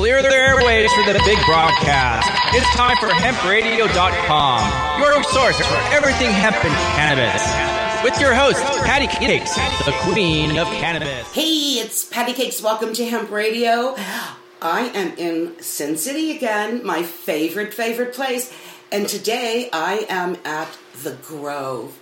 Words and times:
clear 0.00 0.22
the 0.22 0.32
airways 0.32 0.90
for 0.94 1.02
the 1.12 1.20
big 1.26 1.36
broadcast. 1.44 2.26
It's 2.54 2.74
time 2.74 2.96
for 2.96 3.08
hempradio.com, 3.08 4.98
your 4.98 5.22
source 5.24 5.58
for 5.58 5.76
everything 5.92 6.30
hemp 6.30 6.56
and 6.64 6.74
cannabis. 6.96 8.02
With 8.02 8.18
your 8.18 8.32
host, 8.32 8.62
PatiCakes, 8.80 9.54
the 9.84 9.92
queen 10.10 10.56
of 10.56 10.68
cannabis. 10.68 11.30
Hey, 11.34 11.82
it's 11.82 12.10
PatiCakes. 12.10 12.62
Welcome 12.62 12.94
to 12.94 13.04
Hemp 13.04 13.30
Radio. 13.30 13.94
I 14.62 14.90
am 14.94 15.18
in 15.18 15.60
Sin 15.60 15.98
City 15.98 16.34
again, 16.34 16.82
my 16.82 17.02
favorite, 17.02 17.74
favorite 17.74 18.14
place. 18.14 18.50
And 18.90 19.06
today 19.06 19.68
I 19.70 20.06
am 20.08 20.38
at 20.46 20.78
the 21.02 21.12
Grove. 21.16 21.99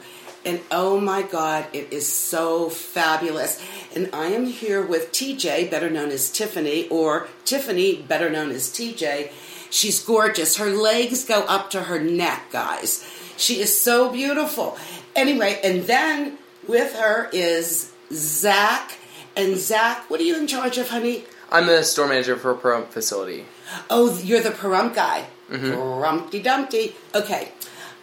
And 0.49 0.61
oh 0.71 0.99
my 0.99 1.21
God, 1.21 1.67
it 1.75 1.93
is 1.93 2.11
so 2.11 2.71
fabulous. 2.71 3.63
And 3.95 4.09
I 4.15 4.29
am 4.29 4.47
here 4.47 4.81
with 4.81 5.13
TJ, 5.13 5.71
better 5.71 5.91
known 5.91 6.09
as 6.09 6.31
Tiffany, 6.31 6.89
or 6.89 7.29
Tiffany, 7.45 7.97
better 7.97 8.31
known 8.31 8.51
as 8.53 8.71
TJ. 8.71 9.31
She's 9.69 10.03
gorgeous. 10.03 10.57
Her 10.57 10.71
legs 10.71 11.27
go 11.27 11.43
up 11.43 11.69
to 11.73 11.83
her 11.83 12.01
neck, 12.01 12.51
guys. 12.51 13.07
She 13.37 13.61
is 13.61 13.79
so 13.79 14.11
beautiful. 14.11 14.79
Anyway, 15.15 15.61
and 15.63 15.83
then 15.83 16.39
with 16.67 16.95
her 16.95 17.29
is 17.31 17.93
Zach. 18.11 18.93
And 19.37 19.59
Zach, 19.59 20.09
what 20.09 20.19
are 20.19 20.25
you 20.25 20.39
in 20.39 20.47
charge 20.47 20.79
of, 20.79 20.89
honey? 20.89 21.27
I'm 21.53 21.67
the 21.67 21.83
store 21.83 22.09
manager 22.09 22.37
for 22.37 22.53
a 22.53 22.57
Pahrump 22.57 22.89
facility. 22.89 23.45
Oh, 23.91 24.19
you're 24.23 24.41
the 24.41 24.49
Pahrump 24.49 24.95
guy. 24.95 25.27
Mm-hmm. 25.51 25.73
Rumpty 25.75 26.43
Dumpty. 26.43 26.97
Okay. 27.15 27.53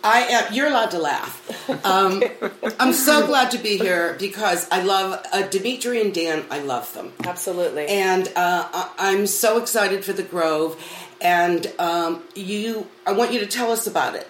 I 0.05 0.19
am, 0.29 0.53
you're 0.53 0.67
allowed 0.67 0.91
to 0.91 0.99
laugh. 0.99 1.33
Um, 1.85 2.23
I'm 2.79 2.93
so 2.93 3.25
glad 3.25 3.51
to 3.51 3.57
be 3.57 3.77
here 3.77 4.15
because 4.19 4.67
I 4.71 4.83
love 4.83 5.25
uh, 5.33 5.47
Dimitri 5.47 5.99
and 6.01 6.13
Dan. 6.13 6.45
I 6.51 6.59
love 6.59 6.93
them. 6.93 7.11
Absolutely. 7.23 7.87
And 7.87 8.27
uh, 8.35 8.67
I- 8.71 8.91
I'm 8.99 9.25
so 9.27 9.57
excited 9.61 10.05
for 10.05 10.13
the 10.13 10.23
Grove. 10.23 10.79
And 11.21 11.71
um, 11.79 12.23
you, 12.35 12.87
I 13.05 13.13
want 13.13 13.33
you 13.33 13.39
to 13.39 13.47
tell 13.47 13.71
us 13.71 13.87
about 13.87 14.15
it. 14.15 14.27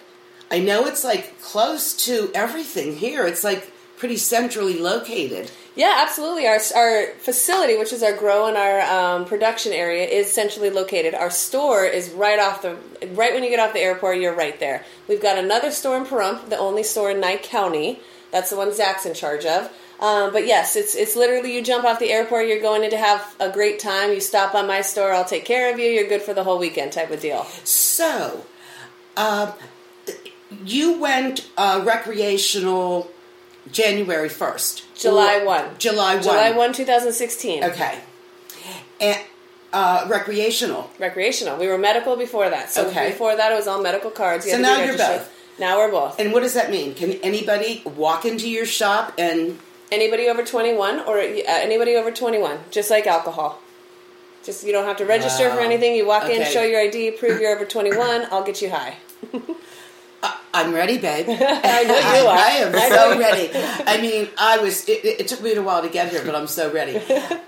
I 0.50 0.60
know 0.60 0.86
it's 0.86 1.04
like 1.04 1.40
close 1.42 1.94
to 2.06 2.30
everything 2.34 2.96
here. 2.96 3.26
It's 3.26 3.44
like 3.44 3.70
pretty 3.96 4.16
centrally 4.16 4.78
located. 4.78 5.50
yeah, 5.74 6.04
absolutely. 6.06 6.46
Our, 6.46 6.58
our 6.74 7.06
facility, 7.18 7.76
which 7.76 7.92
is 7.92 8.02
our 8.02 8.14
grow 8.14 8.46
and 8.46 8.56
our 8.56 8.80
um, 8.80 9.24
production 9.24 9.72
area, 9.72 10.06
is 10.06 10.32
centrally 10.32 10.70
located. 10.70 11.14
Our 11.14 11.30
store 11.30 11.84
is 11.84 12.10
right 12.10 12.38
off 12.38 12.62
the 12.62 12.76
right 13.14 13.32
when 13.32 13.42
you 13.42 13.50
get 13.50 13.60
off 13.60 13.72
the 13.72 13.80
airport. 13.80 14.18
You're 14.18 14.34
right 14.34 14.58
there. 14.60 14.84
We've 15.08 15.22
got 15.22 15.38
another 15.38 15.70
store 15.70 15.96
in 15.96 16.04
Pahrump, 16.04 16.48
the 16.48 16.58
only 16.58 16.82
store 16.82 17.10
in 17.10 17.20
Nye 17.20 17.38
County. 17.38 18.00
That's 18.32 18.50
the 18.50 18.56
one 18.56 18.72
Zach's 18.74 19.06
in 19.06 19.14
charge 19.14 19.44
of. 19.46 19.70
Um, 19.98 20.30
but 20.32 20.46
yes, 20.46 20.76
it's 20.76 20.94
it's 20.94 21.16
literally 21.16 21.54
you 21.54 21.62
jump 21.62 21.84
off 21.84 21.98
the 21.98 22.10
airport, 22.10 22.48
you're 22.48 22.60
going 22.60 22.84
in 22.84 22.90
to 22.90 22.98
have 22.98 23.34
a 23.40 23.50
great 23.50 23.78
time. 23.78 24.12
You 24.12 24.20
stop 24.20 24.52
by 24.52 24.62
my 24.62 24.82
store, 24.82 25.12
I'll 25.12 25.24
take 25.24 25.46
care 25.46 25.72
of 25.72 25.78
you. 25.78 25.86
You're 25.86 26.08
good 26.08 26.22
for 26.22 26.34
the 26.34 26.44
whole 26.44 26.58
weekend, 26.58 26.92
type 26.92 27.10
of 27.10 27.20
deal. 27.20 27.44
So, 27.64 28.44
uh, 29.16 29.52
you 30.64 30.98
went 30.98 31.48
uh, 31.56 31.82
recreational 31.84 33.10
January 33.72 34.28
1st. 34.28 34.82
July 34.94 35.44
one, 35.44 35.64
July 35.78 36.14
1. 36.14 36.22
July 36.22 36.50
one, 36.52 36.72
2016. 36.72 37.64
Okay. 37.64 37.98
And 39.00 39.18
uh, 39.72 40.06
recreational. 40.08 40.90
recreational. 40.98 41.58
We 41.58 41.66
were 41.68 41.76
medical 41.78 42.16
before 42.16 42.48
that. 42.48 42.70
So 42.70 42.86
Okay. 42.88 43.10
before 43.10 43.36
that, 43.36 43.52
it 43.52 43.54
was 43.54 43.66
all 43.66 43.82
medical 43.82 44.10
cards. 44.10 44.46
You 44.46 44.52
So 44.52 44.58
had 44.58 44.64
to 44.64 44.70
be 44.72 44.78
now 44.80 44.84
you're 44.86 45.18
both. 45.18 45.32
Now 45.58 45.76
we're 45.78 45.90
both. 45.90 46.18
And 46.18 46.32
what 46.32 46.40
does 46.42 46.54
that 46.54 46.70
mean? 46.70 46.94
Can 46.94 47.12
anybody 47.22 47.82
walk 47.84 48.24
into 48.24 48.48
your 48.48 48.66
shop 48.66 49.12
and. 49.18 49.58
Anybody 49.92 50.28
over 50.28 50.42
21 50.44 51.00
or 51.06 51.18
uh, 51.20 51.22
anybody 51.46 51.94
over 51.94 52.10
21, 52.10 52.58
just 52.72 52.90
like 52.90 53.06
alcohol. 53.06 53.60
Just 54.42 54.66
you 54.66 54.72
don't 54.72 54.84
have 54.84 54.96
to 54.96 55.04
register 55.06 55.48
for 55.50 55.60
anything. 55.60 55.94
You 55.94 56.04
walk 56.04 56.28
in, 56.28 56.44
show 56.44 56.64
your 56.64 56.80
ID, 56.80 57.12
prove 57.12 57.40
you're 57.40 57.54
over 57.54 57.64
21. 57.64 58.26
I'll 58.32 58.42
get 58.42 58.60
you 58.60 58.70
high. 58.70 58.96
I'm 60.56 60.72
ready, 60.72 60.96
babe. 60.98 61.26
I 61.30 61.84
know 61.84 61.98
you 61.98 62.26
are. 62.26 62.38
I 62.38 62.50
am 62.64 62.74
I 62.74 62.88
so 62.88 63.18
ready. 63.18 63.50
I 63.86 64.00
mean, 64.00 64.28
I 64.38 64.58
was. 64.58 64.88
It, 64.88 65.04
it 65.04 65.28
took 65.28 65.42
me 65.42 65.54
a 65.54 65.62
while 65.62 65.82
to 65.82 65.88
get 65.88 66.10
here, 66.10 66.22
but 66.24 66.34
I'm 66.34 66.46
so 66.46 66.72
ready. 66.72 66.96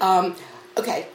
Um, 0.00 0.36
okay. 0.76 1.06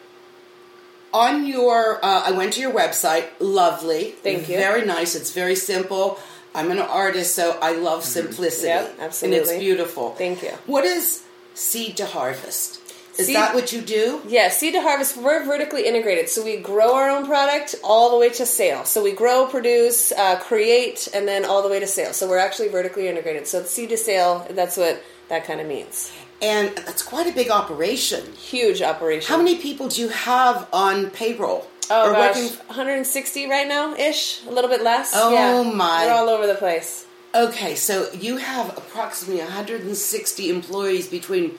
On 1.13 1.45
your, 1.45 2.03
uh, 2.03 2.23
I 2.25 2.31
went 2.31 2.53
to 2.53 2.61
your 2.61 2.73
website. 2.73 3.25
Lovely. 3.39 4.11
Thank 4.11 4.49
you. 4.49 4.57
Very 4.57 4.83
nice. 4.83 5.13
It's 5.13 5.31
very 5.31 5.55
simple. 5.55 6.19
I'm 6.55 6.71
an 6.71 6.79
artist, 6.79 7.35
so 7.35 7.57
I 7.61 7.73
love 7.73 8.03
simplicity. 8.03 8.67
Yep, 8.67 8.99
And 9.23 9.33
it's 9.33 9.53
beautiful. 9.53 10.11
Thank 10.11 10.41
you. 10.41 10.51
What 10.65 10.85
is 10.85 11.23
seed 11.53 11.97
to 11.97 12.05
harvest? 12.07 12.82
Is 13.17 13.27
Seed- 13.27 13.35
that 13.35 13.53
what 13.53 13.71
you 13.71 13.81
do? 13.81 14.21
Yeah, 14.27 14.49
seed 14.49 14.73
to 14.73 14.81
harvest, 14.81 15.17
we're 15.17 15.43
vertically 15.45 15.85
integrated. 15.85 16.29
So 16.29 16.43
we 16.43 16.57
grow 16.57 16.95
our 16.95 17.09
own 17.09 17.25
product 17.27 17.75
all 17.83 18.09
the 18.09 18.17
way 18.17 18.29
to 18.31 18.45
sale. 18.45 18.85
So 18.85 19.03
we 19.03 19.11
grow, 19.11 19.45
produce, 19.45 20.11
uh, 20.11 20.37
create, 20.39 21.07
and 21.13 21.27
then 21.27 21.45
all 21.45 21.61
the 21.61 21.69
way 21.69 21.79
to 21.79 21.85
sale. 21.87 22.13
So 22.13 22.27
we're 22.27 22.39
actually 22.39 22.69
vertically 22.69 23.07
integrated. 23.07 23.47
So 23.47 23.63
seed 23.63 23.89
to 23.89 23.97
sale, 23.97 24.47
that's 24.49 24.77
what 24.77 25.03
that 25.29 25.45
kind 25.45 25.61
of 25.61 25.67
means. 25.67 26.11
And 26.41 26.75
that's 26.75 27.03
quite 27.03 27.27
a 27.27 27.31
big 27.31 27.49
operation. 27.51 28.33
Huge 28.33 28.81
operation. 28.81 29.29
How 29.29 29.37
many 29.37 29.57
people 29.59 29.87
do 29.89 30.01
you 30.01 30.09
have 30.09 30.67
on 30.73 31.11
payroll? 31.11 31.67
Oh 31.91 32.09
Or 32.09 32.13
gosh, 32.13 32.35
working- 32.35 32.57
160 32.67 33.47
right 33.47 33.67
now 33.67 33.93
ish, 33.95 34.41
a 34.47 34.51
little 34.51 34.69
bit 34.69 34.81
less. 34.81 35.11
Oh, 35.13 35.31
yeah. 35.31 35.61
my. 35.71 36.05
We're 36.07 36.13
all 36.13 36.29
over 36.29 36.47
the 36.47 36.55
place. 36.55 37.05
Okay, 37.35 37.75
so 37.75 38.09
you 38.11 38.37
have 38.37 38.69
approximately 38.77 39.41
160 39.41 40.49
employees 40.49 41.07
between 41.07 41.57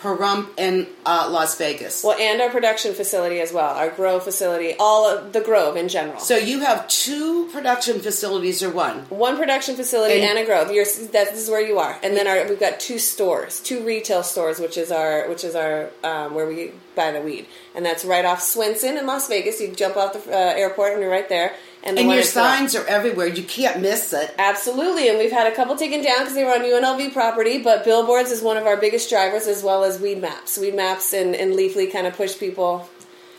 Pahrump 0.00 0.50
and 0.58 0.86
uh, 1.06 1.28
Las 1.30 1.56
Vegas. 1.56 2.04
Well, 2.04 2.18
and 2.18 2.40
our 2.42 2.50
production 2.50 2.92
facility 2.94 3.40
as 3.40 3.52
well, 3.52 3.74
our 3.74 3.88
grow 3.90 4.20
facility, 4.20 4.74
all 4.78 5.08
of 5.08 5.32
the 5.32 5.40
Grove 5.40 5.76
in 5.76 5.88
general. 5.88 6.18
So 6.20 6.36
you 6.36 6.60
have 6.60 6.86
two 6.88 7.48
production 7.48 8.00
facilities 8.00 8.62
or 8.62 8.70
one? 8.70 9.00
one 9.08 9.36
production 9.36 9.74
facility 9.76 10.20
And- 10.20 10.24
and, 10.30 10.38
a 10.38 10.44
grove. 10.44 10.70
You're, 10.70 10.84
that, 10.84 11.30
this 11.32 11.42
is 11.42 11.48
where 11.50 11.60
you 11.66 11.78
are, 11.78 11.98
and 12.02 12.16
then 12.16 12.26
our, 12.26 12.46
we've 12.48 12.60
got 12.60 12.78
two 12.78 12.98
stores, 12.98 13.60
two 13.60 13.82
retail 13.84 14.22
stores, 14.22 14.58
which 14.58 14.76
is 14.76 14.92
our 14.92 15.28
which 15.28 15.44
is 15.44 15.54
our 15.54 15.90
um, 16.04 16.34
where 16.34 16.46
we 16.46 16.72
buy 16.94 17.10
the 17.12 17.20
weed, 17.20 17.46
and 17.74 17.84
that's 17.84 18.04
right 18.04 18.24
off 18.24 18.42
Swenson 18.42 18.96
in 18.98 19.06
Las 19.06 19.28
Vegas. 19.28 19.60
You 19.60 19.72
jump 19.72 19.96
off 19.96 20.12
the 20.12 20.30
uh, 20.30 20.54
airport 20.56 20.92
and 20.92 21.00
you're 21.02 21.10
right 21.10 21.28
there. 21.28 21.54
And, 21.86 21.98
And 21.98 22.10
your 22.10 22.22
signs 22.24 22.74
are 22.74 22.84
everywhere. 22.86 23.26
You 23.28 23.44
can't 23.44 23.80
miss 23.80 24.12
it. 24.12 24.34
Absolutely, 24.38 25.08
and 25.08 25.18
we've 25.18 25.30
had 25.30 25.50
a 25.50 25.54
couple 25.54 25.76
taken 25.76 26.02
down 26.02 26.18
because 26.20 26.34
they 26.34 26.42
were 26.44 26.50
on 26.52 26.60
UNLV 26.60 27.12
property. 27.12 27.58
But 27.62 27.84
billboards 27.84 28.30
is 28.32 28.42
one 28.42 28.56
of 28.56 28.66
our 28.66 28.76
biggest 28.76 29.08
drivers, 29.08 29.46
as 29.46 29.62
well 29.62 29.84
as 29.84 30.00
weed 30.00 30.20
maps. 30.20 30.58
Weed 30.58 30.74
maps 30.74 31.12
and, 31.12 31.34
and 31.36 31.54
Leafly 31.54 31.90
kind 31.92 32.06
of 32.08 32.14
push 32.16 32.36
people, 32.38 32.88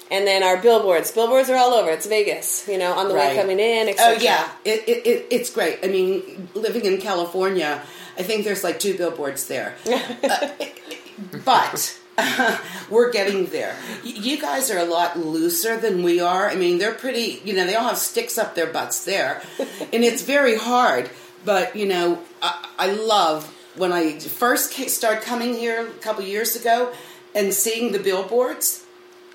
and 0.10 0.26
then 0.26 0.44
our 0.44 0.56
billboards. 0.62 1.12
Billboards 1.12 1.50
are 1.50 1.58
all 1.58 1.74
over. 1.74 1.92
It's 1.92 2.06
Vegas, 2.06 2.66
you 2.70 2.78
know, 2.78 2.94
on 2.94 3.10
the 3.10 3.14
Right. 3.16 3.36
way 3.36 3.42
coming 3.42 3.60
in. 3.60 3.94
Oh 4.00 4.14
yeah, 4.14 4.50
it, 4.64 4.88
it, 4.88 5.06
it, 5.06 5.28
it's 5.30 5.50
great. 5.50 5.80
I 5.84 5.88
mean, 5.88 6.48
living 6.54 6.86
in 6.86 7.00
California, 7.02 7.82
I 8.18 8.24
think 8.24 8.46
there's 8.46 8.64
like 8.64 8.80
two 8.80 8.98
billboards 8.98 9.48
there. 9.48 9.76
Uh, 10.24 10.50
but 11.44 11.97
we're 12.90 13.12
getting 13.12 13.46
there. 13.48 13.76
You 14.04 14.40
guys 14.40 14.72
are 14.72 14.80
a 14.80 14.86
lot 14.86 15.18
looser 15.20 15.78
than 15.78 16.04
we 16.04 16.20
are. 16.20 16.50
I 16.50 16.56
mean, 16.56 16.78
they're 16.78 16.94
pretty. 16.94 17.42
You 17.44 17.54
know, 17.56 17.66
they 17.66 17.76
all 17.76 17.90
have 17.90 17.98
sticks 17.98 18.38
up 18.38 18.56
their 18.56 18.68
butts 18.68 19.06
there, 19.06 19.42
and 19.60 20.04
it's 20.04 20.24
very 20.24 20.58
hard. 20.58 21.10
But 21.46 21.76
you 21.76 21.86
know, 21.88 22.22
I, 22.42 22.68
I 22.80 22.88
love 22.94 23.46
when 23.76 23.92
I 23.94 24.18
first 24.20 24.74
ca- 24.74 24.88
started 24.88 25.24
coming 25.24 25.54
here 25.54 25.88
a 25.88 25.92
couple 26.00 26.24
years 26.24 26.56
ago 26.56 26.94
and 27.36 27.54
seeing 27.54 27.92
the 27.92 28.00
billboards. 28.00 28.84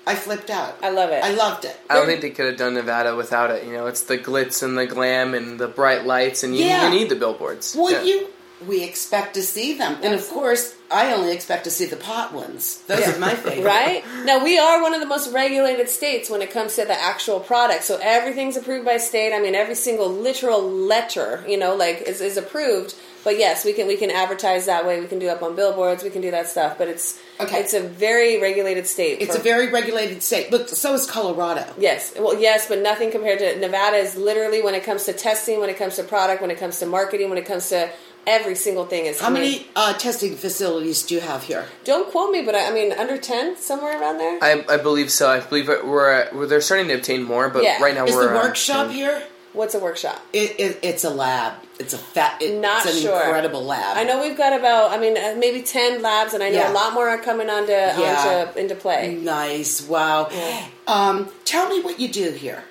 I 0.05 0.15
flipped 0.15 0.49
out. 0.49 0.77
I 0.83 0.89
love 0.89 1.11
it. 1.11 1.23
I 1.23 1.33
loved 1.33 1.63
it. 1.63 1.79
I 1.89 1.93
don't 1.93 2.07
think 2.07 2.19
they 2.19 2.31
could 2.31 2.45
have 2.47 2.57
done 2.57 2.73
Nevada 2.73 3.15
without 3.15 3.51
it. 3.51 3.63
You 3.65 3.71
know, 3.71 3.87
it's 3.87 4.01
the 4.03 4.17
glitz 4.17 4.61
and 4.61 4.77
the 4.77 4.85
glam 4.85 5.33
and 5.33 5.57
the 5.57 5.69
bright 5.69 6.05
lights, 6.05 6.43
and 6.43 6.53
you, 6.53 6.65
Yeah. 6.65 6.83
you 6.91 6.99
need 6.99 7.07
the 7.07 7.15
billboards. 7.15 7.73
Well, 7.73 7.89
Yeah. 7.89 8.03
you 8.03 8.27
we 8.67 8.83
expect 8.83 9.33
to 9.35 9.41
see 9.43 9.77
them, 9.77 9.97
and 10.03 10.13
of 10.13 10.27
course, 10.29 10.75
I 10.91 11.11
only 11.13 11.31
expect 11.33 11.63
to 11.63 11.71
see 11.71 11.85
the 11.85 11.95
pot 11.95 12.33
ones. 12.33 12.81
Those 12.87 13.07
are 13.07 13.19
my 13.19 13.33
favorite. 13.35 13.65
Right? 13.65 14.03
Now, 14.25 14.43
we 14.43 14.59
are 14.59 14.81
one 14.81 14.93
of 14.93 14.99
the 14.99 15.07
most 15.07 15.31
regulated 15.33 15.89
states 15.89 16.29
when 16.29 16.41
it 16.41 16.51
comes 16.51 16.75
to 16.75 16.85
the 16.85 16.99
actual 16.99 17.39
product. 17.39 17.83
So 17.83 17.97
everything's 18.01 18.57
approved 18.57 18.85
by 18.85 18.97
state. 18.97 19.33
I 19.33 19.39
mean, 19.39 19.55
every 19.55 19.73
single 19.75 20.09
literal 20.09 20.61
letter, 20.61 21.43
you 21.47 21.57
know, 21.57 21.75
like 21.75 22.01
is, 22.03 22.21
is 22.21 22.37
approved. 22.37 22.93
But 23.23 23.39
yes, 23.39 23.63
we 23.63 23.71
can 23.73 23.87
we 23.87 23.95
can 23.95 24.11
advertise 24.11 24.65
that 24.65 24.85
way. 24.85 24.99
We 24.99 25.07
can 25.07 25.17
do 25.17 25.29
up 25.29 25.41
on 25.41 25.55
billboards. 25.55 26.03
We 26.03 26.09
can 26.09 26.21
do 26.21 26.29
that 26.31 26.47
stuff. 26.47 26.77
But 26.77 26.89
it's 26.89 27.17
Okay. 27.39 27.57
it's 27.61 27.73
a 27.73 27.79
very 27.81 28.39
regulated 28.39 28.85
state. 28.85 29.19
It's 29.21 29.33
for- 29.33 29.39
a 29.39 29.43
very 29.43 29.69
regulated 29.71 30.21
state. 30.21 30.51
Look, 30.51 30.67
so 30.69 30.93
is 30.93 31.09
Colorado. 31.09 31.65
Yes, 31.79 32.13
well, 32.19 32.39
yes, 32.39 32.67
but 32.67 32.79
nothing 32.81 33.09
compared 33.11 33.39
to 33.39 33.57
Nevada 33.59 33.95
is 33.97 34.15
literally 34.17 34.61
when 34.61 34.75
it 34.75 34.83
comes 34.83 35.05
to 35.05 35.13
testing, 35.13 35.59
when 35.61 35.69
it 35.69 35.77
comes 35.77 35.95
to 35.95 36.03
product, 36.03 36.41
when 36.41 36.51
it 36.51 36.59
comes 36.59 36.77
to 36.79 36.85
marketing, 36.85 37.29
when 37.29 37.37
it 37.39 37.45
comes 37.45 37.69
to 37.69 37.89
every 38.27 38.55
single 38.55 38.85
thing 38.85 39.05
is. 39.05 39.19
How 39.19 39.29
many 39.29 39.67
uh, 39.75 39.93
testing 39.93 40.35
facilities 40.35 41.03
do 41.03 41.15
you 41.15 41.21
have 41.21 41.43
here? 41.43 41.65
Don't 41.83 42.09
quote 42.11 42.31
me, 42.31 42.41
but 42.43 42.55
I, 42.55 42.69
I 42.69 42.71
mean 42.73 42.91
under 42.91 43.17
ten, 43.17 43.57
somewhere 43.57 43.99
around 43.99 44.17
there. 44.17 44.39
I, 44.41 44.63
I 44.69 44.77
believe 44.77 45.11
so. 45.11 45.29
I 45.29 45.39
believe 45.39 45.67
we're, 45.67 46.29
we're 46.33 46.47
they're 46.47 46.61
starting 46.61 46.87
to 46.89 46.95
obtain 46.95 47.23
more, 47.23 47.49
but 47.49 47.63
Yeah. 47.63 47.81
right 47.81 47.93
now 47.95 48.05
Is 48.05 48.15
we're 48.15 48.29
the 48.33 48.39
uh, 48.39 48.43
workshop 48.43 48.91
here? 48.91 49.23
What's 49.53 49.75
a 49.75 49.79
workshop? 49.79 50.19
It, 50.33 50.59
it, 50.59 50.79
it's 50.81 51.03
a 51.03 51.11
lab. 51.11 51.53
It's 51.79 51.93
a 51.93 51.97
fat. 51.99 52.41
It, 52.41 52.59
Not 52.59 52.87
it's 52.87 52.95
an 52.95 53.01
sure. 53.03 53.23
incredible 53.23 53.63
lab. 53.63 53.97
I 53.97 54.03
know 54.03 54.19
we've 54.19 54.35
got 54.37 54.57
about, 54.57 54.89
I 54.91 54.97
mean, 54.99 55.15
uh, 55.15 55.35
maybe 55.37 55.61
ten 55.61 56.01
labs, 56.01 56.33
and 56.33 56.41
I 56.41 56.49
know 56.49 56.57
Yeah. 56.57 56.71
a 56.71 56.73
lot 56.73 56.93
more 56.95 57.07
are 57.07 57.19
coming 57.19 57.51
onto, 57.51 57.71
Yeah. 57.71 58.47
onto 58.47 58.59
into 58.59 58.73
play. 58.73 59.13
Nice. 59.13 59.87
Wow. 59.87 60.29
Yeah. 60.31 60.65
Um, 60.87 61.29
tell 61.45 61.69
me 61.69 61.81
what 61.81 61.99
you 61.99 62.07
do 62.07 62.31
here. 62.31 62.63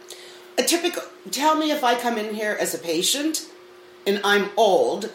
A 0.58 0.62
typical. 0.64 1.02
Tell 1.30 1.54
me 1.54 1.70
if 1.70 1.84
I 1.84 1.94
come 1.94 2.18
in 2.18 2.34
here 2.34 2.56
as 2.58 2.74
a 2.74 2.78
patient, 2.78 3.46
and 4.04 4.20
I'm 4.24 4.50
old. 4.56 5.08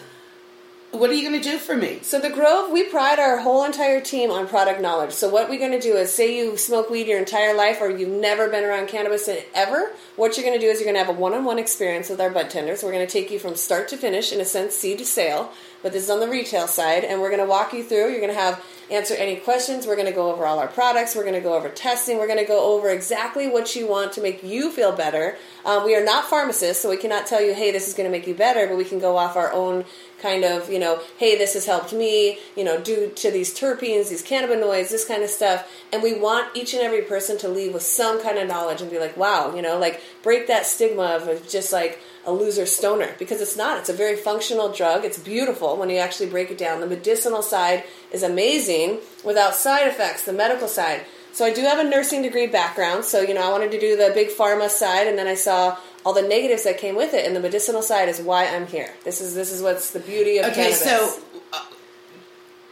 What 0.91 1.09
are 1.09 1.13
you 1.13 1.29
going 1.29 1.39
to 1.39 1.49
do 1.49 1.57
for 1.57 1.75
me? 1.75 1.99
So 2.01 2.19
the 2.19 2.29
Grove, 2.29 2.71
we 2.71 2.83
pride 2.83 3.19
our 3.19 3.37
whole 3.37 3.65
entire 3.65 3.99
team 3.99 4.31
on 4.31 4.47
product 4.47 4.79
knowledge. 4.79 5.11
So 5.11 5.27
what 5.27 5.49
we're 5.49 5.59
going 5.59 5.73
to 5.73 5.81
do 5.81 5.95
is, 5.97 6.13
say 6.13 6.37
you 6.37 6.55
smoke 6.55 6.89
weed 6.89 7.07
your 7.07 7.19
entire 7.19 7.53
life, 7.53 7.81
or 7.81 7.89
you've 7.89 8.07
never 8.07 8.49
been 8.49 8.63
around 8.63 8.87
cannabis 8.87 9.29
ever. 9.53 9.91
What 10.15 10.37
you're 10.37 10.45
going 10.45 10.57
to 10.57 10.65
do 10.65 10.71
is 10.71 10.79
you're 10.79 10.91
going 10.91 10.95
to 10.95 11.05
have 11.05 11.15
a 11.15 11.19
one-on-one 11.19 11.59
experience 11.59 12.09
with 12.09 12.21
our 12.21 12.29
bud 12.29 12.49
tenders. 12.49 12.83
We're 12.83 12.93
going 12.93 13.05
to 13.05 13.11
take 13.11 13.29
you 13.29 13.37
from 13.37 13.55
start 13.55 13.89
to 13.89 13.97
finish, 13.97 14.31
in 14.31 14.39
a 14.39 14.45
sense, 14.45 14.75
seed 14.75 14.99
to 14.99 15.05
sale. 15.05 15.51
But 15.83 15.93
this 15.93 16.03
is 16.03 16.09
on 16.09 16.19
the 16.19 16.27
retail 16.27 16.67
side, 16.67 17.03
and 17.03 17.21
we're 17.21 17.29
going 17.29 17.41
to 17.41 17.49
walk 17.49 17.73
you 17.73 17.83
through. 17.83 18.09
You're 18.09 18.19
going 18.19 18.33
to 18.33 18.39
have 18.39 18.63
answer 18.89 19.13
any 19.15 19.35
questions. 19.35 19.85
We're 19.85 19.95
going 19.95 20.07
to 20.07 20.13
go 20.13 20.31
over 20.31 20.45
all 20.45 20.59
our 20.59 20.67
products. 20.67 21.15
We're 21.15 21.23
going 21.23 21.35
to 21.35 21.41
go 21.41 21.55
over 21.55 21.69
testing. 21.69 22.17
We're 22.17 22.27
going 22.27 22.39
to 22.39 22.45
go 22.45 22.73
over 22.73 22.89
exactly 22.89 23.47
what 23.47 23.75
you 23.75 23.87
want 23.87 24.13
to 24.13 24.21
make 24.21 24.43
you 24.43 24.71
feel 24.71 24.91
better. 24.91 25.37
Um, 25.65 25.83
we 25.83 25.95
are 25.95 26.03
not 26.03 26.25
pharmacists, 26.25 26.81
so 26.81 26.89
we 26.89 26.97
cannot 26.97 27.27
tell 27.27 27.41
you, 27.41 27.53
hey, 27.53 27.71
this 27.71 27.87
is 27.87 27.93
going 27.93 28.09
to 28.09 28.11
make 28.11 28.27
you 28.27 28.33
better. 28.33 28.67
But 28.67 28.77
we 28.77 28.85
can 28.85 28.99
go 28.99 29.17
off 29.17 29.35
our 29.35 29.51
own 29.51 29.85
kind 30.21 30.43
of, 30.43 30.71
you 30.71 30.79
know, 30.79 30.99
hey, 31.17 31.37
this 31.37 31.53
has 31.53 31.65
helped 31.65 31.93
me, 31.93 32.39
you 32.55 32.63
know, 32.63 32.79
due 32.79 33.11
to 33.15 33.29
these 33.29 33.53
terpenes, 33.57 34.09
these 34.09 34.25
cannabinoids, 34.25 34.89
this 34.89 35.05
kind 35.05 35.21
of 35.21 35.29
stuff. 35.29 35.69
And 35.93 36.01
we 36.01 36.17
want 36.17 36.55
each 36.55 36.73
and 36.73 36.81
every 36.81 37.01
person 37.01 37.37
to 37.39 37.47
leave 37.47 37.73
with 37.73 37.83
some 37.83 38.21
kind 38.21 38.37
of 38.37 38.47
knowledge 38.47 38.81
and 38.81 38.89
be 38.89 38.99
like, 38.99 39.15
wow, 39.15 39.53
you 39.55 39.61
know, 39.61 39.77
like 39.77 40.01
break 40.23 40.47
that 40.47 40.65
stigma 40.65 41.19
of 41.21 41.47
just 41.47 41.71
like 41.71 41.99
a 42.27 42.31
loser 42.31 42.65
stoner 42.65 43.15
because 43.17 43.41
it's 43.41 43.55
not. 43.57 43.79
It's 43.79 43.89
a 43.89 43.93
very 43.93 44.17
functional 44.17 44.71
drug. 44.71 45.05
It's 45.05 45.17
beautiful 45.17 45.77
when 45.77 45.89
you 45.89 45.97
actually 45.97 46.29
break 46.29 46.51
it 46.51 46.57
down. 46.57 46.81
The 46.81 46.85
medicinal 46.87 47.41
side 47.41 47.85
is 48.11 48.21
amazing 48.21 48.99
without 49.23 49.55
side 49.55 49.87
effects, 49.87 50.25
the 50.25 50.33
medical 50.33 50.67
side. 50.67 51.05
So 51.31 51.45
I 51.45 51.53
do 51.53 51.61
have 51.61 51.79
a 51.79 51.83
nursing 51.83 52.21
degree 52.21 52.47
background. 52.47 53.05
So, 53.05 53.21
you 53.21 53.33
know, 53.33 53.47
I 53.47 53.51
wanted 53.51 53.71
to 53.71 53.79
do 53.79 53.95
the 53.95 54.11
big 54.13 54.29
pharma 54.29 54.69
side 54.69 55.07
and 55.07 55.17
then 55.17 55.27
I 55.27 55.35
saw 55.35 55.77
all 56.05 56.13
the 56.13 56.21
negatives 56.21 56.63
that 56.63 56.77
came 56.77 56.95
with 56.95 57.13
it 57.13 57.25
and 57.25 57.35
the 57.35 57.39
medicinal 57.39 57.81
side 57.81 58.09
is 58.09 58.19
why 58.19 58.45
I'm 58.47 58.67
here. 58.67 58.93
This 59.05 59.21
is 59.21 59.33
this 59.33 59.51
is 59.51 59.61
what's 59.61 59.91
the 59.91 59.99
beauty 59.99 60.37
of 60.39 60.45
Okay, 60.47 60.71
cannabis. 60.71 60.83
so 60.83 61.19
uh, 61.53 61.63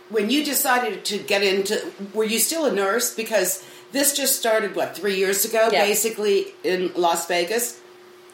when 0.10 0.30
you 0.30 0.44
decided 0.44 1.06
to 1.06 1.18
get 1.18 1.44
into, 1.44 1.92
were 2.14 2.24
you 2.24 2.40
still 2.40 2.66
a 2.66 2.72
nurse? 2.74 3.14
Because 3.16 3.64
this 3.92 4.16
just 4.16 4.38
started 4.38 4.76
what 4.76 4.98
three 4.98 5.16
years 5.16 5.46
ago, 5.46 5.70
basically 5.70 6.48
in 6.64 6.92
Las 6.96 7.26
Vegas. 7.28 7.80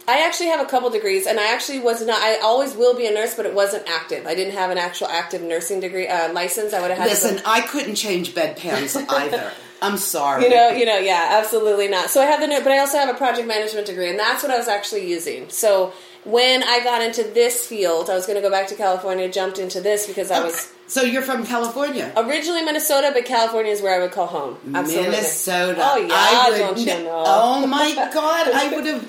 I 0.07 0.25
actually 0.25 0.47
have 0.47 0.59
a 0.59 0.69
couple 0.69 0.89
degrees, 0.89 1.27
and 1.27 1.39
I 1.39 1.53
actually 1.53 1.79
was 1.79 2.05
not. 2.05 2.21
I 2.21 2.39
always 2.39 2.75
will 2.75 2.95
be 2.95 3.05
a 3.05 3.11
nurse, 3.11 3.35
but 3.35 3.45
it 3.45 3.53
wasn't 3.53 3.87
active. 3.87 4.25
I 4.25 4.35
didn't 4.35 4.53
have 4.53 4.71
an 4.71 4.77
actual 4.77 5.07
active 5.07 5.41
nursing 5.41 5.79
degree 5.79 6.07
uh, 6.07 6.33
license. 6.33 6.73
I 6.73 6.81
would 6.81 6.89
have 6.89 6.97
had. 6.97 7.05
to 7.05 7.09
Listen, 7.11 7.41
I 7.45 7.61
couldn't 7.61 7.95
change 7.95 8.33
bedpans 8.33 9.05
either. 9.09 9.51
I'm 9.81 9.97
sorry. 9.97 10.43
you 10.43 10.49
know, 10.49 10.69
you 10.69 10.85
know, 10.85 10.97
yeah, 10.97 11.39
absolutely 11.41 11.87
not. 11.87 12.11
So 12.11 12.21
I 12.21 12.25
have 12.25 12.39
the, 12.39 12.47
but 12.63 12.71
I 12.71 12.79
also 12.79 12.99
have 12.99 13.09
a 13.09 13.17
project 13.17 13.47
management 13.47 13.87
degree, 13.87 14.09
and 14.09 14.19
that's 14.19 14.43
what 14.43 14.51
I 14.51 14.57
was 14.57 14.67
actually 14.67 15.09
using. 15.09 15.49
So 15.49 15.93
when 16.23 16.63
I 16.63 16.83
got 16.83 17.01
into 17.01 17.23
this 17.23 17.65
field, 17.65 18.09
I 18.09 18.15
was 18.15 18.25
going 18.25 18.35
to 18.35 18.41
go 18.41 18.49
back 18.51 18.67
to 18.67 18.75
California, 18.75 19.29
jumped 19.31 19.57
into 19.59 19.81
this 19.81 20.07
because 20.07 20.29
I 20.31 20.43
was 20.43 20.71
So 20.87 21.01
you're 21.03 21.21
from 21.21 21.45
California. 21.45 22.11
originally 22.17 22.63
Minnesota, 22.63 23.11
but 23.13 23.25
California 23.25 23.71
is 23.71 23.81
where 23.81 23.95
I 23.99 24.03
would 24.03 24.11
call 24.11 24.27
home. 24.27 24.57
Absolutely. 24.73 25.09
Minnesota. 25.11 25.81
Oh 25.83 25.97
yeah, 25.97 26.07
I 26.13 26.49
would 26.51 26.57
don't 26.57 26.77
you 26.79 27.03
know? 27.05 27.23
Oh 27.25 27.65
my 27.67 27.93
God, 28.13 28.49
I 28.53 28.73
would 28.75 28.85
have. 28.85 29.05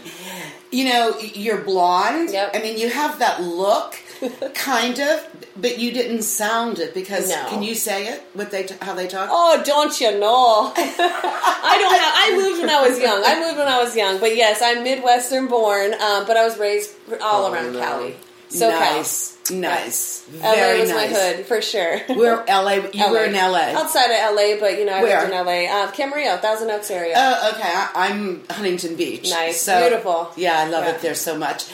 You 0.71 0.85
know, 0.87 1.19
you're 1.19 1.59
blonde. 1.61 2.31
Yep. 2.33 2.53
I 2.55 2.59
mean, 2.63 2.79
you 2.79 2.89
have 2.89 3.19
that 3.19 3.43
look, 3.43 3.95
kind 4.55 4.99
of, 4.99 5.47
but 5.57 5.79
you 5.79 5.93
didn't 5.93 6.23
sound 6.23 6.79
it 6.79 6.95
because. 6.95 7.29
No. 7.29 7.47
Can 7.49 7.63
you 7.63 7.75
say 7.75 8.07
it? 8.09 8.23
What 8.35 8.51
they 8.51 8.65
t- 8.65 8.75
how 8.81 8.95
they 8.95 9.07
talk? 9.09 9.29
Oh, 9.31 9.63
don't 9.65 9.99
you 10.01 10.19
know? 10.19 10.73
I 10.77 11.79
don't 11.81 12.01
have. 12.01 12.13
I 12.17 12.37
moved 12.37 12.61
when 12.61 12.71
I 12.71 12.81
was 12.89 12.99
young. 12.99 13.23
I 13.25 13.41
moved 13.41 13.59
when 13.59 13.69
I 13.69 13.83
was 13.83 13.97
young, 13.97 14.19
but 14.21 14.35
yes, 14.37 14.61
I'm 14.63 14.83
Midwestern 14.85 15.49
born, 15.49 15.95
um, 15.95 16.27
but 16.27 16.37
I 16.37 16.45
was 16.45 16.59
raised 16.59 16.95
all 17.21 17.47
Oh, 17.47 17.53
around 17.53 17.73
no. 17.75 17.81
Cali. 17.81 18.17
So 18.49 18.69
nice, 18.69 19.39
nice, 19.51 20.29
LA 20.43 20.53
very 20.55 20.81
was 20.81 20.91
nice. 20.91 21.11
my 21.11 21.19
hood 21.19 21.47
for 21.47 21.63
sure. 21.63 22.01
We're 22.11 22.45
LA. 22.47 22.73
You 22.93 23.11
were 23.11 23.25
in 23.25 23.33
LA. 23.33 23.73
Outside 23.81 24.11
of 24.11 24.37
LA, 24.37 24.61
but 24.61 24.79
you 24.79 24.85
know, 24.85 24.93
I 24.93 25.03
Where? 25.03 25.21
lived 25.23 25.33
in 25.33 25.47
LA. 25.47 25.63
Uh, 25.85 25.91
Camarillo, 25.93 26.39
Thousand 26.39 26.71
Oaks 26.71 26.91
area. 26.91 27.15
Oh, 27.17 27.51
okay. 27.55 27.63
I, 27.65 27.91
I'm 28.11 28.43
Huntington 28.51 28.97
Beach. 28.97 29.31
Nice. 29.31 29.63
So, 29.63 29.81
Beautiful. 29.89 30.33
Yeah, 30.37 30.59
I 30.59 30.69
love 30.69 30.85
Yeah. 30.85 30.91
it 30.97 31.01
there 31.01 31.15
so 31.15 31.39
much. 31.39 31.65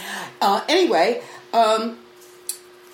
Uh, 0.41 0.63
anyway, 0.69 1.21
um, 1.53 1.99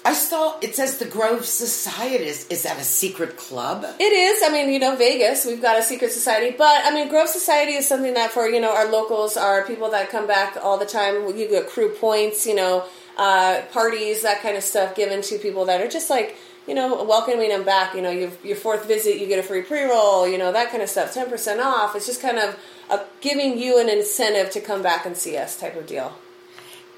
I 0.06 0.12
saw 0.12 0.58
it 0.60 0.76
says 0.76 0.98
the 0.98 1.06
Grove 1.06 1.46
Society. 1.46 2.24
Is, 2.26 2.46
is 2.48 2.64
that 2.64 2.78
a 2.78 2.84
secret 2.84 3.38
club? 3.38 3.86
It 3.98 4.12
is. 4.12 4.42
I 4.44 4.52
mean, 4.52 4.70
you 4.70 4.78
know, 4.78 4.96
Vegas, 4.96 5.46
we've 5.46 5.62
got 5.62 5.78
a 5.78 5.82
secret 5.82 6.12
society, 6.12 6.54
but 6.56 6.84
I 6.84 6.92
mean, 6.92 7.08
Grove 7.08 7.28
Society 7.28 7.72
is 7.72 7.88
something 7.88 8.12
that 8.12 8.30
for, 8.30 8.46
you 8.46 8.60
know, 8.60 8.74
our 8.74 8.90
locals, 8.90 9.38
our 9.38 9.64
people 9.64 9.90
that 9.92 10.10
come 10.10 10.26
back 10.26 10.58
all 10.62 10.76
the 10.76 10.84
time, 10.84 11.26
you 11.36 11.48
get 11.48 11.68
crew 11.68 11.88
points, 11.88 12.46
you 12.46 12.54
know, 12.54 12.84
uh, 13.16 13.62
parties, 13.72 14.22
that 14.22 14.42
kind 14.42 14.58
of 14.58 14.62
stuff 14.62 14.94
given 14.94 15.22
to 15.22 15.38
people 15.38 15.64
that 15.64 15.80
are 15.80 15.88
just 15.88 16.10
like, 16.10 16.36
you 16.66 16.74
know, 16.74 17.02
welcoming 17.04 17.48
them 17.48 17.64
back. 17.64 17.94
You 17.94 18.02
know, 18.02 18.10
your, 18.10 18.30
your 18.42 18.56
fourth 18.56 18.86
visit, 18.86 19.18
you 19.18 19.26
get 19.26 19.38
a 19.38 19.42
free 19.42 19.62
pre 19.62 19.84
roll, 19.84 20.28
you 20.28 20.36
know, 20.36 20.52
that 20.52 20.70
kind 20.70 20.82
of 20.82 20.90
stuff, 20.90 21.14
10% 21.14 21.64
off. 21.64 21.96
It's 21.96 22.06
just 22.06 22.20
kind 22.20 22.38
of 22.38 22.58
a, 22.90 23.00
giving 23.22 23.58
you 23.58 23.80
an 23.80 23.88
incentive 23.88 24.50
to 24.50 24.60
come 24.60 24.82
back 24.82 25.06
and 25.06 25.16
see 25.16 25.38
us 25.38 25.58
type 25.58 25.76
of 25.76 25.86
deal. 25.86 26.14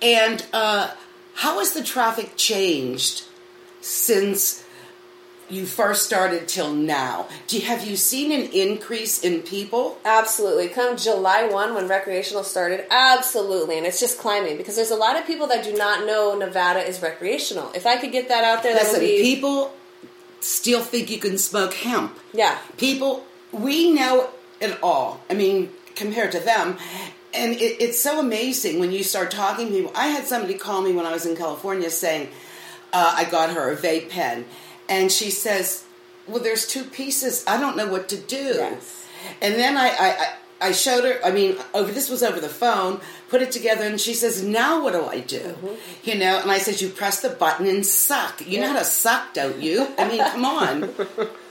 And 0.03 0.45
uh, 0.53 0.91
how 1.37 1.59
has 1.59 1.73
the 1.73 1.83
traffic 1.83 2.33
changed 2.37 3.25
since 3.81 4.65
you 5.49 5.65
first 5.65 6.05
started 6.05 6.49
till 6.49 6.73
now? 6.73 7.29
Do 7.47 7.59
you, 7.59 7.67
have 7.67 7.87
you 7.87 7.97
seen 7.97 8.33
an 8.33 8.51
increase 8.53 9.23
in 9.23 9.43
people? 9.43 9.99
Absolutely. 10.05 10.69
Come 10.69 10.97
July 10.97 11.47
1 11.47 11.75
when 11.75 11.87
recreational 11.87 12.43
started, 12.43 12.85
absolutely. 12.91 13.79
And 13.79 13.87
it's 13.87 14.01
just 14.01 14.19
climbing 14.19 14.57
because 14.57 14.75
there's 14.75 14.91
a 14.91 14.97
lot 14.97 15.17
of 15.17 15.27
people 15.27 15.47
that 15.47 15.63
do 15.65 15.73
not 15.77 16.05
know 16.07 16.37
Nevada 16.37 16.81
is 16.81 17.01
recreational. 17.01 17.71
If 17.75 17.87
I 17.87 17.97
could 17.97 18.11
get 18.13 18.29
that 18.29 18.43
out 18.43 18.63
there, 18.63 18.75
that 18.75 18.91
would 18.91 19.01
be. 19.01 19.23
people 19.23 19.73
still 20.41 20.83
think 20.83 21.11
you 21.11 21.19
can 21.19 21.39
smoke 21.39 21.75
hemp. 21.75 22.17
yeah. 22.33 22.59
people 22.77 23.25
we 23.53 23.93
know 23.93 24.31
it 24.61 24.79
all 24.83 25.21
i 25.31 25.35
mean 25.35 25.71
compared 25.95 26.31
to 26.31 26.39
them 26.39 26.77
and 27.37 27.53
it, 27.55 27.81
it's 27.81 28.01
so 28.01 28.21
amazing 28.21 28.79
when 28.79 28.93
you 28.93 29.03
start 29.03 29.31
talking 29.31 29.69
to 29.69 29.73
people 29.73 29.93
i 29.95 30.09
had 30.09 30.27
somebody 30.27 30.55
call 30.55 30.83
me 30.83 30.93
when 30.93 31.07
i 31.07 31.13
was 31.13 31.27
in 31.27 31.37
california 31.37 31.91
saying 31.91 32.29
uh, 32.93 33.15
i 33.17 33.25
got 33.25 33.51
her 33.51 33.71
a 33.73 33.77
vape 33.77 34.09
pen 34.11 34.45
and 34.89 35.11
she 35.13 35.31
says 35.31 35.85
well 36.27 36.43
there's 36.43 36.67
two 36.67 36.85
pieces 36.85 37.45
i 37.47 37.59
don't 37.59 37.77
know 37.77 37.87
what 37.87 38.09
to 38.09 38.17
do 38.17 38.37
Yes. 38.37 39.07
and 39.41 39.55
then 39.55 39.77
I, 39.77 39.89
I, 39.89 40.17
I 40.19 40.35
I 40.59 40.73
showed 40.73 41.05
her. 41.05 41.23
I 41.25 41.33
mean, 41.33 41.57
over 41.75 41.93
this 41.93 42.09
was 42.09 42.23
over 42.23 42.41
the 42.41 42.49
phone. 42.49 43.01
Put 43.29 43.43
it 43.43 43.53
together, 43.53 43.85
and 43.85 44.01
she 44.01 44.15
says, 44.15 44.43
"Now 44.43 44.83
what 44.83 44.95
do 44.95 45.05
I 45.05 45.21
do?" 45.21 45.39
Mm-hmm. 45.41 45.75
You 46.09 46.15
know, 46.19 46.41
and 46.41 46.51
I 46.51 46.59
said, 46.59 46.81
"You 46.81 46.89
press 46.89 47.21
the 47.21 47.29
button 47.29 47.67
and 47.67 47.85
suck. 47.85 48.47
You 48.47 48.61
know 48.61 48.69
how 48.69 48.79
to 48.79 48.85
suck, 48.85 49.35
don't 49.35 49.61
you? 49.61 49.87
I 49.99 50.09
mean, 50.09 50.21
come 50.21 50.45
on." 50.45 50.95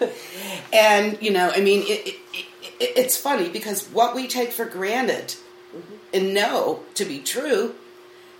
and 0.74 1.22
you 1.22 1.32
know, 1.32 1.52
I 1.54 1.62
mean, 1.62 1.82
it, 1.84 2.08
it, 2.08 2.16
it, 2.34 2.46
it's 2.80 3.16
funny 3.16 3.50
because 3.50 3.86
what 3.90 4.16
we 4.16 4.28
take 4.28 4.52
for 4.52 4.66
granted 4.66 5.36
and 6.16 6.34
know 6.34 6.82
to 6.96 7.06
be 7.06 7.20
true, 7.20 7.76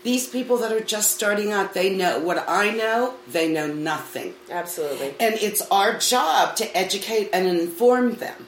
these 0.04 0.28
people 0.28 0.58
that 0.58 0.72
are 0.72 0.82
just 0.82 1.12
starting 1.12 1.52
out, 1.52 1.74
they 1.74 1.96
know 1.96 2.20
what 2.20 2.48
I 2.48 2.72
know. 2.72 3.16
They 3.28 3.52
know 3.52 3.68
nothing, 3.68 4.36
Absolutely. 4.50 5.16
and 5.20 5.36
it's 5.36 5.62
our 5.72 5.98
job 5.98 6.56
to 6.58 6.78
educate 6.78 7.30
and 7.34 7.48
inform 7.48 8.16
them. 8.16 8.48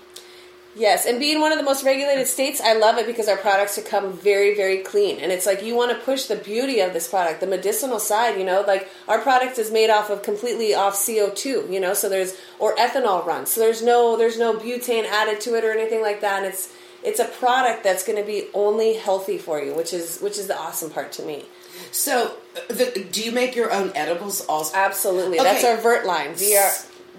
Yes, 0.78 1.08
and 1.08 1.20
being 1.20 1.42
one 1.42 1.52
of 1.52 1.58
the 1.58 1.64
most 1.64 1.84
regulated 1.84 2.28
states, 2.28 2.62
I 2.62 2.74
love 2.74 3.00
it 3.00 3.08
because 3.08 3.28
our 3.28 3.38
products 3.38 3.78
have 3.78 3.86
come 3.86 4.14
very, 4.14 4.56
very 4.56 4.78
clean. 4.78 5.18
And 5.18 5.32
it's 5.32 5.48
like 5.48 5.64
you 5.64 5.76
want 5.76 5.92
to 5.92 6.06
push 6.06 6.26
the 6.26 6.36
beauty 6.36 6.82
of 6.82 6.94
this 6.94 7.08
product, 7.08 7.40
the 7.40 7.48
medicinal 7.48 7.98
side, 7.98 8.38
you 8.38 8.46
know, 8.46 8.64
like 8.68 8.88
our 9.08 9.20
product 9.20 9.58
is 9.58 9.72
made 9.72 9.90
off 9.90 10.12
of 10.12 10.22
completely 10.22 10.76
off 10.76 10.94
CO2, 10.94 11.74
you 11.74 11.80
know, 11.80 11.96
so 11.96 12.08
there's 12.08 12.38
or 12.60 12.76
ethanol 12.76 13.26
runs. 13.26 13.50
So 13.50 13.60
there's 13.60 13.82
no 13.82 14.18
there's 14.18 14.38
no 14.38 14.54
butane 14.54 15.06
added 15.06 15.42
to 15.42 15.56
it 15.56 15.64
or 15.64 15.72
anything 15.72 16.04
like 16.04 16.22
that. 16.22 16.44
And 16.44 16.54
it's 16.54 16.72
it's 17.08 17.20
a 17.20 17.26
product 17.26 17.84
that's 17.84 18.04
going 18.04 18.20
to 18.20 18.26
be 18.26 18.48
only 18.54 18.96
healthy 18.96 19.38
for 19.38 19.62
you, 19.62 19.74
which 19.74 19.94
is 19.94 20.20
which 20.20 20.38
is 20.38 20.48
the 20.48 20.58
awesome 20.58 20.90
part 20.90 21.12
to 21.14 21.24
me. 21.24 21.46
So, 21.92 22.36
the, 22.68 23.08
do 23.12 23.24
you 23.24 23.32
make 23.32 23.56
your 23.56 23.72
own 23.72 23.92
edibles 23.96 24.46
also? 24.48 24.76
Absolutely. 24.76 25.40
Okay. 25.40 25.44
That's 25.44 25.64
our 25.64 25.78
Vert 25.78 26.06
line, 26.06 26.36
V 26.36 26.58
R 26.58 26.72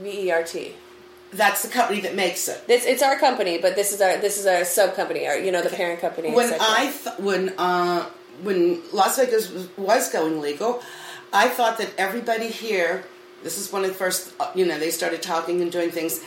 V 0.03 0.27
E 0.27 0.31
R 0.31 0.43
T. 0.43 0.75
That's 1.33 1.63
the 1.63 1.69
company 1.69 2.01
that 2.01 2.15
makes 2.15 2.49
it. 2.49 2.67
This 2.67 2.85
it's 2.85 3.03
our 3.03 3.19
company, 3.19 3.59
but 3.59 3.75
this 3.75 3.93
is 3.93 4.01
our 4.01 4.19
this 4.19 4.39
is 4.39 4.47
our 4.47 4.65
sub 4.65 4.95
company, 4.95 5.27
our 5.27 5.39
you 5.39 5.51
know 5.51 5.63
the 5.63 5.71
parent 5.71 6.01
company. 6.01 6.33
When. 6.33 6.53
I 6.61 6.93
th- 6.93 7.19
when 7.19 7.55
uh, 7.59 8.09
when 8.43 8.83
Las 8.93 9.17
Vegas 9.17 9.51
was, 9.51 9.69
was 9.77 10.13
going 10.13 10.41
legal, 10.41 10.83
I 11.33 11.49
thought 11.49 11.79
that 11.79 11.91
everybody 11.97 12.49
here. 12.49 13.05
This 13.43 13.57
is 13.57 13.73
one 13.73 13.85
of 13.85 13.91
the 13.91 13.95
first, 13.95 14.35
uh, 14.41 14.51
you 14.57 14.67
know, 14.67 14.81
they 14.81 14.91
started 14.91 15.23
talking 15.23 15.63
and 15.63 15.71
doing 15.71 15.93
things. 15.93 16.21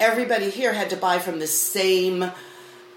Everybody 0.00 0.50
here 0.50 0.72
had 0.72 0.90
to 0.90 0.96
buy 0.96 1.20
from 1.20 1.38
the 1.38 1.46
same 1.46 2.32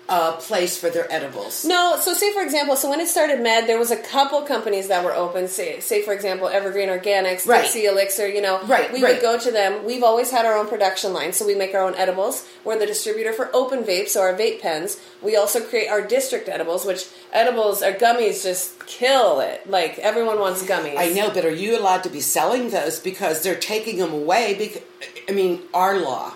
uh, 0.08 0.34
place 0.34 0.78
for 0.78 0.90
their 0.90 1.12
edibles. 1.12 1.66
No, 1.66 1.98
so 2.00 2.14
say 2.14 2.32
for 2.34 2.42
example, 2.44 2.76
so 2.76 2.90
when 2.90 3.00
it 3.00 3.08
started 3.08 3.42
Med, 3.42 3.68
there 3.68 3.80
was 3.80 3.90
a 3.92 3.98
couple 3.98 4.42
companies 4.44 4.88
that 4.90 5.04
were 5.04 5.14
open. 5.14 5.48
Say, 5.48 5.80
say 5.80 6.04
for 6.04 6.14
example, 6.14 6.48
Evergreen 6.48 6.90
Organics, 6.90 7.48
Right. 7.48 7.64
Dixie 7.64 7.86
Elixir. 7.86 8.28
You 8.28 8.42
know, 8.42 8.62
Right, 8.66 8.92
We 8.94 9.02
right. 9.04 9.14
would 9.16 9.22
go 9.22 9.40
to 9.40 9.52
them. 9.52 9.84
We've 9.84 10.04
always 10.04 10.30
had 10.30 10.46
our 10.46 10.56
own 10.58 10.68
production 10.68 11.12
line, 11.14 11.34
so 11.34 11.46
we 11.46 11.56
make 11.56 11.74
our 11.74 11.82
own 11.82 11.96
edibles. 11.96 12.48
We're 12.64 12.78
the 12.78 12.86
distributor 12.86 13.34
for 13.34 13.50
Open 13.56 13.84
Vape, 13.84 14.08
so 14.08 14.22
our 14.22 14.34
vape 14.34 14.62
pens. 14.62 15.00
We 15.24 15.36
also 15.36 15.60
create 15.62 15.88
our 15.90 16.02
district 16.06 16.50
edibles, 16.50 16.86
which 16.86 17.08
edibles 17.34 17.82
or 17.82 17.92
gummies 17.94 18.44
just 18.44 18.86
kill 18.86 19.40
it. 19.40 19.68
Like 19.68 19.98
everyone 20.00 20.40
wants 20.40 20.62
gummies. 20.64 20.98
I 20.98 21.10
know, 21.14 21.32
but 21.32 21.46
are 21.46 21.50
you 21.52 21.80
allowed 21.80 22.04
to 22.04 22.10
be 22.10 22.22
selling 22.22 22.70
those 22.70 23.00
because 23.00 23.42
they're 23.42 23.56
taking 23.56 23.98
them 23.98 24.14
away? 24.14 24.54
Because 24.56 24.84
I 25.28 25.32
mean, 25.32 25.62
our 25.74 25.98
law, 26.00 26.34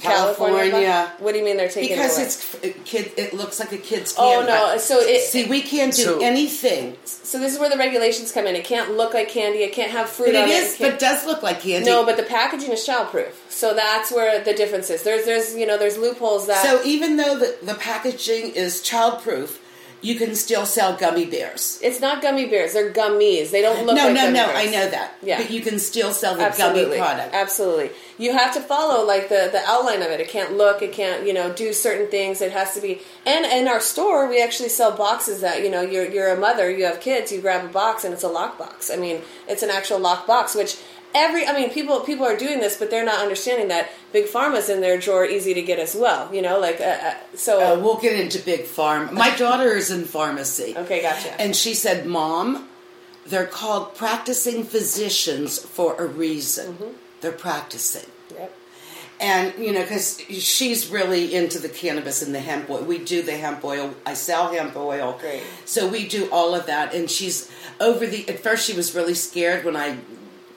California. 0.00 1.12
What 1.18 1.32
do 1.32 1.38
you 1.38 1.44
mean 1.44 1.56
they're 1.56 1.68
taking 1.68 1.96
because 1.96 2.18
it 2.18 2.20
away? 2.20 2.26
it's 2.26 2.54
it, 2.78 2.84
kid. 2.84 3.12
It 3.16 3.34
looks 3.34 3.58
like 3.60 3.72
a 3.72 3.78
kid's 3.78 4.14
Oh, 4.18 4.44
no, 4.46 4.78
so 4.78 4.98
it- 5.00 5.22
see, 5.22 5.46
we 5.46 5.60
can't 5.62 5.92
do 5.94 6.02
So- 6.02 6.20
anything. 6.20 6.96
so 7.04 7.38
this 7.38 7.52
is 7.54 7.58
where 7.58 7.70
the 7.70 7.76
regulations 7.76 8.32
come 8.32 8.46
in. 8.46 8.56
It 8.56 8.64
can't 8.64 8.96
look 8.96 9.14
like 9.14 9.28
candy. 9.28 9.58
It 9.62 9.72
can't 9.72 9.90
have 9.90 10.08
fruit 10.08 10.26
But 10.26 10.34
it 10.36 10.42
on 10.44 10.48
is, 10.50 10.74
it. 10.74 10.80
it 10.80 10.90
but 10.92 10.98
does 10.98 11.26
look 11.26 11.42
like 11.42 11.60
candy. 11.60 11.86
No, 11.88 12.04
but 12.04 12.16
the 12.16 12.22
packaging 12.22 12.70
is 12.72 12.86
childproof. 12.86 13.32
So 13.48 13.74
that's 13.74 14.10
where 14.12 14.42
the 14.42 14.54
difference 14.54 14.90
is. 14.90 15.02
There's 15.02 15.24
there's 15.24 15.54
you 15.56 15.66
know 15.66 15.76
there's 15.78 15.98
loopholes 15.98 16.46
that 16.46 16.64
so 16.64 16.80
even 16.84 17.16
though 17.16 17.36
the, 17.38 17.56
the 17.62 17.74
packaging 17.74 18.50
is 18.54 18.80
childproof, 18.82 19.56
you 20.00 20.14
can 20.14 20.34
still 20.34 20.64
sell 20.64 20.96
gummy 20.96 21.26
bears. 21.26 21.80
it's 21.82 22.00
not 22.00 22.22
gummy 22.22 22.46
bears. 22.46 22.72
They're 22.72 22.92
gummies. 22.92 23.50
They 23.50 23.62
don't 23.62 23.84
look 23.84 23.96
no, 23.96 24.06
like 24.06 24.14
no, 24.14 24.26
no. 24.30 24.46
bears. 24.46 24.56
I 24.56 24.64
know 24.66 24.90
that. 24.90 25.14
Yeah. 25.22 25.38
but 25.38 25.50
you 25.50 25.60
can 25.60 25.78
still 25.78 26.12
sell 26.12 26.36
the 26.36 26.44
Absolutely. 26.44 26.82
gummy 26.82 26.96
product. 26.98 27.34
Absolutely. 27.34 27.90
You 28.18 28.32
have 28.32 28.54
to 28.54 28.60
follow 28.60 29.04
like 29.04 29.28
the 29.28 29.48
the 29.50 29.62
outline 29.66 30.02
of 30.02 30.10
it. 30.10 30.20
It 30.20 30.28
can't 30.28 30.56
look. 30.56 30.82
It 30.82 30.92
can't 30.92 31.26
you 31.26 31.32
know 31.32 31.52
do 31.52 31.72
certain 31.72 32.08
things. 32.10 32.40
It 32.40 32.52
has 32.52 32.74
to 32.74 32.80
be. 32.80 33.00
And 33.26 33.44
in 33.44 33.68
our 33.68 33.80
store, 33.80 34.28
we 34.28 34.42
actually 34.42 34.68
sell 34.68 34.96
boxes 34.96 35.40
that 35.40 35.62
you 35.62 35.70
know 35.70 35.80
you're 35.80 36.08
you're 36.08 36.32
a 36.32 36.38
mother. 36.38 36.70
You 36.70 36.84
have 36.84 37.00
kids. 37.00 37.32
You 37.32 37.40
grab 37.40 37.64
a 37.64 37.68
box 37.68 38.04
and 38.04 38.14
it's 38.14 38.24
a 38.24 38.28
lock 38.28 38.58
box. 38.58 38.90
I 38.90 38.96
mean, 38.96 39.22
it's 39.48 39.62
an 39.62 39.70
actual 39.70 39.98
lock 39.98 40.26
box, 40.26 40.54
which. 40.54 40.78
Every, 41.14 41.46
I 41.46 41.52
mean, 41.52 41.70
people 41.70 42.00
people 42.00 42.26
are 42.26 42.36
doing 42.36 42.60
this, 42.60 42.76
but 42.76 42.90
they're 42.90 43.04
not 43.04 43.20
understanding 43.20 43.68
that 43.68 43.90
big 44.12 44.26
pharma's 44.26 44.68
in 44.68 44.80
their 44.80 44.98
drawer, 44.98 45.24
easy 45.24 45.54
to 45.54 45.62
get 45.62 45.78
as 45.78 45.94
well. 45.94 46.32
You 46.34 46.42
know, 46.42 46.60
like 46.60 46.80
uh, 46.80 46.84
uh, 46.84 47.14
so. 47.34 47.60
Uh, 47.60 47.80
we'll 47.80 47.98
get 47.98 48.18
into 48.18 48.38
big 48.40 48.64
farm. 48.64 49.14
My 49.14 49.34
daughter 49.36 49.72
is 49.72 49.90
in 49.90 50.04
pharmacy. 50.04 50.74
Okay, 50.76 51.02
gotcha. 51.02 51.40
And 51.40 51.56
she 51.56 51.74
said, 51.74 52.06
"Mom, 52.06 52.68
they're 53.26 53.46
called 53.46 53.94
practicing 53.94 54.64
physicians 54.64 55.58
for 55.58 55.96
a 55.96 56.06
reason. 56.06 56.74
Mm-hmm. 56.74 56.92
They're 57.20 57.32
practicing." 57.32 58.10
Yep. 58.34 58.54
And 59.20 59.54
you 59.58 59.72
know, 59.72 59.82
because 59.82 60.20
she's 60.20 60.88
really 60.90 61.34
into 61.34 61.58
the 61.58 61.68
cannabis 61.68 62.22
and 62.22 62.34
the 62.34 62.40
hemp 62.40 62.70
oil. 62.70 62.84
We 62.84 62.98
do 62.98 63.22
the 63.22 63.36
hemp 63.36 63.64
oil. 63.64 63.94
I 64.06 64.14
sell 64.14 64.52
hemp 64.52 64.76
oil. 64.76 65.18
Great. 65.20 65.42
So 65.64 65.88
we 65.88 66.06
do 66.06 66.28
all 66.30 66.54
of 66.54 66.66
that. 66.66 66.94
And 66.94 67.10
she's 67.10 67.50
over 67.80 68.06
the. 68.06 68.28
At 68.28 68.40
first, 68.40 68.64
she 68.64 68.74
was 68.74 68.94
really 68.94 69.14
scared 69.14 69.64
when 69.64 69.74
I, 69.74 69.98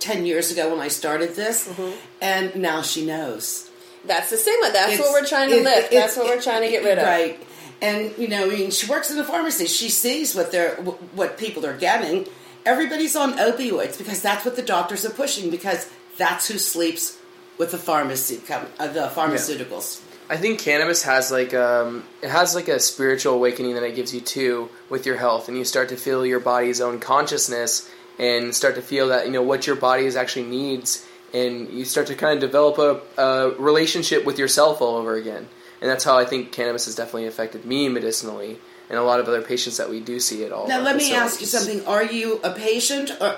ten 0.02 0.26
years 0.26 0.52
ago 0.52 0.70
when 0.72 0.80
I 0.80 0.90
started 0.90 1.36
this, 1.36 1.68
Mm-hmm. 1.68 1.92
and 2.22 2.56
now 2.58 2.82
she 2.82 3.06
knows. 3.06 3.70
That's 4.06 4.30
the 4.32 4.38
stigma. 4.38 4.72
That's 4.74 4.94
It's- 4.94 5.00
what 5.00 5.12
we're 5.22 5.28
trying 5.28 5.50
to 5.52 5.58
it- 5.58 5.64
lift. 5.64 5.94
it- 5.94 5.96
That's 5.96 6.18
what 6.18 6.26
we're 6.28 6.42
trying 6.42 6.64
to 6.64 6.70
get 6.70 6.84
rid 6.84 6.98
of. 6.98 7.06
Right. 7.06 7.40
And 7.82 8.12
you 8.18 8.28
know, 8.28 8.46
I 8.46 8.50
mean, 8.50 8.72
she 8.72 8.88
works 8.88 9.10
in 9.12 9.18
the 9.18 9.24
pharmacy. 9.24 9.66
She 9.68 9.90
sees 9.90 10.36
what 10.36 10.52
they're 10.52 10.76
what 11.16 11.38
people 11.38 11.66
are 11.66 11.78
getting. 11.78 12.28
Everybody's 12.66 13.16
on 13.16 13.34
opioids 13.38 13.98
because 13.98 14.22
that's 14.22 14.44
what 14.46 14.56
the 14.56 14.62
doctors 14.62 15.04
are 15.06 15.10
pushing 15.10 15.50
because 15.50 15.90
that's 16.18 16.48
who 16.48 16.58
sleeps 16.60 17.18
with 17.58 17.72
the 17.72 17.78
pharmacy 17.80 18.40
uh, 18.80 18.88
the 18.88 19.10
pharmaceuticals. 19.16 20.02
I 20.30 20.38
think 20.38 20.60
cannabis 20.60 21.04
has 21.04 21.32
like 21.32 21.54
um, 21.54 22.04
it 22.22 22.30
has 22.30 22.54
like 22.56 22.68
a 22.68 22.80
spiritual 22.80 23.34
awakening 23.34 23.74
that 23.76 23.84
it 23.84 23.96
gives 23.96 24.14
you 24.14 24.22
too 24.22 24.70
with 24.90 25.06
your 25.06 25.18
health, 25.18 25.48
and 25.48 25.58
you 25.58 25.66
start 25.66 25.90
to 25.90 25.98
feel 25.98 26.26
your 26.26 26.40
body's 26.40 26.80
own 26.82 27.00
consciousness 27.00 27.90
and 28.22 28.56
start 28.56 28.76
to 28.76 28.82
feel 28.82 29.10
that 29.10 29.26
you 29.26 29.32
know 29.34 29.42
what 29.42 29.68
your 29.68 29.76
body 29.76 30.06
is 30.06 30.16
actually 30.16 30.46
needs, 30.46 31.06
and 31.34 31.70
you 31.70 31.84
start 31.84 32.08
to 32.08 32.16
kind 32.16 32.36
of 32.36 32.40
develop 32.40 32.78
a, 32.78 33.22
a 33.22 33.50
relationship 33.58 34.24
with 34.24 34.40
yourself 34.40 34.82
all 34.82 34.96
over 34.96 35.16
again. 35.16 35.50
And 35.82 35.90
that's 35.90 36.04
how 36.04 36.18
I 36.18 36.26
think 36.26 36.52
cannabis 36.52 36.86
has 36.86 36.96
definitely 36.96 37.26
affected 37.26 37.66
me 37.66 37.90
medicinally, 37.90 38.60
and 38.90 38.98
a 39.00 39.04
lot 39.04 39.20
of 39.20 39.28
other 39.28 39.42
patients 39.42 39.78
that 39.78 39.90
we 39.90 40.00
do 40.00 40.20
see 40.20 40.46
at 40.46 40.52
all. 40.54 40.68
Now, 40.68 40.78
our 40.78 40.84
let 40.84 40.96
me 40.96 41.14
ask 41.14 41.42
you 41.42 41.48
something. 41.48 41.86
Are 41.86 42.06
you 42.06 42.40
a 42.44 42.54
patient 42.54 43.12
or 43.20 43.36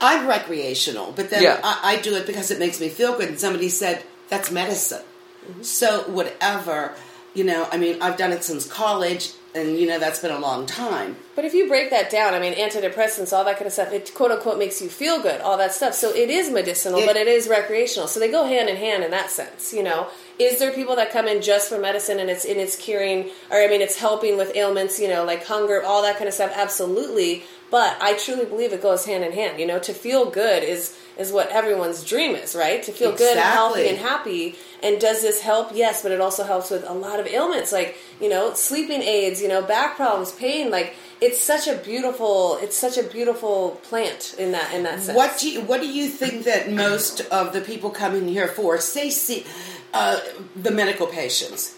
I'm 0.00 0.26
recreational, 0.26 1.12
but 1.12 1.30
then 1.30 1.42
Yeah. 1.42 1.60
I, 1.62 1.94
I 1.94 1.96
do 2.02 2.14
it 2.16 2.26
because 2.26 2.50
it 2.50 2.58
makes 2.58 2.80
me 2.80 2.88
feel 2.88 3.16
good. 3.16 3.28
And 3.28 3.40
somebody 3.40 3.68
said 3.68 4.04
that's 4.28 4.50
medicine. 4.50 5.02
Mm-hmm. 5.48 5.62
So 5.62 6.02
whatever, 6.08 6.94
you 7.34 7.44
know. 7.44 7.68
I 7.70 7.76
mean, 7.76 8.00
I've 8.02 8.16
done 8.16 8.32
it 8.32 8.44
since 8.44 8.66
college, 8.66 9.32
and 9.56 9.76
you 9.78 9.86
know 9.86 9.98
that's 9.98 10.20
been 10.20 10.30
a 10.30 10.38
long 10.38 10.66
time. 10.66 11.16
But 11.34 11.44
if 11.44 11.52
you 11.54 11.68
break 11.68 11.90
that 11.90 12.08
down, 12.10 12.32
I 12.34 12.40
mean, 12.40 12.54
antidepressants, 12.54 13.32
all 13.32 13.44
that 13.44 13.56
kind 13.56 13.66
of 13.66 13.72
stuff, 13.72 13.92
it 13.92 14.12
quote 14.14 14.30
unquote 14.30 14.58
makes 14.58 14.80
you 14.80 14.88
feel 14.88 15.20
good, 15.20 15.40
all 15.40 15.56
that 15.58 15.72
stuff. 15.74 15.94
So 15.94 16.10
it 16.14 16.30
is 16.30 16.50
medicinal, 16.50 17.00
It- 17.00 17.06
but 17.06 17.16
it 17.16 17.26
is 17.28 17.48
recreational. 17.48 18.08
So 18.08 18.20
they 18.20 18.30
go 18.30 18.44
hand 18.44 18.68
in 18.68 18.76
hand 18.76 19.04
in 19.04 19.10
that 19.10 19.30
sense, 19.30 19.72
you 19.72 19.82
know. 19.82 20.06
Is 20.38 20.58
there 20.58 20.70
people 20.70 20.96
that 20.96 21.10
come 21.12 21.26
in 21.26 21.40
just 21.40 21.68
for 21.70 21.78
medicine 21.78 22.18
and 22.18 22.28
it's 22.30 22.44
and 22.44 22.58
it's 22.60 22.76
curing, 22.76 23.30
or 23.50 23.58
I 23.58 23.68
mean, 23.68 23.80
it's 23.80 23.96
helping 23.96 24.36
with 24.36 24.54
ailments, 24.54 25.00
you 25.00 25.08
know, 25.08 25.24
like 25.24 25.44
hunger, 25.44 25.82
all 25.82 26.02
that 26.02 26.16
kind 26.18 26.28
of 26.28 26.34
stuff? 26.34 26.52
Absolutely. 26.54 27.44
But 27.70 27.96
I 28.00 28.14
truly 28.14 28.44
believe 28.44 28.72
it 28.72 28.80
goes 28.80 29.06
hand 29.06 29.24
in 29.24 29.32
hand. 29.32 29.58
You 29.58 29.66
know, 29.66 29.78
to 29.80 29.92
feel 29.92 30.30
good 30.30 30.62
is 30.62 30.96
is 31.18 31.32
what 31.32 31.48
everyone's 31.50 32.04
dream 32.04 32.36
is, 32.36 32.54
right? 32.54 32.82
To 32.82 32.92
feel 32.92 33.12
good 33.16 33.36
and 33.36 33.40
healthy 33.40 33.88
and 33.88 33.98
happy. 33.98 34.54
And 34.82 35.00
does 35.00 35.22
this 35.22 35.40
help? 35.40 35.70
Yes, 35.74 36.02
but 36.02 36.12
it 36.12 36.20
also 36.20 36.44
helps 36.44 36.70
with 36.70 36.84
a 36.86 36.92
lot 36.92 37.18
of 37.18 37.26
ailments, 37.26 37.72
like 37.72 37.96
you 38.20 38.28
know, 38.28 38.54
sleeping 38.54 39.02
aids, 39.02 39.40
you 39.40 39.48
know, 39.48 39.62
back 39.62 39.96
problems, 39.96 40.32
pain. 40.32 40.70
Like 40.70 40.94
it's 41.20 41.40
such 41.40 41.66
a 41.66 41.76
beautiful, 41.76 42.58
it's 42.60 42.76
such 42.76 42.98
a 42.98 43.02
beautiful 43.02 43.80
plant 43.82 44.34
in 44.38 44.52
that 44.52 44.72
in 44.74 44.84
that 44.84 45.00
sense. 45.00 45.16
What 45.16 45.38
do 45.38 45.50
you, 45.50 45.62
what 45.62 45.80
do 45.80 45.88
you 45.88 46.08
think 46.08 46.44
that 46.44 46.70
most 46.70 47.22
of 47.32 47.52
the 47.52 47.60
people 47.60 47.90
coming 47.90 48.28
here 48.28 48.48
for? 48.48 48.78
Say, 48.78 49.10
see, 49.10 49.44
uh, 49.92 50.20
the 50.54 50.70
medical 50.70 51.06
patients. 51.06 51.76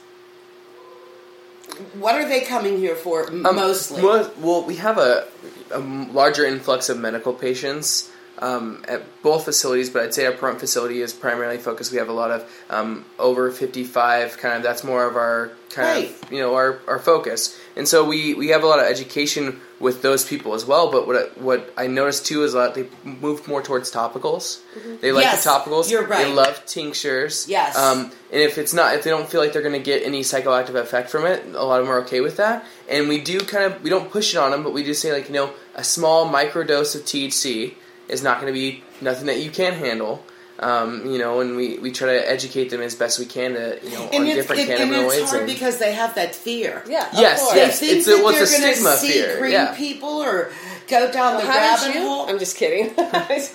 What 1.99 2.14
are 2.16 2.28
they 2.28 2.40
coming 2.42 2.78
here 2.78 2.94
for 2.97 3.28
Um, 3.28 3.42
mostly? 3.42 4.02
mo- 4.02 4.30
well, 4.38 4.62
we 4.64 4.76
have 4.76 4.99
a, 4.99 5.26
a 5.70 5.78
larger 5.78 6.44
influx 6.44 6.88
of 6.88 6.99
medical 6.99 7.32
patients 7.32 8.11
um, 8.40 8.85
at 8.88 9.02
both 9.23 9.45
facilities, 9.45 9.90
but 9.90 10.02
I'd 10.02 10.14
say 10.14 10.26
our 10.26 10.33
front 10.33 10.61
facility 10.61 11.00
is 11.00 11.12
primarily 11.12 11.59
focused. 11.59 11.92
We 11.92 11.99
have 11.99 12.09
a 12.09 12.12
lot 12.12 12.30
of 12.30 12.64
um, 12.71 13.04
over 13.18 13.50
55, 13.50 14.38
kind 14.38 14.57
of, 14.57 14.62
that's 14.62 14.85
more 14.85 15.04
of 15.07 15.16
our 15.16 15.52
kind 15.71 16.07
of, 16.07 16.33
you 16.33 16.38
know, 16.38 16.54
our, 16.54 16.78
our 16.88 16.99
focus. 16.99 17.59
And 17.76 17.87
so 17.87 18.04
we, 18.04 18.35
we 18.35 18.49
have 18.49 18.62
a 18.62 18.66
lot 18.66 18.78
of 18.78 18.87
education 18.87 19.61
with 19.80 20.02
those 20.02 20.25
people 20.25 20.54
as 20.54 20.64
well, 20.64 20.90
but 20.90 21.07
what 21.07 21.16
I, 21.16 21.40
what 21.40 21.73
I 21.76 21.87
noticed 21.87 22.26
too 22.26 22.42
is 22.42 22.54
that 22.54 22.75
they 22.75 22.87
moved 23.04 23.47
more 23.47 23.62
towards 23.62 23.92
topicals. 23.92 24.61
They 25.00 25.12
like 25.12 25.25
Yes, 25.25 25.45
the 25.45 25.50
topicals. 25.50 25.90
you're 25.90 26.07
right. 26.07 26.26
They 26.26 26.33
love 26.33 26.64
tinctures. 26.66 27.47
Yes. 27.49 27.76
Um, 27.76 28.11
and 28.33 28.40
if 28.42 28.57
it's 28.59 28.73
not, 28.75 28.95
if 28.95 29.04
they 29.04 29.11
don't 29.11 29.28
feel 29.28 29.40
like 29.40 29.52
they're 29.52 29.62
going 29.62 29.75
to 29.75 29.78
get 29.78 30.02
any 30.02 30.21
psychoactive 30.23 30.75
effect 30.75 31.11
from 31.11 31.26
it, 31.26 31.45
a 31.54 31.62
lot 31.64 31.80
of 31.80 31.87
them 31.87 31.95
are 31.95 32.00
okay 32.02 32.21
with 32.21 32.38
that. 32.38 32.64
And 32.88 33.09
we 33.09 33.21
do 33.21 33.38
kind 33.40 33.64
of, 33.73 33.83
we 33.83 33.90
don't 33.90 34.11
push 34.11 34.35
it 34.35 34.38
on 34.38 34.50
them, 34.52 34.62
but 34.64 34.73
we 34.73 34.83
just 34.85 35.00
say 35.02 35.12
like, 35.12 35.28
you 35.28 35.35
know, 35.35 35.50
a 35.75 35.85
small 35.85 36.25
micro 36.25 36.64
dose 36.64 36.95
of 36.95 37.02
THC 37.02 37.75
is 38.09 38.23
not 38.23 38.41
going 38.41 38.53
to 38.53 38.59
be 38.59 38.83
nothing 39.00 39.27
that 39.27 39.38
you 39.41 39.50
can 39.50 39.75
handle. 39.75 40.25
Um, 40.61 41.07
you 41.09 41.19
know, 41.19 41.41
and 41.41 41.57
we, 41.57 41.79
we 41.79 41.93
try 41.93 42.15
to 42.15 42.29
educate 42.29 42.71
them 42.71 42.81
as 42.81 42.97
best 42.97 43.21
we 43.21 43.27
can 43.27 43.55
to, 43.55 43.79
you 43.81 43.91
know, 43.93 44.03
on 44.09 44.09
and 44.12 44.27
it's, 44.27 44.35
different 44.35 44.62
it- 44.62 44.81
and 44.81 44.91
cannabinoids. 44.91 45.21
it's 45.23 45.31
hard 45.31 45.43
and- 45.45 45.47
because 45.53 45.79
they 45.79 45.93
have 45.93 46.17
that 46.17 46.35
fear. 46.35 46.83
Yeah. 46.88 47.07
of 47.07 47.15
Yes. 47.15 47.50
They 47.53 47.57
yes. 47.59 47.79
think 47.79 47.93
it's 47.93 48.09
a- 48.09 48.11
that 48.11 48.25
well, 48.25 48.35
it's 48.35 48.50
they're 48.50 48.59
a 48.59 48.61
going 48.62 48.73
to 48.73 48.77
stigma 48.77 48.97
see 48.97 49.12
fear, 49.12 49.38
green 49.38 49.53
yeah. 49.53 49.75
people 49.77 50.09
or 50.09 50.50
go 50.88 51.11
down 51.12 51.37
the 51.37 51.45
Haven't 51.47 51.88
rabbit 51.88 51.95
you? 52.00 52.09
hole. 52.09 52.28
I'm 52.28 52.38
just 52.38 52.57
kidding. 52.57 52.95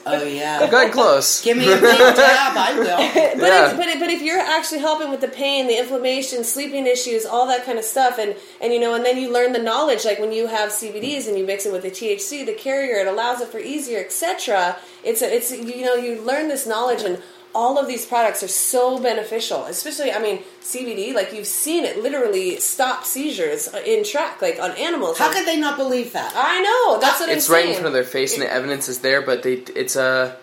Oh 0.05 0.23
yeah. 0.23 0.69
Got 0.69 0.91
close. 0.91 1.41
Give 1.41 1.57
me 1.57 1.65
a 1.71 1.75
big 1.81 1.97
tab, 1.97 2.55
I 2.57 2.73
will. 2.77 2.85
But, 3.39 3.47
Yeah. 3.47 3.71
if, 3.71 3.77
but, 3.77 3.87
if, 3.87 3.99
but 3.99 4.09
if 4.09 4.21
you're 4.21 4.39
actually 4.39 4.79
helping 4.79 5.09
with 5.09 5.21
the 5.21 5.27
pain, 5.27 5.67
the 5.67 5.77
inflammation, 5.79 6.43
sleeping 6.43 6.85
issues, 6.87 7.25
all 7.25 7.47
that 7.47 7.65
kind 7.65 7.77
of 7.79 7.85
stuff, 7.85 8.17
and, 8.19 8.35
and 8.61 8.73
you 8.73 8.79
know, 8.79 8.93
and 8.95 9.05
then 9.05 9.17
you 9.17 9.31
learn 9.31 9.53
the 9.53 9.59
knowledge, 9.61 10.05
like 10.05 10.19
when 10.19 10.31
you 10.31 10.47
have 10.47 10.69
CBDs 10.69 11.27
and 11.27 11.37
you 11.37 11.45
mix 11.45 11.65
it 11.65 11.71
with 11.71 11.83
the 11.83 11.91
THC, 11.91 12.45
the 12.45 12.53
carrier, 12.53 12.97
it 12.97 13.07
allows 13.07 13.41
it 13.41 13.47
for 13.49 13.59
easier, 13.59 13.99
etc. 13.99 14.77
It's 15.03 15.21
a, 15.21 15.33
it's 15.33 15.51
you 15.51 15.83
know, 15.85 15.95
you 15.95 16.21
learn 16.21 16.47
this 16.49 16.67
knowledge, 16.67 17.03
and 17.03 17.21
all 17.55 17.77
of 17.77 17.87
these 17.87 18.05
products 18.05 18.41
are 18.43 18.47
so 18.47 18.99
beneficial. 18.99 19.65
Especially, 19.65 20.11
I 20.11 20.19
mean, 20.19 20.43
CBD, 20.61 21.13
like 21.13 21.33
you've 21.33 21.47
seen 21.47 21.83
it 21.83 22.01
literally 22.01 22.59
stop 22.59 23.05
seizures 23.05 23.67
in 23.85 24.03
track, 24.03 24.41
like 24.41 24.59
on 24.59 24.71
animals. 24.71 25.17
How 25.17 25.31
could 25.31 25.45
they 25.45 25.59
not 25.59 25.77
believe 25.77 26.13
that? 26.13 26.33
I 26.35 26.61
know 26.61 26.99
that's 26.99 27.19
what 27.19 27.29
it's 27.29 27.49
I'm 27.49 27.53
right 27.53 27.63
saying. 27.63 27.75
in 27.75 27.81
front 27.81 27.87
of 27.87 27.93
their 27.93 28.03
face, 28.03 28.33
and 28.33 28.41
the 28.41 28.51
evidence 28.51 28.89
is 28.89 28.99
there. 28.99 29.21
But 29.21 29.43
they, 29.43 29.53
it's 29.53 29.95
a, 29.95 30.37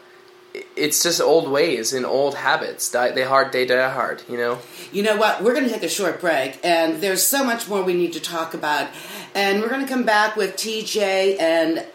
it's 0.77 1.03
just 1.03 1.21
old 1.21 1.51
ways 1.51 1.93
and 1.93 2.07
old 2.07 2.35
habits. 2.35 2.91
Die, 2.91 3.11
they 3.13 3.25
hard, 3.25 3.53
they 3.53 3.67
die 3.67 3.91
hard. 3.91 4.23
You 4.29 4.37
know. 4.37 4.59
You 4.93 5.03
know 5.03 5.17
what? 5.17 5.43
We're 5.43 5.55
going 5.55 5.67
to 5.67 5.73
take 5.73 5.83
a 5.83 5.89
short 5.89 6.21
break, 6.21 6.61
and 6.65 7.01
there's 7.01 7.23
so 7.23 7.45
much 7.45 7.69
more 7.69 7.83
we 7.83 7.95
need 7.95 8.13
to 8.15 8.21
talk 8.21 8.55
about. 8.55 8.89
And 9.35 9.61
we're 9.61 9.69
going 9.69 9.83
to 9.83 9.89
come 9.89 10.05
back 10.05 10.37
with 10.37 10.57
TJ 10.57 11.41
and 11.41 11.87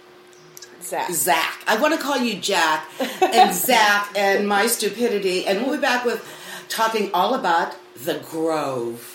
Zach. 0.86 1.12
Zach. 1.12 1.64
I 1.68 1.78
want 1.78 1.94
to 1.96 2.00
call 2.00 2.18
you 2.18 2.36
Jack 2.40 2.88
and 3.22 3.54
Zach 3.68 4.12
and 4.16 4.48
my 4.48 4.68
stupidity. 4.68 5.46
And 5.46 5.66
we'll 5.66 5.76
be 5.76 5.82
back 5.82 6.06
with 6.06 6.24
talking 6.70 7.10
all 7.14 7.34
about 7.34 7.76
the 8.04 8.20
Grove. 8.30 9.12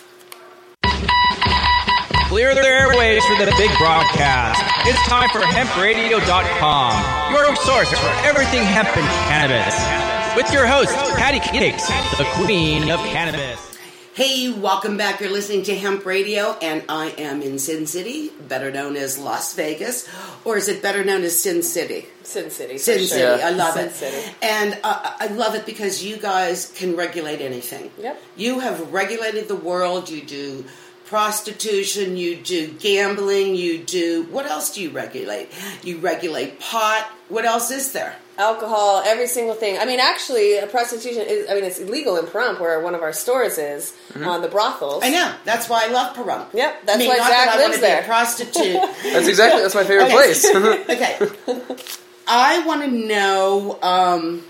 Clear 2.28 2.54
the 2.54 2.64
airways 2.64 3.24
for 3.24 3.34
the 3.44 3.52
big 3.58 3.70
broadcast. 3.78 4.62
It's 4.86 5.02
time 5.08 5.28
for 5.30 5.40
hempradio.com, 5.40 7.32
your 7.32 7.56
source 7.56 7.90
for 7.90 8.08
everything 8.24 8.62
hemp 8.62 8.96
and 8.96 9.06
cannabis. 9.28 10.36
With 10.36 10.52
your 10.52 10.64
host, 10.64 10.94
PatiCakes, 11.16 11.88
the 12.18 12.24
queen 12.40 12.88
of 12.90 13.00
cannabis. 13.00 13.70
Hey, 14.14 14.52
welcome 14.52 14.96
back. 14.96 15.20
You're 15.20 15.30
listening 15.30 15.62
to 15.64 15.76
Hemp 15.76 16.04
Radio, 16.04 16.56
and 16.60 16.84
I 16.88 17.06
am 17.16 17.42
in 17.42 17.58
Sin 17.58 17.86
City, 17.86 18.30
better 18.48 18.70
known 18.70 18.96
as 18.96 19.18
Las 19.18 19.54
Vegas, 19.54 20.06
or 20.44 20.56
is 20.56 20.68
it 20.68 20.82
better 20.82 21.04
known 21.04 21.23
as 21.23 21.40
Sin 21.40 21.62
City? 21.62 22.06
Sin 22.23 22.50
City. 22.50 22.78
Sin 22.78 22.99
sure. 22.99 23.06
City, 23.09 23.20
Yeah. 23.40 23.47
I 23.49 23.50
love 23.50 23.75
Sin 23.75 23.87
it. 23.87 23.92
City. 23.92 24.35
And 24.42 24.78
uh, 24.85 25.14
I 25.18 25.26
love 25.28 25.54
it 25.54 25.66
because 25.66 26.02
you 26.04 26.16
guys 26.16 26.73
can 26.76 26.97
regulate 26.97 27.40
anything. 27.40 27.90
Yep. 27.99 28.20
You 28.37 28.61
have 28.61 28.92
regulated 28.92 29.49
the 29.49 29.56
world. 29.56 30.09
You 30.11 30.23
do 30.23 30.64
prostitution, 31.11 32.17
you 32.17 32.37
do 32.37 32.69
gambling, 32.69 33.57
you 33.57 33.79
do. 33.79 34.23
What 34.31 34.47
else 34.47 34.73
do 34.75 34.81
you 34.81 34.90
regulate? 34.90 35.50
You 35.83 35.99
regulate 35.99 36.61
pot. 36.61 37.11
What 37.29 37.45
else 37.45 37.71
is 37.71 37.93
there? 37.93 38.17
alcohol, 38.38 39.02
every 39.05 39.26
single 39.26 39.55
thing. 39.55 39.79
I 39.79 39.85
mean, 39.85 40.00
actually, 40.00 40.59
prostitution 40.71 41.25
is. 41.26 41.50
I 41.50 41.55
mean, 41.55 41.64
it's 41.64 41.79
illegal 41.79 42.17
in 42.17 42.25
Pahrump, 42.25 42.59
where 42.59 42.81
one 42.81 42.95
of 42.95 43.02
our 43.02 43.12
stores 43.12 43.59
is 43.59 43.95
on 44.17 44.40
the 44.40 44.49
brothels. 44.49 45.02
I 45.05 45.11
know. 45.11 45.35
That's 45.45 45.69
why 45.69 45.85
I 45.87 45.93
love 45.93 46.17
Pahrump. 46.17 46.55
Yep, 46.55 46.87
that's 46.87 46.97
I 46.97 46.99
mean, 46.99 47.09
why 47.09 47.17
not 47.19 47.29
Zach 47.29 47.47
that 47.47 47.59
I 47.59 47.67
lives 47.67 47.81
there. 47.81 47.99
Be 48.00 48.05
a 48.05 48.09
prostitute. 48.09 48.81
That's 49.12 49.29
exactly 49.29 49.61
that's 49.61 49.75
my 49.75 49.85
favorite 49.85 50.07
Okay. 50.07 50.14
place. 50.14 50.45
okay. 51.55 51.76
I 52.26 52.64
want 52.67 52.81
to 52.83 52.90
know 52.90 53.79
um, 53.83 54.43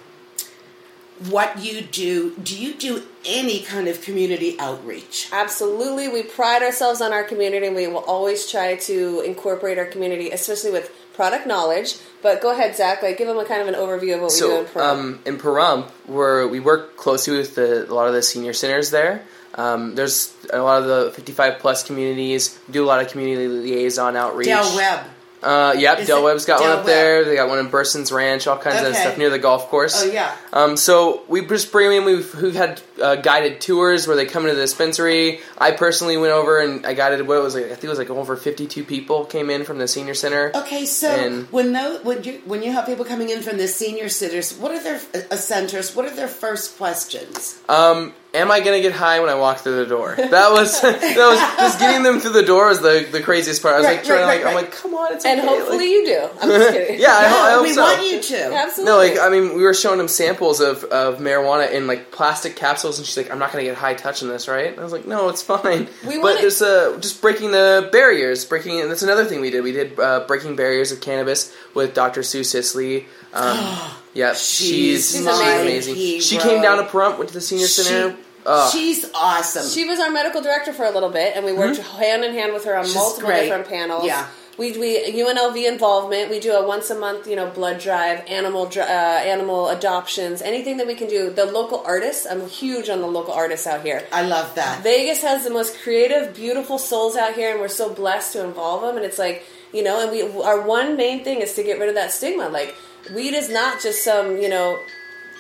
what 1.28 1.58
you 1.62 1.82
do. 1.82 2.34
Do 2.36 2.56
you 2.56 2.74
do 2.74 3.02
any 3.26 3.60
kind 3.62 3.88
of 3.88 4.00
community 4.00 4.56
outreach? 4.58 5.28
Absolutely, 5.32 6.08
we 6.08 6.22
pride 6.22 6.62
ourselves 6.62 7.00
on 7.00 7.12
our 7.12 7.24
community, 7.24 7.66
and 7.66 7.76
we 7.76 7.86
will 7.86 7.98
always 8.04 8.50
try 8.50 8.76
to 8.76 9.20
incorporate 9.20 9.78
our 9.78 9.84
community, 9.84 10.30
especially 10.30 10.70
with 10.70 10.90
product 11.14 11.46
knowledge. 11.46 11.96
But 12.22 12.40
go 12.40 12.52
ahead, 12.52 12.74
Zach. 12.76 13.02
Like, 13.02 13.18
give 13.18 13.28
them 13.28 13.38
a 13.38 13.44
kind 13.44 13.60
of 13.60 13.68
an 13.68 13.74
overview 13.74 14.14
of 14.14 14.22
what 14.22 14.32
we 14.32 14.38
do 14.38 14.60
in 14.60 14.66
So 14.66 14.72
Pahrump. 14.72 14.80
um, 14.82 15.20
in 15.26 15.36
Pahrump, 15.38 15.90
where 16.06 16.48
we 16.48 16.60
work 16.60 16.96
closely 16.96 17.36
with 17.36 17.54
the, 17.54 17.84
a 17.90 17.92
lot 17.92 18.08
of 18.08 18.14
the 18.14 18.22
senior 18.22 18.52
centers 18.54 18.90
there. 18.90 19.22
Um, 19.56 19.94
there's 19.96 20.32
a 20.52 20.62
lot 20.62 20.80
of 20.82 20.88
the 20.88 21.10
55 21.12 21.58
plus 21.58 21.82
communities. 21.82 22.58
We 22.68 22.72
do 22.72 22.84
a 22.84 22.86
lot 22.86 23.02
of 23.04 23.10
community 23.10 23.48
liaison 23.48 24.16
outreach. 24.16 24.46
Del 24.46 24.74
Webb. 24.76 25.04
Uh, 25.42 25.75
yep, 25.78 25.99
Is 26.00 26.06
Del 26.06 26.18
it 26.18 26.25
Webb's 26.25 26.44
got 26.44 26.59
Del 26.61 26.68
one 26.68 26.78
up 26.80 26.85
there. 26.87 27.25
They 27.25 27.35
got 27.37 27.49
one 27.49 27.59
in 27.59 27.68
Burson's 27.68 28.12
Ranch, 28.12 28.47
all 28.47 28.59
kinds 28.59 28.80
of 28.82 28.88
Okay. 28.92 29.00
stuff 29.00 29.18
near 29.18 29.30
the 29.30 29.38
golf 29.38 29.68
course. 29.68 30.02
Oh, 30.02 30.11
yeah. 30.11 30.37
Um, 30.52 30.76
so 30.76 31.23
we 31.28 31.44
just 31.47 31.73
bring 31.73 31.92
in. 31.97 32.04
We've, 32.04 32.35
we've 32.42 32.54
had 32.54 32.80
uh, 33.00 33.16
guided 33.16 33.61
tours 33.61 34.06
where 34.06 34.16
they 34.16 34.26
come 34.26 34.44
into 34.44 34.54
the 34.54 34.61
dispensary. 34.62 35.40
I 35.56 35.70
personally 35.73 36.16
went 36.18 36.32
over 36.32 36.59
and 36.61 36.85
I 36.87 36.92
guided 36.94 37.26
what 37.26 37.38
it 37.38 37.42
was 37.42 37.54
like. 37.54 37.64
I 37.64 37.68
think 37.68 37.85
it 37.85 37.88
was 37.88 37.99
like 37.99 38.11
over 38.11 38.37
52 38.37 38.85
people 38.85 39.25
came 39.25 39.49
in 39.50 39.64
from 39.64 39.78
the 39.78 39.88
senior 39.88 40.14
center. 40.14 40.52
Okay, 40.54 40.85
so 40.87 41.09
And- 41.09 41.50
when 41.50 41.73
those, 41.73 42.04
when 42.04 42.23
you 42.25 42.42
when 42.44 42.62
you 42.62 42.73
have 42.73 42.87
people 42.87 43.04
coming 43.04 43.30
in 43.30 43.40
from 43.42 43.56
the 43.56 43.68
senior 43.68 44.09
centers, 44.09 44.52
what 44.54 44.73
are 44.73 44.82
their 44.82 45.00
uh, 45.30 45.37
centers? 45.37 45.94
What 45.97 46.04
are 46.04 46.14
their 46.14 46.28
first 46.28 46.76
questions? 46.76 47.59
Um, 47.68 48.14
am 48.34 48.50
I 48.50 48.60
gonna 48.60 48.80
get 48.80 48.92
high 48.92 49.20
when 49.20 49.28
I 49.28 49.34
walk 49.34 49.58
through 49.58 49.76
the 49.76 49.87
door? 49.87 50.14
That 50.16 50.52
was 50.52 50.80
that 50.82 50.94
was 51.16 51.38
just 51.58 51.78
getting 51.80 52.02
them 52.02 52.20
through 52.20 52.32
the 52.32 52.42
door 52.44 52.68
was 52.68 52.80
the, 52.80 53.06
the 53.10 53.20
craziest 53.20 53.62
part. 53.62 53.75
I 53.75 53.78
was 53.78 53.87
Right, 53.87 53.96
like 53.96 54.04
trying 54.06 54.20
right, 54.26 54.38
to 54.38 54.44
like 54.44 54.44
right, 54.44 54.50
I'm 54.50 54.56
right. 54.56 54.64
like 54.64 54.72
come 54.72 54.94
on, 54.94 55.12
it's 55.12 55.25
and 55.25 55.40
okay. 55.40 55.49
hopefully 55.49 55.78
like, 55.78 55.87
you 55.88 56.04
do. 56.06 56.28
I'm 56.40 56.49
just 56.49 56.72
kidding. 56.72 57.00
yeah, 57.00 57.08
I, 57.12 57.28
ho- 57.28 57.42
I 57.46 57.50
hope 57.52 57.62
we 57.62 57.72
so. 57.72 57.82
want 57.82 58.02
you 58.10 58.22
to. 58.22 58.54
absolutely. 58.54 58.84
No, 58.84 58.96
like 58.99 59.18
I 59.18 59.28
mean, 59.30 59.56
we 59.56 59.62
were 59.62 59.75
showing 59.75 59.99
them 59.99 60.08
samples 60.08 60.60
of, 60.60 60.84
of 60.84 61.18
marijuana 61.18 61.72
in 61.72 61.87
like 61.87 62.10
plastic 62.12 62.56
capsules, 62.56 62.99
and 62.99 63.06
she's 63.06 63.16
like, 63.16 63.30
"I'm 63.30 63.38
not 63.38 63.52
gonna 63.52 63.64
get 63.64 63.76
high 63.76 63.94
touching 63.94 64.28
this, 64.28 64.49
right?" 64.49 64.68
And 64.70 64.78
I 64.80 64.84
was 64.84 64.92
like, 64.92 65.06
"No, 65.06 65.28
it's 65.28 65.42
fine." 65.42 65.88
We 66.06 66.16
but 66.16 66.22
wanna- 66.22 66.40
there's 66.40 66.62
uh, 66.62 66.99
just 67.00 67.20
breaking 67.20 67.50
the 67.52 67.88
barriers, 67.92 68.44
breaking. 68.44 68.80
And 68.80 68.90
that's 68.90 69.02
another 69.02 69.25
thing 69.25 69.40
we 69.40 69.50
did. 69.50 69.62
We 69.64 69.72
did 69.72 69.99
uh, 69.99 70.25
breaking 70.26 70.56
barriers 70.56 70.92
of 70.92 71.00
cannabis 71.00 71.54
with 71.75 71.94
Dr. 71.94 72.22
Sue 72.22 72.44
Sisley. 72.44 73.06
Um, 73.32 73.56
yeah, 74.14 74.34
she's, 74.34 75.10
She's 75.10 75.10
she's 75.16 75.25
my 75.25 75.32
amazing. 75.60 76.20
She 76.20 76.38
came 76.38 76.62
down 76.62 76.78
to 76.78 76.84
Pahrump, 76.84 77.18
went 77.18 77.28
to 77.28 77.34
the 77.34 77.40
senior 77.40 77.66
center. 77.66 78.12
She- 78.16 78.25
Oh. 78.46 78.70
she's 78.72 79.04
awesome. 79.14 79.68
She 79.68 79.84
was 79.84 80.00
our 80.00 80.08
medical 80.10 80.40
director 80.40 80.72
for 80.72 80.87
a 80.87 80.90
little 80.90 81.10
bit, 81.10 81.37
and 81.37 81.44
we 81.44 81.52
worked 81.52 81.76
hand 81.78 82.25
in 82.25 82.32
hand 82.32 82.54
with 82.54 82.64
her 82.64 82.75
on 82.75 82.87
She's 82.87 82.94
multiple 82.94 83.28
great. 83.28 83.42
different 83.42 83.68
panels. 83.68 84.06
Yeah. 84.06 84.26
We, 84.56 84.72
we 84.78 85.12
UNLV 85.12 85.68
involvement. 85.70 86.31
We 86.31 86.40
do 86.40 86.52
a 86.55 86.66
once 86.66 86.88
a 86.88 86.98
month, 86.98 87.26
you 87.26 87.37
know, 87.37 87.50
blood 87.50 87.81
drive, 87.81 88.24
animal 88.28 88.66
uh, 88.74 88.81
animal 88.81 89.68
adoptions, 89.68 90.40
anything 90.40 90.78
that 90.78 90.87
we 90.87 90.94
can 90.94 91.09
do. 91.09 91.28
The 91.28 91.44
local 91.44 91.83
artists. 91.87 92.26
I'm 92.28 92.48
huge 92.48 92.88
on 92.88 93.02
the 93.02 93.07
local 93.07 93.35
artists 93.35 93.66
out 93.66 93.83
here. 93.83 94.07
I 94.11 94.22
love 94.22 94.55
that. 94.55 94.83
Vegas 94.83 95.20
has 95.20 95.44
the 95.44 95.50
most 95.50 95.78
creative, 95.78 96.35
beautiful 96.35 96.78
souls 96.78 97.16
out 97.16 97.35
here, 97.35 97.50
and 97.50 97.61
we're 97.61 97.68
so 97.68 97.92
blessed 97.92 98.33
to 98.35 98.44
involve 98.44 98.81
them. 98.81 98.96
And 98.96 99.05
it's 99.05 99.18
like, 99.18 99.44
you 99.74 99.83
know, 99.83 100.00
and 100.00 100.11
we 100.11 100.22
our 100.42 100.62
one 100.62 100.96
main 100.96 101.24
thing 101.24 101.40
is 101.42 101.52
to 101.57 101.62
get 101.62 101.78
rid 101.78 101.90
of 101.90 101.94
that 101.94 102.11
stigma. 102.11 102.48
Like, 102.48 102.74
weed 103.14 103.34
is 103.34 103.48
not 103.48 103.80
just 103.80 104.04
some, 104.04 104.36
you 104.38 104.48
know, 104.48 104.78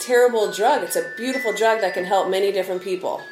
terrible 0.00 0.50
drug. 0.50 0.82
It's 0.82 0.96
a 0.96 1.12
beautiful 1.16 1.52
drug 1.52 1.80
that 1.82 1.94
can 1.94 2.04
help 2.04 2.30
many 2.30 2.52
different 2.52 2.82
people. 2.82 3.22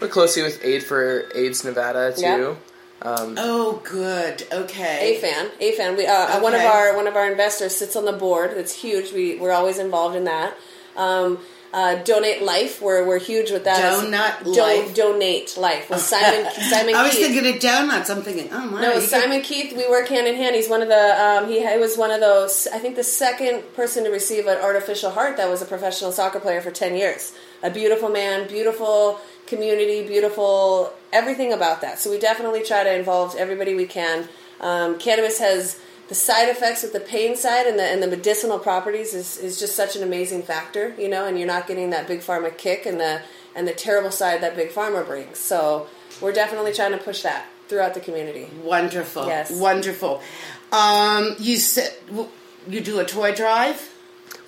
We're 0.00 0.08
closely 0.08 0.42
with 0.42 0.64
Aid 0.64 0.84
for 0.84 1.24
AIDS 1.34 1.64
Nevada 1.64 2.12
too. 2.14 2.22
Yeah. 2.22 2.54
Um, 3.00 3.36
oh, 3.38 3.80
good. 3.84 4.44
Okay. 4.50 5.20
AFAN, 5.20 5.50
AFAN. 5.60 5.96
We 5.96 6.06
uh, 6.06 6.40
one 6.40 6.54
of 6.54 6.62
our 6.62 6.96
one 6.96 7.06
of 7.06 7.14
our 7.14 7.30
investors 7.30 7.76
sits 7.76 7.94
on 7.94 8.04
the 8.04 8.12
board. 8.12 8.52
It's 8.52 8.74
huge. 8.74 9.12
We 9.12 9.36
we're 9.36 9.52
always 9.52 9.78
involved 9.78 10.16
in 10.16 10.24
that. 10.24 10.56
Um, 10.96 11.38
uh, 11.72 11.96
donate 12.02 12.42
life. 12.42 12.80
We're 12.80 13.06
we're 13.06 13.18
huge 13.18 13.50
with 13.50 13.64
that. 13.64 13.80
Donut 13.80 14.44
Don- 14.44 14.86
Life? 14.86 14.94
donate 14.94 15.56
life 15.56 15.90
with 15.90 16.00
Simon 16.00 16.50
Simon. 16.52 16.94
I 16.94 17.02
was 17.02 17.12
Keith. 17.12 17.26
thinking 17.26 17.54
of 17.54 17.60
donuts. 17.60 18.10
I'm 18.10 18.22
thinking, 18.22 18.48
oh 18.52 18.66
my. 18.70 18.80
No, 18.80 19.00
Simon 19.00 19.42
Keith. 19.42 19.76
We 19.76 19.88
work 19.88 20.08
hand 20.08 20.26
in 20.26 20.36
hand. 20.36 20.56
He's 20.56 20.68
one 20.68 20.82
of 20.82 20.88
the. 20.88 21.22
Um, 21.22 21.48
he, 21.48 21.66
he 21.66 21.78
was 21.78 21.96
one 21.96 22.10
of 22.10 22.20
those. 22.20 22.66
I 22.72 22.78
think 22.78 22.96
the 22.96 23.04
second 23.04 23.74
person 23.74 24.04
to 24.04 24.10
receive 24.10 24.46
an 24.46 24.58
artificial 24.58 25.10
heart 25.10 25.36
that 25.36 25.48
was 25.48 25.60
a 25.62 25.66
professional 25.66 26.12
soccer 26.12 26.40
player 26.40 26.60
for 26.60 26.70
ten 26.70 26.96
years. 26.96 27.34
A 27.62 27.70
beautiful 27.70 28.08
man, 28.08 28.48
beautiful 28.48 29.20
community, 29.46 30.06
beautiful 30.06 30.92
everything 31.12 31.52
about 31.52 31.80
that. 31.80 31.98
So 31.98 32.10
we 32.10 32.18
definitely 32.18 32.62
try 32.62 32.84
to 32.84 32.94
involve 32.94 33.34
everybody 33.36 33.74
we 33.74 33.86
can. 33.86 34.28
Um, 34.60 34.98
cannabis 34.98 35.38
has 35.38 35.80
the 36.08 36.14
side 36.14 36.48
effects 36.48 36.82
with 36.82 36.92
the 36.92 37.00
pain 37.00 37.36
side 37.36 37.66
and 37.66 37.78
the 37.78 37.84
and 37.84 38.02
the 38.02 38.06
medicinal 38.06 38.58
properties 38.58 39.14
is, 39.14 39.36
is 39.38 39.58
just 39.58 39.76
such 39.76 39.94
an 39.94 40.02
amazing 40.02 40.42
factor, 40.42 40.94
you 40.98 41.08
know. 41.08 41.26
And 41.26 41.38
you're 41.38 41.46
not 41.46 41.66
getting 41.66 41.90
that 41.90 42.08
big 42.08 42.20
pharma 42.20 42.56
kick 42.56 42.86
and 42.86 42.98
the 42.98 43.22
and 43.54 43.68
the 43.68 43.72
terrible 43.72 44.10
side 44.10 44.40
that 44.42 44.56
big 44.56 44.70
pharma 44.70 45.06
brings. 45.06 45.38
So 45.38 45.86
we're 46.20 46.32
definitely 46.32 46.72
trying 46.72 46.92
to 46.92 46.98
push 46.98 47.22
that 47.22 47.46
throughout 47.68 47.94
the 47.94 48.00
community. 48.00 48.48
Wonderful. 48.62 49.26
Yes. 49.26 49.50
Wonderful. 49.50 50.22
Um, 50.72 51.36
you 51.38 51.56
said 51.56 51.94
you 52.68 52.80
do 52.80 53.00
a 53.00 53.04
toy 53.04 53.34
drive. 53.34 53.94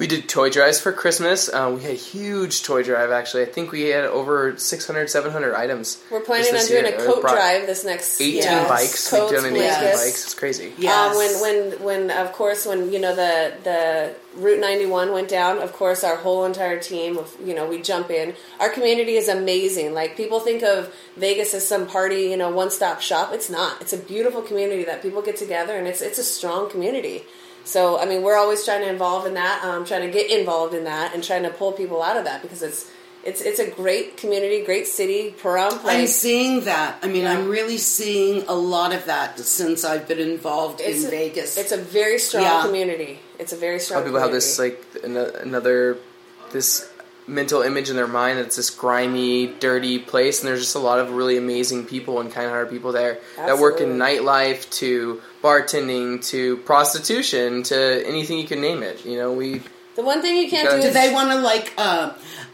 We 0.01 0.07
did 0.07 0.31
toy 0.31 0.49
drives 0.49 0.81
for 0.81 0.93
Christmas. 0.93 1.53
Uh, 1.53 1.73
we 1.77 1.83
had 1.83 1.91
a 1.91 1.95
huge 1.95 2.63
toy 2.63 2.83
drive, 2.83 3.11
actually. 3.11 3.43
I 3.43 3.45
think 3.45 3.71
we 3.71 3.83
had 3.83 4.07
over 4.07 4.57
600, 4.57 5.11
700 5.11 5.55
items. 5.55 6.03
We're 6.11 6.21
planning 6.21 6.57
on 6.57 6.67
doing 6.67 6.85
this 6.85 7.03
a 7.03 7.07
coat 7.07 7.21
drive 7.21 7.67
this 7.67 7.85
next 7.85 8.19
18 8.19 8.43
yeah. 8.43 8.67
bikes. 8.67 9.11
Coats, 9.11 9.31
We've 9.31 9.43
done 9.43 9.51
an 9.51 9.57
18 9.57 9.69
blankets. 9.69 10.03
bikes. 10.03 10.25
It's 10.25 10.35
crazy. 10.35 10.73
Yes. 10.79 11.13
Um, 11.13 11.19
when 11.19 11.41
when 11.43 12.09
when 12.09 12.11
of 12.17 12.33
course 12.33 12.65
when 12.65 12.91
you 12.91 12.99
know 12.99 13.15
the 13.15 13.53
the 13.63 14.15
Route 14.41 14.59
91 14.59 15.13
went 15.13 15.29
down, 15.29 15.59
of 15.59 15.75
course 15.75 16.03
our 16.03 16.17
whole 16.17 16.47
entire 16.47 16.81
team 16.81 17.19
of 17.19 17.37
you 17.45 17.55
know 17.55 17.69
we 17.69 17.83
jump 17.83 18.09
in. 18.09 18.33
Our 18.59 18.71
community 18.71 19.17
is 19.17 19.29
amazing. 19.29 19.93
Like 19.93 20.17
people 20.17 20.41
think 20.41 20.63
of 20.63 20.95
Vegas 21.19 21.53
as 21.53 21.69
some 21.69 21.87
party, 21.87 22.23
you 22.23 22.39
know, 22.39 22.51
one 22.51 22.71
stop 22.71 23.03
shop. 23.03 23.35
It's 23.35 23.51
not. 23.51 23.83
It's 23.83 23.93
a 23.93 23.99
beautiful 23.99 24.41
community 24.41 24.85
that 24.85 25.03
people 25.03 25.21
get 25.21 25.37
together, 25.37 25.77
and 25.77 25.87
it's 25.87 26.01
it's 26.01 26.19
a 26.19 26.25
strong 26.25 26.71
community. 26.71 27.25
So 27.64 27.99
I 27.99 28.07
mean, 28.07 28.23
we're 28.23 28.37
always 28.37 28.64
trying 28.64 28.83
to 28.83 28.88
involve 28.88 29.27
in 29.27 29.35
that, 29.35 29.62
um, 29.64 29.85
trying 29.85 30.03
to 30.03 30.11
get 30.11 30.31
involved 30.31 30.75
in 30.75 30.85
that, 30.85 31.14
and 31.14 31.23
trying 31.23 31.42
to 31.44 31.51
pull 31.51 31.73
people 31.73 32.03
out 32.03 32.16
of 32.16 32.25
that 32.25 32.42
because 32.42 32.62
it's 32.62 32.90
it's 33.23 33.42
it's 33.42 33.59
a 33.59 33.68
great 33.68 34.16
community, 34.16 34.64
great 34.64 34.87
city, 34.87 35.35
Pahrump. 35.42 35.81
I'm 35.85 36.07
seeing 36.07 36.64
that. 36.64 36.99
I 37.03 37.07
mean, 37.07 37.23
Yeah. 37.25 37.33
I'm 37.33 37.49
really 37.49 37.77
seeing 37.79 38.44
a 38.49 38.55
lot 38.55 38.94
of 38.94 39.05
that 39.07 39.38
since 39.38 39.85
I've 39.85 40.09
been 40.09 40.18
involved 40.20 40.81
it's 40.81 41.03
in 41.03 41.09
a, 41.09 41.11
Vegas. 41.11 41.59
It's 41.59 41.73
a 41.73 41.77
very 41.77 42.18
strong 42.18 42.44
Yeah. 42.44 42.62
community. 42.64 43.20
It's 43.38 43.53
a 43.53 43.57
very 43.57 43.79
strong. 43.79 43.99
lot 43.99 44.07
of 44.07 44.09
people 44.09 44.20
have 44.20 44.33
this, 44.33 44.59
like, 44.59 44.83
another, 45.05 45.99
this 46.53 46.88
mental 47.27 47.62
image 47.62 47.90
in 47.90 47.96
their 47.96 48.09
mind 48.09 48.38
that 48.38 48.46
it's 48.46 48.57
this 48.57 48.70
grimy, 48.70 49.46
dirty 49.61 49.99
place, 49.99 50.40
and 50.40 50.49
there's 50.49 50.61
just 50.61 50.75
a 50.75 50.79
lot 50.81 50.99
of 50.99 51.12
really 51.12 51.37
amazing 51.37 51.85
people 51.85 52.20
and 52.20 52.33
kind-hearted 52.33 52.70
people 52.73 52.92
there 52.92 53.18
that 53.37 53.59
work 53.59 53.81
in 53.81 53.99
nightlife 53.99 54.68
to 54.70 55.20
bartending 55.42 56.24
to 56.29 56.57
prostitution 56.59 57.62
to 57.64 58.07
anything 58.07 58.38
you 58.38 58.46
can 58.46 58.61
name 58.61 58.83
it. 58.83 59.05
You 59.05 59.16
know, 59.18 59.33
we 59.33 59.62
The 59.96 60.03
one 60.03 60.20
thing 60.22 60.37
you 60.37 60.48
can't 60.50 60.68
do 60.70 60.81
do 60.81 60.88
is 60.88 60.94
they 60.94 61.12
want 61.12 61.31
to 61.31 61.38
like 61.40 61.72
uh, 61.79 62.12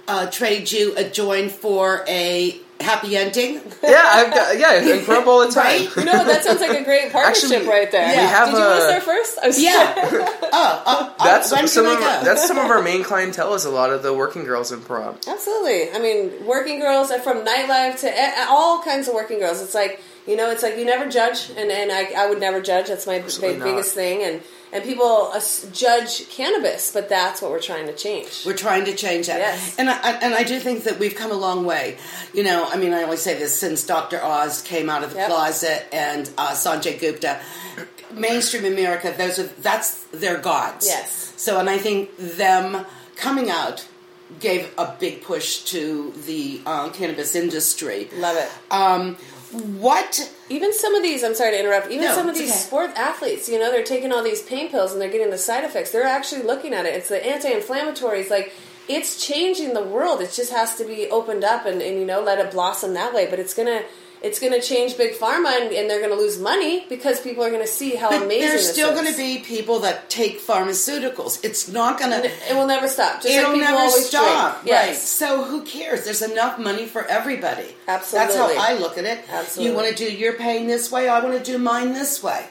uh, 0.09 0.27
trade 0.31 0.70
you 0.70 0.94
a 0.96 1.05
join 1.09 1.49
for 1.49 2.05
a 2.09 2.61
happy 2.81 3.16
ending? 3.16 3.55
yeah, 3.83 4.03
I've 4.05 4.33
got 4.35 4.59
yeah, 4.59 4.68
I 4.70 5.03
grub 5.05 5.27
all 5.27 5.46
the 5.46 5.53
time. 5.53 5.87
Right? 5.96 6.07
No, 6.07 6.25
that 6.25 6.44
sounds 6.44 6.61
like 6.61 6.79
a 6.79 6.85
great 6.85 7.11
partnership 7.12 7.51
Actually, 7.51 7.68
right 7.68 7.90
there. 7.90 8.07
we 8.09 8.14
have 8.14 8.49
Did 8.51 8.55
you 8.59 8.61
want 8.61 8.72
us 8.75 8.85
a- 8.85 8.87
there 8.88 9.01
first? 9.01 9.38
I'm 9.42 9.53
Yeah. 9.57 9.94
sorry. 9.94 10.22
oh, 10.42 10.83
uh, 10.87 11.14
uh, 11.18 11.25
That's 11.25 11.51
when 11.51 11.66
some 11.68 11.87
can 11.87 11.96
of 11.96 12.03
I 12.03 12.16
our, 12.18 12.25
that's 12.25 12.46
some 12.46 12.59
of 12.59 12.66
our 12.70 12.83
main 12.83 13.03
clientele 13.03 13.55
is 13.55 13.64
a 13.64 13.70
lot 13.70 13.90
of 13.90 14.03
the 14.03 14.14
working 14.14 14.44
girls 14.44 14.70
in 14.72 14.81
Pahrump. 14.81 15.27
Absolutely. 15.27 15.90
I 15.90 15.99
mean, 15.99 16.46
working 16.46 16.79
girls 16.79 17.11
are 17.11 17.18
from 17.18 17.38
nightlife 17.44 17.99
to 18.01 18.12
all 18.49 18.83
kinds 18.83 19.09
of 19.09 19.14
working 19.14 19.38
girls. 19.40 19.61
It's 19.62 19.75
like 19.75 20.01
You 20.27 20.35
know, 20.37 20.51
it's 20.51 20.62
like 20.62 20.77
you 20.77 20.85
never 20.85 21.09
judge, 21.09 21.51
and, 21.57 21.71
and 21.71 21.93
I, 21.93 22.11
I 22.25 22.29
would 22.29 22.41
never 22.41 22.61
judge. 22.61 22.89
That's 22.89 23.07
my 23.07 23.21
big, 23.21 23.61
biggest 23.62 23.95
thing. 23.95 24.23
And 24.23 24.43
and 24.73 24.83
people 24.83 25.31
uh, 25.33 25.41
judge 25.73 26.29
cannabis, 26.29 26.93
but 26.93 27.09
that's 27.09 27.41
what 27.41 27.53
we're 27.53 27.61
trying 27.61 27.87
to 27.87 27.95
change. 27.95 28.45
We're 28.45 28.57
trying 28.57 28.85
to 28.87 28.95
change 28.97 29.29
that, 29.29 29.39
Yes. 29.39 29.77
and 29.79 29.89
I, 29.89 29.95
I- 30.03 30.19
and 30.19 30.35
I 30.35 30.43
do 30.43 30.59
think 30.59 30.83
that 30.85 30.99
we've 30.99 31.15
come 31.15 31.31
a 31.31 31.35
long 31.37 31.65
way. 31.65 31.97
You 32.35 32.43
know, 32.43 32.67
I 32.69 32.77
mean, 32.77 32.93
I 32.93 33.05
always 33.05 33.23
say 33.23 33.39
this 33.39 33.57
since 33.57 33.87
Dr. 33.87 34.21
Oz 34.23 34.62
came 34.62 34.91
out 34.91 35.05
of 35.05 35.11
the 35.11 35.17
Yep. 35.21 35.29
closet 35.29 35.87
and 35.93 36.29
uh, 36.37 36.51
Sanjay 36.51 36.99
Gupta, 37.01 37.41
mainstream 38.12 38.65
America, 38.65 39.15
those 39.17 39.39
are 39.39 39.45
that's 39.62 40.03
their 40.07 40.39
gods. 40.39 40.87
Yes. 40.87 41.33
So, 41.37 41.59
and 41.61 41.71
I 41.71 41.79
think 41.79 42.11
them 42.19 42.85
coming 43.17 43.49
out 43.51 43.87
gave 44.41 44.69
a 44.77 44.95
big 44.99 45.23
push 45.23 45.61
to 45.65 46.12
the 46.27 46.61
uh, 46.67 46.89
cannabis 46.91 47.35
industry. 47.37 48.09
Love 48.15 48.37
it. 48.37 48.51
Um, 48.73 49.17
what? 49.53 50.33
Even 50.49 50.73
some 50.73 50.95
of 50.95 51.03
these, 51.03 51.23
I'm 51.23 51.35
sorry 51.35 51.53
to 51.53 51.61
interrupt. 51.61 51.91
Even 51.91 52.05
No, 52.05 52.15
some 52.15 52.29
of 52.29 52.35
these 52.35 52.51
okay. 52.51 52.59
sport 52.59 52.91
athletes, 52.97 53.49
you 53.49 53.59
know, 53.59 53.71
they're 53.71 53.85
taking 53.85 54.13
all 54.13 54.23
these 54.23 54.43
pain 54.43 54.71
pills 54.71 54.93
and 54.93 55.01
they're 55.01 55.11
getting 55.11 55.31
the 55.31 55.39
side 55.39 55.65
effects. 55.65 55.93
They're 55.93 56.05
actually 56.05 56.43
looking 56.43 56.75
at 56.75 56.87
it. 56.87 56.95
It's 56.95 57.09
the 57.09 57.25
anti-inflammatories. 57.25 58.31
Like 58.31 58.53
it's 58.89 59.25
changing 59.25 59.75
the 59.75 59.83
world. 59.83 60.21
It 60.21 60.33
just 60.33 60.53
has 60.53 60.77
to 60.77 60.85
be 60.85 61.09
opened 61.11 61.45
up 61.45 61.67
and, 61.67 61.81
and 61.81 61.99
you 61.99 62.07
know 62.07 62.21
let 62.23 62.39
it 62.39 62.51
blossom 62.51 62.95
that 62.95 63.15
way. 63.15 63.27
But 63.29 63.39
it's 63.39 63.55
gonna 63.55 63.83
it's 64.27 64.39
gonna 64.41 64.61
change 64.61 64.97
big 64.97 65.12
pharma 65.15 65.51
and, 65.61 65.73
and 65.73 65.89
they're 65.89 66.01
gonna 66.01 66.21
lose 66.21 66.39
money 66.39 66.85
because 66.89 67.21
people 67.21 67.43
are 67.45 67.51
gonna 67.51 67.67
see 67.67 67.95
how 67.95 68.11
But 68.11 68.23
amazing. 68.25 68.49
there's 68.49 68.71
still 68.71 68.93
going 68.93 69.07
to 69.11 69.17
be 69.17 69.39
people 69.39 69.79
that 69.81 70.11
take 70.11 70.41
pharmaceuticals. 70.41 71.45
It's 71.45 71.69
not 71.69 71.99
going 71.99 72.11
to. 72.11 72.29
It 72.51 72.55
will 72.55 72.67
never 72.67 72.89
stop. 72.89 73.23
Just 73.23 73.29
It'll 73.35 73.51
like 73.51 73.55
people 73.61 73.71
never 73.71 73.83
always 73.87 74.07
stop, 74.09 74.62
drink. 74.62 74.77
right? 74.77 74.87
Yes. 74.89 75.09
So 75.09 75.45
who 75.45 75.62
cares? 75.65 76.05
There's 76.05 76.23
enough 76.23 76.59
money 76.59 76.87
for 76.87 77.05
everybody. 77.07 77.69
Absolutely. 77.87 78.35
That's 78.35 78.57
how 78.59 78.75
I 78.75 78.79
look 78.79 78.99
at 78.99 79.05
it. 79.05 79.21
Absolutely. 79.31 79.71
You 79.71 79.77
want 79.77 79.89
to 79.89 79.95
do 79.95 80.12
your 80.12 80.33
pain 80.35 80.67
this 80.67 80.91
way. 80.91 81.09
I 81.09 81.21
want 81.25 81.37
to 81.39 81.43
do 81.53 81.59
mine 81.59 81.93
this 81.93 82.23
way. 82.23 82.47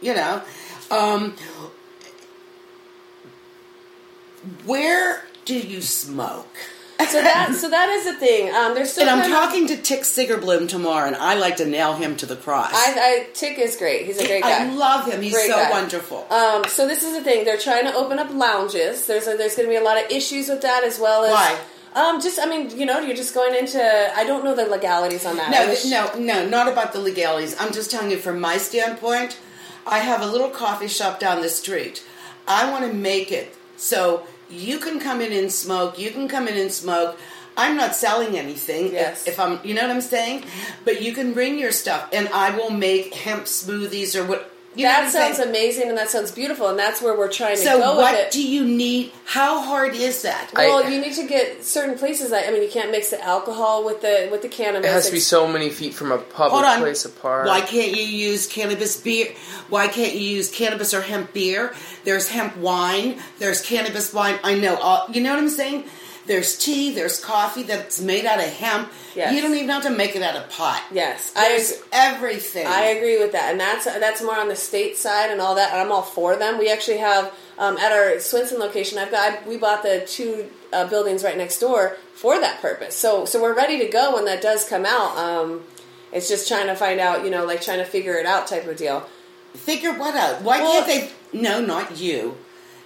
You 0.00 0.14
know, 0.14 0.42
um, 0.90 1.34
where 4.64 5.24
do 5.44 5.56
you 5.58 5.80
smoke? 5.82 6.56
So 7.00 7.20
that 7.20 7.54
so 7.54 7.68
that 7.68 7.88
is 7.90 8.04
the 8.04 8.14
thing. 8.14 8.54
Um, 8.54 8.74
there's 8.74 8.92
still 8.92 9.08
And 9.08 9.10
I'm 9.22 9.30
of- 9.30 9.36
talking 9.36 9.66
to 9.68 9.76
Tick 9.76 10.00
Segerblom 10.02 10.68
tomorrow, 10.68 11.06
and 11.08 11.16
I 11.16 11.34
like 11.34 11.56
to 11.56 11.66
nail 11.66 11.94
him 11.94 12.16
to 12.16 12.26
the 12.26 12.36
cross. 12.36 12.70
I, 12.72 12.94
I 12.96 13.26
Tick 13.34 13.58
is 13.58 13.76
great. 13.76 14.06
He's 14.06 14.18
a 14.18 14.26
great 14.26 14.42
guy. 14.42 14.64
I 14.66 14.72
love 14.72 15.06
him. 15.10 15.20
He's 15.20 15.32
Great 15.34 15.50
so 15.50 15.56
guy. 15.56 15.70
wonderful. 15.70 16.26
Um, 16.30 16.64
so 16.68 16.86
this 16.86 17.02
is 17.02 17.12
the 17.14 17.22
thing. 17.22 17.44
They're 17.44 17.58
trying 17.58 17.84
to 17.84 17.94
open 17.94 18.18
up 18.18 18.30
lounges. 18.32 19.06
There's 19.06 19.26
a, 19.26 19.36
there's 19.36 19.56
going 19.56 19.68
to 19.68 19.70
be 19.72 19.76
a 19.76 19.82
lot 19.82 20.02
of 20.02 20.10
issues 20.10 20.48
with 20.48 20.62
that 20.62 20.84
as 20.84 20.98
well 20.98 21.24
as 21.24 21.32
Why? 21.32 21.58
Um, 21.94 22.20
just 22.22 22.38
I 22.40 22.46
mean, 22.46 22.70
you 22.78 22.86
know, 22.86 23.00
you're 23.00 23.16
just 23.16 23.34
going 23.34 23.54
into. 23.54 23.82
I 24.16 24.24
don't 24.24 24.42
know 24.44 24.54
the 24.54 24.64
legalities 24.66 25.26
on 25.26 25.36
that. 25.36 25.50
No, 25.50 25.66
wish- 25.66 25.84
no, 25.84 26.10
no, 26.18 26.48
not 26.48 26.66
about 26.68 26.92
the 26.94 27.00
legalities. 27.00 27.54
I'm 27.60 27.72
just 27.72 27.90
telling 27.90 28.10
you 28.10 28.16
from 28.18 28.40
my 28.40 28.56
standpoint. 28.56 29.38
I 29.86 29.98
have 29.98 30.22
a 30.22 30.26
little 30.26 30.48
coffee 30.50 30.88
shop 30.88 31.18
down 31.20 31.42
the 31.42 31.48
street. 31.50 32.02
I 32.48 32.70
want 32.70 32.86
to 32.86 32.92
make 32.92 33.30
it 33.32 33.54
so 33.76 34.26
you 34.52 34.78
can 34.78 35.00
come 35.00 35.20
in 35.20 35.32
and 35.32 35.50
smoke. 35.50 35.98
You 35.98 36.10
can 36.10 36.28
come 36.28 36.46
in 36.48 36.56
and 36.56 36.70
smoke. 36.70 37.18
I'm 37.56 37.76
not 37.76 37.94
selling 37.94 38.36
anything. 38.38 38.86
if- 38.86 38.92
Yes. 38.92 39.26
If, 39.26 39.40
I'm, 39.40 39.58
you 39.64 39.74
know 39.74 39.82
what 39.82 39.90
I'm 39.90 40.00
saying. 40.00 40.44
But 40.84 41.02
you 41.02 41.12
can 41.12 41.32
bring 41.32 41.58
your 41.58 41.72
stuff, 41.72 42.08
and 42.12 42.28
I 42.28 42.56
will 42.56 42.70
make 42.70 43.14
hemp 43.14 43.44
smoothies 43.44 44.14
or 44.14 44.24
what. 44.26 44.51
You 44.74 44.86
that 44.86 45.12
sounds 45.12 45.36
saying? 45.36 45.48
amazing 45.50 45.88
and 45.90 45.98
that 45.98 46.08
sounds 46.08 46.30
beautiful, 46.30 46.68
and 46.68 46.78
that's 46.78 47.02
where 47.02 47.16
we're 47.16 47.30
trying 47.30 47.56
to 47.56 47.62
So 47.62 47.78
go 47.78 47.96
what 47.96 48.12
with 48.14 48.26
it. 48.26 48.32
do 48.32 48.46
you 48.46 48.64
need? 48.64 49.12
How 49.26 49.60
hard 49.60 49.94
is 49.94 50.22
that? 50.22 50.50
well, 50.54 50.82
I- 50.84 50.88
you 50.88 51.00
need 51.00 51.12
to 51.14 51.26
get 51.26 51.62
certain 51.62 51.98
places. 51.98 52.30
That, 52.30 52.48
I 52.48 52.52
mean, 52.52 52.62
you 52.62 52.70
can't 52.70 52.90
mix 52.90 53.10
the 53.10 53.22
alcohol 53.22 53.84
with 53.84 54.00
the 54.00 54.28
with 54.32 54.40
the 54.42 54.48
cannabis. 54.48 54.88
It 54.88 54.92
has 54.92 55.06
to 55.06 55.12
be 55.12 55.20
so 55.20 55.46
many 55.46 55.68
feet 55.68 55.92
from 55.94 56.10
a 56.10 56.18
public 56.18 56.52
Hold 56.52 56.64
on. 56.64 56.78
place 56.80 57.04
apart. 57.04 57.46
Why 57.46 57.60
can't 57.60 57.94
you 57.96 58.02
use 58.02 58.46
cannabis 58.46 58.96
beer? 58.98 59.28
Why 59.68 59.88
can't 59.88 60.14
you 60.14 60.20
use 60.20 60.50
cannabis 60.50 60.94
or 60.94 61.02
hemp 61.02 61.32
beer? 61.34 61.74
There's 62.04 62.28
hemp 62.28 62.56
wine. 62.56 63.18
There's 63.38 63.60
cannabis 63.60 64.12
wine. 64.14 64.38
I 64.42 64.54
know. 64.58 64.76
All, 64.76 65.06
you 65.12 65.20
know 65.22 65.30
what 65.30 65.38
I'm 65.38 65.48
saying? 65.50 65.84
There's 66.26 66.56
tea. 66.56 66.94
There's 66.94 67.22
coffee 67.22 67.64
that's 67.64 68.00
made 68.00 68.24
out 68.26 68.38
of 68.38 68.44
hemp. 68.44 68.92
Yes. 69.16 69.34
You 69.34 69.42
don't 69.42 69.54
even 69.54 69.68
have 69.70 69.82
to 69.82 69.90
make 69.90 70.14
it 70.14 70.22
out 70.22 70.36
of 70.36 70.48
pot. 70.50 70.82
Yes, 70.92 71.32
I 71.36 71.48
There's 71.48 71.72
agree. 71.72 71.82
everything. 71.92 72.66
I 72.66 72.82
agree 72.86 73.18
with 73.18 73.32
that, 73.32 73.50
and 73.50 73.58
that's 73.60 73.84
that's 73.84 74.22
more 74.22 74.38
on 74.38 74.48
the 74.48 74.56
state 74.56 74.96
side 74.96 75.30
and 75.30 75.40
all 75.40 75.54
that. 75.56 75.72
And 75.72 75.80
I'm 75.80 75.90
all 75.92 76.02
for 76.02 76.36
them. 76.36 76.58
We 76.58 76.70
actually 76.70 76.98
have 76.98 77.34
um, 77.58 77.76
at 77.78 77.90
our 77.92 78.20
Swenson 78.20 78.58
location. 78.60 78.98
I've 78.98 79.10
got 79.10 79.46
we 79.46 79.56
bought 79.56 79.82
the 79.82 80.04
two 80.06 80.48
uh, 80.72 80.86
buildings 80.88 81.24
right 81.24 81.36
next 81.36 81.58
door 81.58 81.96
for 82.14 82.38
that 82.40 82.60
purpose. 82.62 82.94
So 82.96 83.24
so 83.24 83.42
we're 83.42 83.54
ready 83.56 83.78
to 83.80 83.88
go 83.88 84.14
when 84.14 84.24
that 84.26 84.40
does 84.42 84.64
come 84.68 84.86
out. 84.86 85.16
Um, 85.18 85.62
it's 86.12 86.28
just 86.28 86.46
trying 86.46 86.66
to 86.68 86.74
find 86.76 87.00
out, 87.00 87.24
you 87.24 87.30
know, 87.30 87.44
like 87.44 87.62
trying 87.62 87.78
to 87.78 87.84
figure 87.86 88.14
it 88.14 88.26
out 88.26 88.46
type 88.46 88.66
of 88.66 88.76
deal. 88.76 89.00
Figure 89.54 89.92
what 89.92 90.14
out? 90.14 90.42
Why 90.42 90.60
Well- 90.60 90.84
can't 90.84 90.86
they? 91.32 91.38
No, 91.38 91.60
not 91.60 91.98
you. 91.98 92.36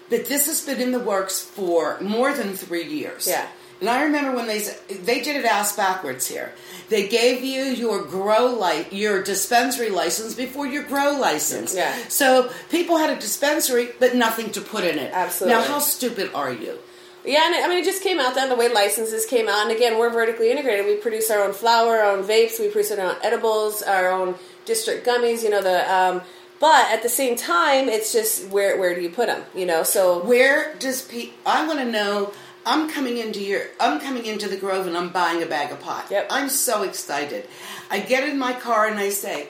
But 0.09 0.27
this 0.27 0.47
has 0.47 0.65
been 0.65 0.81
in 0.81 0.93
the 0.93 1.01
works 1.01 1.41
for 1.41 1.99
more 2.01 2.33
than 2.33 2.55
three 2.55 2.87
years. 2.87 3.27
Yeah. 3.27 3.47
And 3.81 3.91
I 3.91 4.05
remember 4.05 4.35
when 4.35 4.47
they 4.47 4.61
they 4.89 5.21
did 5.21 5.37
it 5.37 5.45
ass 5.45 5.77
backwards 5.77 6.27
here. 6.27 6.53
They 6.89 7.09
gave 7.09 7.45
you 7.45 7.65
your 7.65 8.05
grow 8.05 8.47
light, 8.47 8.93
your 8.93 9.23
dispensary 9.23 9.91
license 9.91 10.35
before 10.35 10.67
your 10.67 10.85
grow 10.85 11.19
license. 11.19 11.75
Yeah. 11.75 11.95
So 12.09 12.51
people 12.71 12.97
had 12.97 13.11
a 13.11 13.21
dispensary, 13.21 13.91
but 13.99 14.15
nothing 14.15 14.51
to 14.53 14.61
put 14.61 14.85
in 14.85 14.99
it. 14.99 15.13
Absolutely. 15.13 15.59
Now, 15.59 15.67
how 15.67 15.79
stupid 15.81 16.31
are 16.33 16.53
you? 16.53 16.79
Yeah, 17.27 17.45
and 17.45 17.57
I 17.57 17.69
mean, 17.69 17.79
it 17.79 17.85
just 17.85 18.05
came 18.05 18.21
out 18.21 18.37
then 18.37 18.49
the 18.49 18.55
way 18.55 18.73
licenses 18.73 19.27
came 19.27 19.49
out. 19.49 19.67
And 19.67 19.73
again, 19.73 19.99
we're 19.99 20.11
vertically 20.11 20.51
integrated. 20.51 20.87
We 20.87 20.95
produce 20.97 21.29
our 21.31 21.43
own 21.43 21.53
flour, 21.53 21.97
our 21.99 22.17
own 22.17 22.25
vapes, 22.25 22.61
we 22.61 22.69
produce 22.69 22.93
our 22.93 23.01
own 23.01 23.17
edibles, 23.23 23.83
our 23.83 24.11
own 24.11 24.37
district 24.65 25.07
gummies. 25.07 25.43
You 25.43 25.51
know 25.51 25.63
the. 25.63 25.93
Um, 25.93 26.23
but 26.61 26.91
at 26.91 27.03
the 27.03 27.09
same 27.09 27.37
time, 27.37 27.89
it's 27.89 28.13
just 28.13 28.49
where 28.49 28.79
where 28.79 28.95
do 28.95 29.01
you 29.01 29.11
put 29.11 29.27
them? 29.27 29.43
You 29.55 29.67
know, 29.67 29.83
so 29.83 30.23
Where 30.25 30.75
does 30.77 31.03
pe? 31.03 31.31
I 31.45 31.67
want 31.67 31.79
to 31.81 31.85
know. 31.85 32.33
I'm 32.69 32.91
coming 32.91 33.19
into 33.19 33.41
your. 33.45 33.63
I'm 33.79 34.01
coming 34.01 34.27
into 34.27 34.49
the 34.49 34.57
Grove 34.57 34.89
and 34.89 34.97
I'm 34.97 35.11
buying 35.11 35.43
a 35.43 35.47
bag 35.47 35.71
of 35.71 35.81
pot. 35.81 36.07
Yep. 36.11 36.27
I'm 36.31 36.49
so 36.49 36.83
excited. 36.83 37.47
I 37.91 38.01
get 38.01 38.29
in 38.29 38.39
my 38.39 38.55
car 38.55 38.89
and 38.89 38.99
I 38.99 39.11
say, 39.11 39.49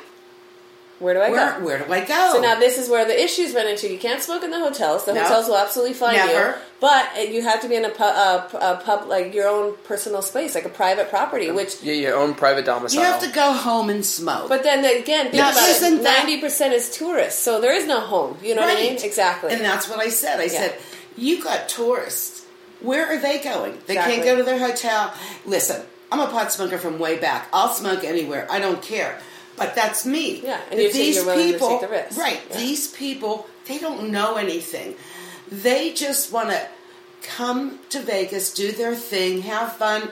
where 0.98 1.12
do 1.14 1.20
I 1.20 1.30
Where, 1.30 1.58
go? 1.58 1.64
where 1.64 1.78
do 1.84 1.92
I 1.92 2.00
go? 2.04 2.30
So 2.32 2.40
now 2.40 2.58
this 2.58 2.78
is 2.78 2.88
where 2.88 3.04
the 3.04 3.18
issues 3.22 3.54
run 3.54 3.66
into. 3.66 3.88
You 3.92 3.98
can't 3.98 4.22
smoke 4.22 4.42
in 4.42 4.50
the 4.50 4.58
hotels. 4.58 5.04
The 5.04 5.12
No. 5.14 5.22
hotels 5.22 5.46
will 5.48 5.56
absolutely 5.58 5.92
fine 5.94 6.14
Never. 6.14 6.48
you, 6.50 6.54
but 6.80 7.30
you 7.30 7.42
have 7.42 7.60
to 7.62 7.68
be 7.68 7.74
in 7.76 7.84
a 7.84 7.90
pub, 7.90 8.14
uh, 8.54 8.58
a 8.58 8.76
pub 8.82 9.06
like 9.08 9.34
your 9.34 9.46
own 9.48 9.74
personal 9.84 10.22
space, 10.22 10.54
like 10.54 10.64
a 10.64 10.70
private 10.70 11.10
property. 11.10 11.50
Which, 11.50 11.82
Yeah, 11.82 11.94
your 11.94 12.16
own 12.16 12.34
private 12.34 12.64
domicile. 12.64 12.98
you 13.00 13.06
have 13.06 13.20
to 13.20 13.28
go 13.30 13.52
home 13.52 13.90
and 13.90 14.04
smoke. 14.06 14.48
but 14.48 14.62
then 14.62 14.84
again, 14.84 15.24
think 15.30 15.34
Now, 15.34 15.50
about 15.52 15.68
isn't 15.68 15.98
it. 16.00 16.02
Ninety 16.02 16.40
percent 16.40 16.72
is 16.72 16.88
tourists, 16.90 17.42
so 17.42 17.60
there 17.60 17.72
is 17.74 17.86
no 17.86 18.00
home. 18.00 18.38
You 18.42 18.54
know 18.54 18.62
what 18.62 18.70
I 18.76 18.80
mean? 18.80 18.96
Exactly. 19.02 19.52
And 19.52 19.62
that's 19.62 19.88
what 19.88 19.98
I 20.00 20.08
said. 20.08 20.40
I 20.40 20.44
Yeah. 20.44 20.48
said, 20.60 20.74
you 21.16 21.42
got 21.42 21.68
tourists. 21.68 22.42
Where 22.80 23.06
are 23.06 23.18
they 23.18 23.38
going? 23.38 23.72
They 23.86 23.94
Exactly. 23.94 24.14
can't 24.14 24.24
go 24.24 24.36
to 24.36 24.42
their 24.42 24.58
hotel. 24.58 25.12
Listen, 25.46 25.82
I'm 26.12 26.20
a 26.20 26.26
pot 26.26 26.52
smoker 26.52 26.78
from 26.78 26.98
way 26.98 27.16
back. 27.16 27.48
I'll 27.52 27.72
smoke 27.72 28.04
anywhere. 28.04 28.46
I 28.50 28.58
don't 28.60 28.80
care. 28.82 29.18
But 29.56 29.74
that's 29.74 30.04
me. 30.04 30.42
Yeah, 30.44 30.60
and 30.70 30.80
you 30.80 30.90
take- 30.92 31.14
you're 31.14 31.24
willing 31.24 31.52
to 31.52 31.58
take 31.58 31.80
the 31.80 31.88
risk. 31.88 32.18
right? 32.18 32.40
Yeah. 32.50 32.56
These 32.58 32.88
people, 32.88 33.46
they 33.66 33.78
don't 33.78 34.10
know 34.10 34.36
anything. 34.36 34.96
They 35.50 35.92
just 35.92 36.30
want 36.32 36.50
to 36.50 36.68
come 37.22 37.78
to 37.90 38.00
Vegas, 38.00 38.52
do 38.52 38.72
their 38.72 38.94
thing, 38.94 39.42
have 39.42 39.76
fun. 39.76 40.10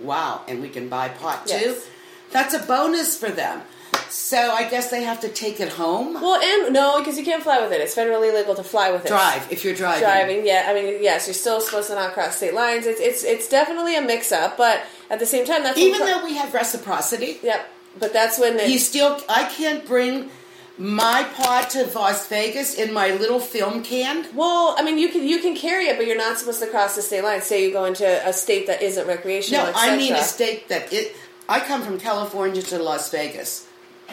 Wow, 0.00 0.42
and 0.48 0.60
we 0.62 0.68
can 0.68 0.88
buy 0.88 1.08
pot 1.08 1.46
too. 1.46 1.54
Yes. 1.54 1.86
That's 2.30 2.54
a 2.54 2.58
bonus 2.60 3.16
for 3.18 3.28
them. 3.30 3.62
So 4.08 4.52
I 4.52 4.68
guess 4.68 4.90
they 4.90 5.02
have 5.02 5.20
to 5.20 5.28
take 5.28 5.58
it 5.60 5.68
home. 5.70 6.14
well, 6.14 6.40
and 6.40 6.72
no, 6.72 6.98
because 6.98 7.18
you 7.18 7.24
can't 7.24 7.42
fly 7.42 7.60
with 7.60 7.72
it. 7.72 7.80
It's 7.80 7.94
federally 7.94 8.30
illegal 8.30 8.54
to 8.54 8.62
fly 8.62 8.90
with 8.90 9.04
it. 9.04 9.08
Drive 9.08 9.50
if 9.50 9.64
you're 9.64 9.74
driving. 9.74 10.00
Driving, 10.02 10.46
yeah. 10.46 10.66
I 10.68 10.74
mean, 10.74 11.02
yes, 11.02 11.26
you're 11.26 11.34
still 11.34 11.60
supposed 11.60 11.88
to 11.88 11.94
not 11.96 12.12
cross 12.14 12.36
state 12.36 12.54
lines. 12.54 12.86
It's 12.86 13.00
it's 13.00 13.24
it's 13.24 13.48
definitely 13.48 13.96
a 13.96 14.00
mix 14.02 14.30
up, 14.32 14.56
but 14.56 14.82
at 15.10 15.18
the 15.18 15.26
same 15.26 15.44
time, 15.44 15.62
that's 15.64 15.76
Even 15.78 16.00
though 16.00 16.24
we 16.24 16.34
have 16.36 16.54
reciprocity, 16.54 17.38
Yep. 17.42 17.68
But 17.98 18.12
that's 18.12 18.38
when 18.38 18.56
the, 18.56 18.68
you 18.68 18.78
still 18.78 19.20
I 19.28 19.44
can't 19.44 19.86
bring 19.86 20.30
my 20.78 21.26
pot 21.34 21.70
to 21.70 21.86
Las 21.86 22.28
Vegas 22.28 22.74
in 22.74 22.92
my 22.92 23.12
little 23.12 23.40
film 23.40 23.82
can. 23.82 24.26
well, 24.34 24.74
I 24.78 24.82
mean, 24.82 24.98
you 24.98 25.08
can 25.08 25.26
you 25.26 25.40
can 25.40 25.56
carry 25.56 25.86
it, 25.86 25.96
but 25.96 26.06
you're 26.06 26.16
not 26.16 26.38
supposed 26.38 26.60
to 26.60 26.66
cross 26.66 26.96
the 26.96 27.02
state 27.02 27.22
line. 27.22 27.40
Say 27.40 27.64
you 27.64 27.72
go 27.72 27.84
into 27.84 28.06
a 28.28 28.32
state 28.32 28.66
that 28.66 28.82
isn't 28.82 29.06
recreational. 29.06 29.66
No, 29.66 29.72
I 29.74 29.96
mean 29.96 30.14
a 30.14 30.22
state 30.22 30.68
that 30.68 30.92
it. 30.92 31.16
I 31.48 31.60
come 31.60 31.82
from 31.82 31.98
California 31.98 32.60
to 32.62 32.78
Las 32.78 33.10
Vegas. 33.10 33.66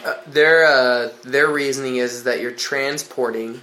Uh, 0.05 0.15
their 0.27 0.65
uh, 0.65 1.09
their 1.23 1.49
reasoning 1.49 1.97
is 1.97 2.23
that 2.23 2.39
you're 2.39 2.51
transporting 2.51 3.61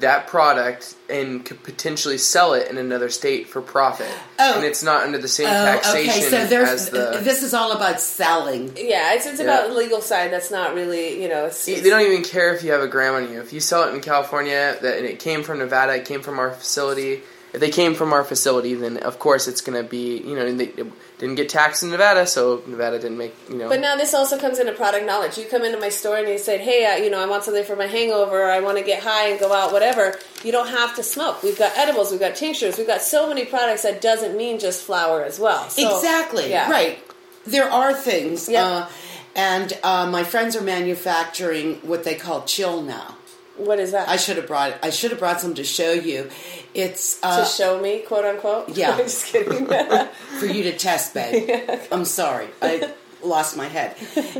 that 0.00 0.26
product 0.26 0.94
and 1.08 1.44
could 1.44 1.62
potentially 1.62 2.18
sell 2.18 2.52
it 2.54 2.68
in 2.70 2.76
another 2.78 3.08
state 3.08 3.48
for 3.48 3.60
profit, 3.60 4.10
Oh. 4.38 4.56
and 4.56 4.64
it's 4.64 4.82
not 4.82 5.02
under 5.04 5.18
the 5.18 5.28
same 5.28 5.46
Oh, 5.46 5.50
taxation 5.50 6.10
okay. 6.10 6.30
So 6.30 6.46
there's 6.46 6.68
as 6.68 6.90
the. 6.90 7.20
this 7.22 7.42
is 7.42 7.54
all 7.54 7.72
about 7.72 8.00
selling. 8.00 8.72
Yeah, 8.76 9.14
it's 9.14 9.26
it's 9.26 9.38
Yeah. 9.40 9.44
about 9.46 9.68
the 9.68 9.74
legal 9.74 10.00
side. 10.00 10.32
That's 10.32 10.50
not 10.50 10.74
really 10.74 11.22
you 11.22 11.28
know. 11.28 11.46
It's, 11.46 11.64
they 11.64 11.80
don't 11.80 12.02
even 12.02 12.22
care 12.22 12.54
if 12.54 12.62
you 12.62 12.72
have 12.72 12.82
a 12.82 12.88
gram 12.88 13.14
on 13.14 13.32
you. 13.32 13.40
If 13.40 13.52
you 13.52 13.60
sell 13.60 13.88
it 13.88 13.94
in 13.94 14.00
California 14.00 14.76
that 14.80 14.98
and 14.98 15.06
it 15.06 15.18
came 15.18 15.42
from 15.42 15.58
Nevada, 15.58 15.94
it 15.94 16.04
came 16.04 16.22
from 16.22 16.38
our 16.38 16.50
facility, 16.52 17.22
if 17.52 17.60
they 17.60 17.70
came 17.70 17.94
from 17.94 18.12
our 18.12 18.24
facility, 18.24 18.74
then 18.74 18.98
of 18.98 19.18
course 19.18 19.48
it's 19.48 19.60
going 19.60 19.82
to 19.82 19.88
be 19.88 20.18
you 20.18 20.34
know 20.34 20.52
they 20.52 20.72
didn't 21.18 21.34
get 21.34 21.48
taxed 21.48 21.82
in 21.82 21.90
Nevada, 21.90 22.26
so 22.26 22.62
Nevada 22.66 22.98
didn't 22.98 23.18
make 23.18 23.34
you 23.48 23.56
know. 23.56 23.68
But 23.68 23.80
now 23.80 23.96
this 23.96 24.14
also 24.14 24.38
comes 24.38 24.58
into 24.58 24.72
product 24.72 25.04
knowledge. 25.04 25.36
You 25.36 25.46
come 25.46 25.64
into 25.64 25.78
my 25.78 25.88
store 25.88 26.16
and 26.16 26.28
you 26.28 26.38
said, 26.38 26.60
"Hey, 26.60 26.86
uh, 26.86 27.02
you 27.02 27.10
know, 27.10 27.20
I 27.20 27.26
want 27.26 27.44
something 27.44 27.64
for 27.64 27.76
my 27.76 27.86
hangover. 27.86 28.42
Or 28.42 28.50
I 28.50 28.60
want 28.60 28.78
to 28.78 28.84
get 28.84 29.02
high 29.02 29.28
and 29.28 29.38
go 29.40 29.52
out, 29.52 29.72
whatever." 29.72 30.14
You 30.44 30.52
don't 30.52 30.68
have 30.68 30.96
to 30.96 31.02
smoke. 31.02 31.42
We've 31.42 31.58
got 31.58 31.76
edibles. 31.76 32.10
We've 32.10 32.20
got 32.20 32.34
tinctures. 32.36 32.78
We've 32.78 32.86
got 32.86 33.02
so 33.02 33.28
many 33.28 33.44
products 33.44 33.82
that 33.82 34.00
doesn't 34.00 34.36
mean 34.36 34.58
just 34.58 34.82
flower 34.84 35.22
as 35.22 35.38
well. 35.38 35.68
So, 35.68 35.96
exactly. 35.96 36.50
yeah. 36.50 36.70
Right. 36.70 36.98
There 37.46 37.70
are 37.70 37.92
things. 37.92 38.48
Yep. 38.48 38.64
Uh, 38.64 38.88
and 39.34 39.78
uh, 39.82 40.06
my 40.10 40.24
friends 40.24 40.56
are 40.56 40.62
manufacturing 40.62 41.76
what 41.76 42.04
they 42.04 42.14
call 42.14 42.44
chill 42.44 42.82
now. 42.82 43.16
What 43.60 43.78
is 43.78 43.92
that? 43.92 44.08
I 44.08 44.16
should 44.16 44.36
have 44.36 44.46
brought 44.46 44.74
I 44.82 44.90
should 44.90 45.10
have 45.10 45.20
brought 45.20 45.40
some 45.40 45.54
to 45.54 45.64
show 45.64 45.92
you. 45.92 46.30
It's 46.74 47.18
uh, 47.22 47.40
to 47.40 47.46
show 47.46 47.80
me, 47.80 48.00
quote 48.00 48.24
unquote. 48.24 48.68
Yeah. 48.70 48.92
I'm 48.94 48.98
just 48.98 49.26
kidding. 49.26 49.66
for 50.40 50.46
you 50.46 50.62
to 50.64 50.76
test, 50.76 51.14
babe. 51.14 51.78
I'm 51.92 52.04
sorry, 52.04 52.48
I 52.62 52.92
lost 53.22 53.56
my 53.56 53.66
head, 53.66 53.96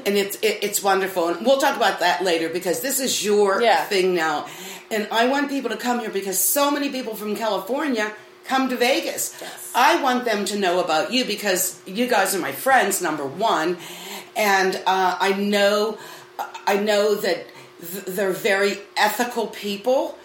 and 0.06 0.16
it's 0.16 0.36
it, 0.36 0.58
it's 0.62 0.82
wonderful, 0.82 1.28
and 1.28 1.44
we'll 1.46 1.58
talk 1.60 1.76
about 1.76 2.00
that 2.00 2.24
later 2.24 2.48
because 2.48 2.80
this 2.80 2.98
is 2.98 3.22
your 3.24 3.60
Yeah. 3.60 3.84
thing 3.84 4.14
now, 4.14 4.46
and 4.90 5.06
I 5.12 5.28
want 5.28 5.50
people 5.50 5.70
to 5.70 5.76
come 5.76 6.00
here 6.00 6.08
because 6.10 6.38
so 6.38 6.70
many 6.70 6.88
people 6.88 7.14
from 7.14 7.36
California 7.36 8.10
come 8.46 8.68
to 8.70 8.76
Vegas. 8.76 9.36
Yes. 9.40 9.70
I 9.74 10.02
want 10.02 10.24
them 10.24 10.44
to 10.46 10.58
know 10.58 10.80
about 10.82 11.12
you 11.12 11.24
because 11.26 11.78
you 11.86 12.06
guys 12.08 12.34
are 12.34 12.38
my 12.40 12.52
friends, 12.52 13.02
number 13.02 13.26
one, 13.26 13.76
and 14.34 14.76
uh, 14.86 15.16
I 15.20 15.34
know 15.34 15.98
I 16.66 16.78
know 16.78 17.14
that 17.16 17.34
th- 17.36 17.46
they're 17.80 18.32
very 18.32 18.78
ethical 18.96 19.46
people, 19.48 20.18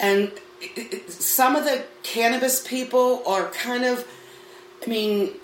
and 0.00 0.32
some 1.08 1.56
of 1.56 1.64
the 1.64 1.84
cannabis 2.02 2.66
people 2.66 3.22
are 3.26 3.48
kind 3.48 3.84
of. 3.84 4.06
I 4.84 4.90
mean, 4.90 5.34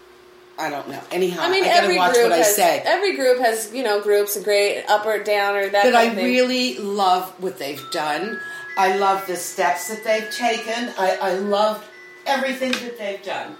I 0.58 0.70
don't 0.70 0.88
know. 0.88 1.00
Anyhow, 1.12 1.42
I 1.42 1.50
mean, 1.50 1.64
I 1.64 1.68
every 1.68 1.96
watch 1.96 2.14
group 2.14 2.24
what 2.24 2.32
I 2.32 2.38
has 2.38 2.56
say. 2.56 2.82
every 2.84 3.14
group 3.14 3.38
has 3.38 3.72
you 3.72 3.82
know 3.82 4.02
groups, 4.02 4.36
a 4.36 4.42
great 4.42 4.84
up 4.88 5.06
or 5.06 5.22
down 5.22 5.56
or 5.56 5.68
that. 5.68 5.84
but 5.84 5.94
I 5.94 6.14
really 6.14 6.78
love 6.78 7.30
what 7.42 7.58
they've 7.58 7.84
done. 7.92 8.40
I 8.76 8.96
love 8.96 9.26
the 9.26 9.36
steps 9.36 9.88
that 9.88 10.04
they've 10.04 10.30
taken. 10.30 10.92
I, 10.98 11.18
I 11.20 11.34
love 11.34 11.88
everything 12.26 12.72
that 12.72 12.98
they've 12.98 13.22
done. 13.22 13.56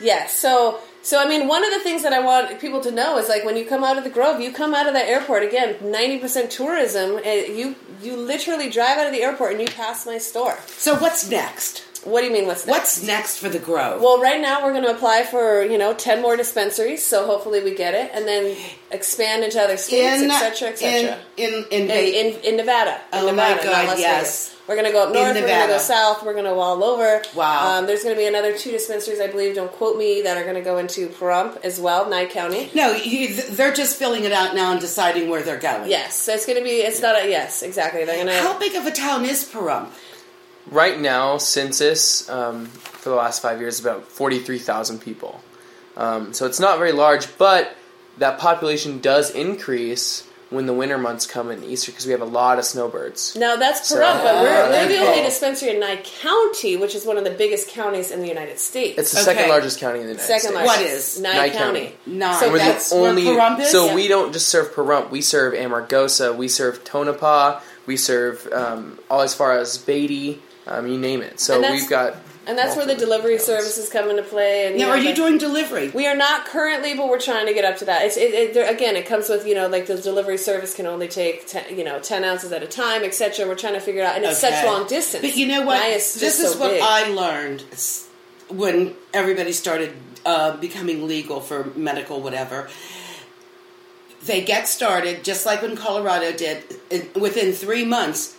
Yes. 0.00 0.34
So, 0.38 0.80
so 1.02 1.20
I 1.20 1.28
mean, 1.28 1.48
one 1.48 1.64
of 1.64 1.72
the 1.72 1.80
things 1.80 2.02
that 2.02 2.12
I 2.12 2.20
want 2.20 2.60
people 2.60 2.80
to 2.80 2.90
know 2.90 3.18
is 3.18 3.28
like 3.28 3.44
when 3.44 3.56
you 3.56 3.64
come 3.64 3.84
out 3.84 3.98
of 3.98 4.04
the 4.04 4.10
Grove, 4.10 4.40
you 4.40 4.52
come 4.52 4.74
out 4.74 4.86
of 4.86 4.94
that 4.94 5.06
airport 5.08 5.42
again. 5.42 5.76
Ninety 5.80 6.18
percent 6.18 6.50
tourism. 6.50 7.20
You 7.24 7.76
you 8.02 8.16
literally 8.16 8.70
drive 8.70 8.98
out 8.98 9.06
of 9.06 9.12
the 9.12 9.22
airport 9.22 9.52
and 9.52 9.60
you 9.60 9.68
pass 9.68 10.06
my 10.06 10.18
store. 10.18 10.58
So 10.66 10.96
what's 10.96 11.30
next? 11.30 11.84
What 12.04 12.20
do 12.20 12.26
you 12.26 12.32
mean? 12.32 12.46
What's 12.46 12.66
next? 12.66 12.78
What's 12.78 13.02
next 13.06 13.38
for 13.38 13.48
the 13.48 13.58
Grove? 13.58 14.00
Well, 14.00 14.20
right 14.20 14.40
now 14.40 14.64
we're 14.64 14.72
going 14.72 14.84
to 14.84 14.90
apply 14.94 15.24
for 15.24 15.62
you 15.62 15.78
know 15.78 15.94
ten 15.94 16.22
more 16.22 16.36
dispensaries, 16.36 17.04
so 17.04 17.26
hopefully 17.26 17.62
we 17.62 17.74
get 17.74 17.94
it, 17.94 18.10
and 18.14 18.26
then 18.26 18.56
expand 18.90 19.42
into 19.44 19.60
other 19.60 19.76
states, 19.76 20.22
etc., 20.22 20.68
etc. 20.70 21.18
in 21.36 21.52
in 21.54 21.64
in, 21.70 21.90
In, 21.90 21.90
in, 22.34 22.40
in 22.44 22.56
Nevada. 22.56 22.94
In 23.12 23.18
Oh 23.20 23.24
my 23.26 23.30
Nevada, 23.32 23.64
not 23.64 23.86
God, 23.86 23.98
yes. 23.98 24.48
Vegas. 24.48 24.50
We're 24.66 24.76
going 24.76 24.86
to 24.86 24.92
go 24.92 25.02
up 25.02 25.12
north. 25.12 25.26
We're 25.34 25.46
going 25.46 25.60
to 25.68 25.74
go 25.74 25.78
south. 25.78 26.22
We're 26.24 26.32
going 26.32 26.46
to 26.46 26.52
go 26.52 26.60
all 26.60 26.82
over. 26.82 27.20
Wow. 27.34 27.80
Um, 27.80 27.86
there's 27.86 28.02
going 28.02 28.14
to 28.14 28.18
be 28.18 28.26
another 28.26 28.56
two 28.56 28.70
dispensaries, 28.70 29.20
I 29.20 29.26
believe. 29.26 29.54
Don't 29.54 29.70
quote 29.70 29.98
me. 29.98 30.22
That 30.22 30.38
are 30.38 30.42
going 30.42 30.54
to 30.54 30.62
go 30.62 30.78
into 30.78 31.08
Pahrump 31.08 31.62
as 31.62 31.78
well, 31.78 32.08
Nye 32.08 32.24
County. 32.24 32.70
no, 32.74 32.92
you, 32.94 33.34
they're 33.34 33.74
just 33.74 33.98
filling 33.98 34.24
it 34.24 34.32
out 34.32 34.54
now 34.54 34.72
and 34.72 34.80
deciding 34.80 35.28
where 35.28 35.42
they're 35.42 35.58
going. 35.58 35.90
Yes, 35.90 36.18
so 36.18 36.32
it's 36.32 36.46
going 36.46 36.56
to 36.56 36.64
be. 36.64 36.76
It's 36.76 37.02
not 37.02 37.22
a 37.22 37.28
yes, 37.28 37.62
exactly. 37.62 38.06
They're 38.06 38.14
going 38.24 38.28
to. 38.28 38.40
How 38.42 38.58
big 38.58 38.74
of 38.74 38.86
a 38.86 38.90
town 38.90 39.26
is 39.26 39.44
Pahrump? 39.44 39.90
Right 40.70 40.98
now, 41.00 41.38
census 41.38 42.28
um, 42.28 42.66
for 42.66 43.10
the 43.10 43.16
last 43.16 43.42
five 43.42 43.60
years 43.60 43.74
is 43.74 43.80
about 43.80 44.04
forty 44.04 44.38
three 44.38 44.58
thousand 44.58 45.00
people. 45.00 45.40
Um, 45.96 46.32
so 46.32 46.46
it's 46.46 46.60
not 46.60 46.78
very 46.78 46.92
large, 46.92 47.36
but 47.38 47.76
that 48.18 48.38
population 48.38 49.00
does 49.00 49.30
increase 49.30 50.26
when 50.50 50.66
the 50.66 50.72
winter 50.72 50.98
months 50.98 51.26
come 51.26 51.50
in 51.50 51.64
Easter 51.64 51.90
because 51.90 52.06
we 52.06 52.12
have 52.12 52.20
a 52.20 52.24
lot 52.26 52.58
of 52.60 52.64
snowbirds. 52.64 53.34
Now 53.36 53.56
that's 53.56 53.88
So- 53.88 53.96
but 53.98 54.22
we're, 54.42 54.68
we're 54.70 54.86
the 54.88 54.98
only 54.98 55.22
dispensary 55.22 55.70
in 55.70 55.80
Nye 55.80 56.00
County, 56.04 56.76
which 56.76 56.94
is 56.94 57.04
one 57.04 57.16
of 57.16 57.24
the 57.24 57.30
biggest 57.30 57.68
counties 57.68 58.10
in 58.12 58.20
the 58.20 58.28
United 58.28 58.58
States. 58.60 58.98
It's 58.98 59.10
the 59.12 59.18
Okay. 59.18 59.24
second 59.34 59.48
largest 59.48 59.80
county 59.80 60.00
in 60.00 60.06
the 60.06 60.12
United 60.12 60.26
Second 60.26 60.50
States. 60.52 60.66
largest. 60.66 60.78
What 60.80 60.90
is? 60.92 61.20
Nye, 61.20 61.32
Nye 61.32 61.50
County. 61.50 61.80
County. 61.80 61.96
Nine. 62.06 62.40
So 62.40 62.52
We're 62.52 62.58
That's 62.58 62.90
the 62.90 62.96
where 62.96 63.10
only. 63.10 63.22
Pahrump 63.24 63.60
is? 63.60 63.70
So 63.70 63.86
Yeah. 63.86 63.94
we 63.96 64.06
don't 64.08 64.32
just 64.32 64.48
serve 64.48 64.72
Pahrump. 64.74 65.10
We 65.10 65.22
serve 65.22 65.54
Amargosa. 65.54 66.36
We 66.36 66.46
serve 66.48 66.84
Tonopah. 66.84 67.60
We 67.86 67.96
serve 67.96 68.48
um, 68.52 68.98
all 69.10 69.22
as 69.22 69.34
far 69.34 69.58
as 69.58 69.78
Beatty. 69.78 70.40
Um, 70.66 70.86
you 70.86 70.98
name 70.98 71.22
it. 71.22 71.40
So 71.40 71.56
And 71.56 71.64
that's- 71.64 71.80
we've 71.80 71.90
got. 71.90 72.16
And 72.46 72.58
that's 72.58 72.76
where 72.76 72.84
the 72.84 72.94
delivery 72.94 73.36
towns. 73.36 73.46
services 73.46 73.88
come 73.88 74.10
into 74.10 74.22
play. 74.22 74.66
And 74.66 74.76
Now, 74.76 74.88
know, 74.88 74.90
are 74.92 74.98
you 74.98 75.14
doing 75.14 75.38
delivery? 75.38 75.88
We 75.94 76.06
are 76.06 76.14
not 76.14 76.44
currently, 76.44 76.92
but 76.94 77.08
we're 77.08 77.18
trying 77.18 77.46
to 77.46 77.54
get 77.54 77.64
up 77.64 77.78
to 77.78 77.86
that. 77.86 78.04
It's 78.04 78.18
it, 78.18 78.34
it, 78.34 78.52
there, 78.52 78.70
again, 78.70 78.96
it 78.96 79.06
comes 79.06 79.30
with 79.30 79.46
you 79.46 79.54
know 79.54 79.66
like 79.66 79.86
the 79.86 79.96
delivery 79.96 80.36
service 80.36 80.74
can 80.74 80.84
only 80.84 81.08
take 81.08 81.46
10, 81.46 81.74
you 81.74 81.84
know 81.84 82.00
ten 82.00 82.22
ounces 82.22 82.52
at 82.52 82.62
a 82.62 82.66
time, 82.66 83.02
etc. 83.02 83.46
We're 83.46 83.54
trying 83.54 83.72
to 83.72 83.80
figure 83.80 84.02
it 84.02 84.04
out, 84.04 84.16
and 84.16 84.26
it's 84.26 84.40
such 84.40 84.62
long 84.66 84.86
distance. 84.86 85.22
But 85.22 85.36
you 85.36 85.46
know 85.46 85.62
what? 85.62 85.80
This 85.88 86.16
is 86.22 86.52
so 86.52 86.58
what 86.58 86.72
big. 86.72 86.82
I 86.82 87.08
learned 87.08 87.64
when 88.50 88.94
everybody 89.14 89.52
started 89.52 89.94
uh, 90.26 90.56
becoming 90.58 91.06
legal 91.06 91.40
for 91.40 91.64
medical 91.76 92.20
whatever. 92.20 92.68
They 94.26 94.42
get 94.42 94.68
started 94.68 95.24
just 95.24 95.46
like 95.46 95.62
when 95.62 95.76
Colorado 95.76 96.36
did. 96.36 96.62
Within 97.14 97.52
three 97.52 97.86
months, 97.86 98.36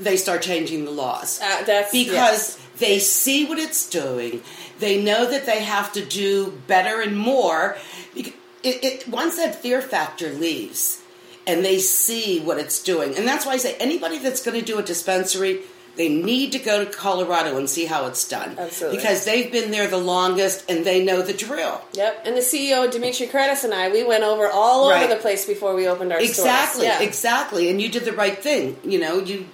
they 0.00 0.16
start 0.16 0.42
changing 0.42 0.84
the 0.84 0.90
laws 0.90 1.40
Uh, 1.42 1.62
that's 1.64 1.92
because 1.92 2.58
yes. 2.58 2.58
they 2.78 2.98
see 2.98 3.44
what 3.46 3.58
it's 3.58 3.88
doing. 3.88 4.42
They 4.78 5.02
know 5.02 5.30
that 5.30 5.44
they 5.46 5.62
have 5.62 5.92
to 5.92 6.04
do 6.04 6.60
better 6.66 7.00
and 7.02 7.16
more. 7.16 7.76
It, 8.16 8.34
it, 8.62 9.08
once 9.08 9.36
that 9.36 9.54
fear 9.54 9.80
factor 9.80 10.30
leaves, 10.30 11.00
and 11.46 11.64
they 11.64 11.78
see 11.78 12.40
what 12.40 12.58
it's 12.58 12.82
doing, 12.82 13.16
and 13.16 13.26
that's 13.26 13.44
why 13.46 13.52
I 13.52 13.56
say 13.58 13.74
anybody 13.78 14.18
that's 14.18 14.42
going 14.42 14.58
to 14.58 14.64
do 14.64 14.78
a 14.78 14.82
dispensary, 14.82 15.60
they 15.96 16.08
need 16.08 16.52
to 16.52 16.58
go 16.58 16.84
to 16.84 16.90
Colorado 16.90 17.56
and 17.58 17.68
see 17.68 17.86
how 17.86 18.06
it's 18.06 18.26
done. 18.28 18.56
Absolutely. 18.58 18.98
because 18.98 19.24
they've 19.24 19.50
been 19.50 19.70
there 19.70 19.88
the 19.88 19.96
longest 19.98 20.70
and 20.70 20.84
they 20.84 21.02
know 21.04 21.20
the 21.22 21.32
drill. 21.32 21.80
Yep, 21.94 22.22
and 22.26 22.36
the 22.36 22.40
CEO 22.42 22.90
Dimitri 22.90 23.26
Kretis 23.26 23.64
and 23.64 23.74
I, 23.74 23.90
we 23.90 24.04
went 24.04 24.22
over 24.24 24.48
all 24.48 24.90
Right. 24.90 25.04
over 25.04 25.14
the 25.14 25.20
place 25.20 25.46
before 25.46 25.74
we 25.74 25.88
opened 25.88 26.12
our 26.12 26.20
Exactly. 26.20 26.84
Yeah. 26.86 27.00
exactly, 27.00 27.68
and 27.70 27.80
you 27.82 27.88
did 27.90 28.04
the 28.04 28.12
right 28.12 28.38
thing. 28.38 28.76
You 28.84 28.98
know, 29.00 29.18
you 29.18 29.46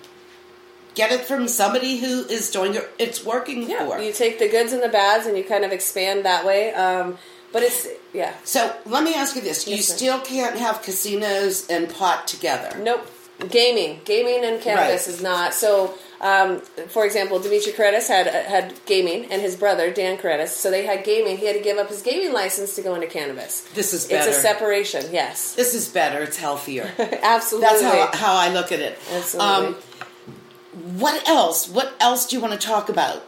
get 0.96 1.12
it 1.12 1.20
from 1.20 1.46
somebody 1.46 1.98
who 1.98 2.24
is 2.24 2.50
doing 2.50 2.74
it. 2.74 2.90
It's 2.98 3.24
working 3.24 3.70
Yeah, 3.70 3.86
for. 3.86 4.00
you 4.00 4.12
take 4.12 4.40
the 4.40 4.48
goods 4.48 4.72
and 4.72 4.82
the 4.82 4.88
bads, 4.88 5.26
and 5.26 5.38
you 5.38 5.44
kind 5.44 5.64
of 5.64 5.70
expand 5.70 6.24
that 6.24 6.44
way. 6.44 6.74
Um, 6.74 7.18
but 7.52 7.62
it's 7.62 7.86
yeah, 8.12 8.32
So 8.44 8.74
let 8.86 9.04
me 9.04 9.14
ask 9.14 9.36
you 9.36 9.42
this: 9.42 9.66
You 9.68 9.76
Yes, 9.76 9.88
ma'am. 9.90 9.96
still 9.98 10.20
can't 10.20 10.56
have 10.58 10.82
casinos 10.82 11.68
and 11.70 11.88
pot 11.88 12.26
together. 12.26 12.76
Nope. 12.78 13.06
Gaming, 13.50 14.00
gaming, 14.06 14.44
and 14.44 14.60
cannabis 14.62 15.06
Right. 15.06 15.14
is 15.14 15.20
not. 15.22 15.52
So, 15.52 15.94
um, 16.22 16.60
for 16.88 17.04
example, 17.04 17.38
Dimitri 17.38 17.70
Kretis 17.72 18.08
had 18.08 18.26
had 18.26 18.72
gaming, 18.86 19.26
and 19.30 19.42
his 19.42 19.56
brother 19.56 19.90
Dan 19.90 20.16
Kretis. 20.16 20.48
So 20.48 20.70
they 20.70 20.86
had 20.86 21.04
gaming. 21.04 21.36
He 21.36 21.44
had 21.46 21.54
to 21.54 21.60
give 21.62 21.76
up 21.76 21.90
his 21.90 22.00
gaming 22.00 22.32
license 22.32 22.74
to 22.76 22.82
go 22.82 22.94
into 22.94 23.06
cannabis. 23.06 23.60
This 23.74 23.92
is 23.92 24.08
It's 24.08 24.26
a 24.26 24.32
separation. 24.32 25.04
Yes, 25.12 25.52
This 25.52 25.74
is 25.74 25.86
better. 25.88 26.22
It's 26.22 26.38
healthier. 26.38 26.90
absolutely. 27.22 27.68
That's 27.68 27.82
how 27.82 28.10
how 28.26 28.34
I 28.36 28.48
look 28.54 28.72
at 28.72 28.80
it. 28.80 28.94
Um, 29.10 29.16
Absolutely. 29.18 29.82
What 30.98 31.26
else? 31.28 31.68
What 31.68 31.94
else 32.00 32.26
do 32.26 32.36
you 32.36 32.42
want 32.42 32.58
to 32.60 32.66
talk 32.66 32.88
about? 32.88 33.22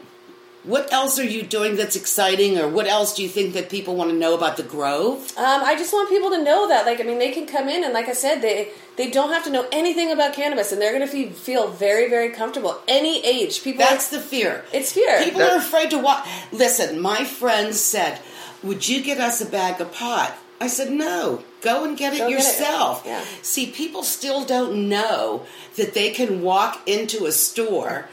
What 0.65 0.93
else 0.93 1.19
are 1.19 1.25
you 1.25 1.45
doing 1.45 1.77
that's 1.77 1.97
exciting, 1.97 2.59
or 2.59 2.69
what 2.69 2.87
else 2.87 3.15
do 3.15 3.23
you 3.23 3.29
think 3.29 3.55
that 3.55 3.71
people 3.71 3.95
want 3.97 4.11
to 4.11 4.17
know 4.17 4.35
about 4.35 4.57
the 4.59 4.63
Grove? 4.65 5.33
Um, 5.39 5.63
I 5.65 5.77
just 5.77 5.93
want 5.95 6.11
people 6.11 6.29
to 6.31 6.43
know 6.43 6.69
that, 6.69 6.85
like, 6.85 7.01
I 7.01 7.05
mean, 7.05 7.19
they 7.19 7.31
can 7.31 7.47
come 7.47 7.69
in 7.69 7.85
and, 7.85 7.95
like 7.95 8.09
I 8.09 8.13
said, 8.13 8.43
they 8.43 8.69
they 8.97 9.09
don't 9.11 9.31
have 9.31 9.45
to 9.45 9.51
know 9.51 9.67
anything 9.73 10.11
about 10.13 10.35
cannabis, 10.35 10.73
and 10.73 10.83
they're 10.83 10.93
going 10.93 11.07
to 11.07 11.11
feel, 11.11 11.31
feel 11.31 11.69
very, 11.69 12.11
very 12.11 12.31
comfortable. 12.31 12.77
Any 12.89 13.25
age, 13.25 13.63
people. 13.63 13.79
That's 13.79 14.09
the 14.11 14.21
fear. 14.21 14.65
It's 14.73 14.93
fear. 14.93 15.23
People 15.23 15.39
That- 15.41 15.53
are 15.53 15.59
afraid 15.59 15.91
to 15.91 15.99
walk. 15.99 16.27
Listen, 16.53 17.01
my 17.01 17.25
friends 17.25 17.81
said, 17.81 18.19
"Would 18.63 18.89
you 18.89 19.01
get 19.01 19.19
us 19.21 19.41
a 19.41 19.47
bag 19.47 19.81
of 19.81 19.93
pot?" 19.95 20.37
I 20.61 20.67
said, 20.67 20.91
"No. 20.91 21.43
Go 21.61 21.85
and 21.85 21.97
get 21.97 22.15
it 22.15 22.19
Go 22.19 22.29
get 22.29 22.39
it. 22.39 22.43
yourself." 22.43 23.03
Yeah. 23.07 23.25
See, 23.43 23.67
people 23.67 24.03
still 24.03 24.45
don't 24.45 24.89
know 24.89 25.47
that 25.77 25.95
they 25.95 26.11
can 26.11 26.43
walk 26.43 26.81
into 26.87 27.27
a 27.27 27.33
store 27.33 28.09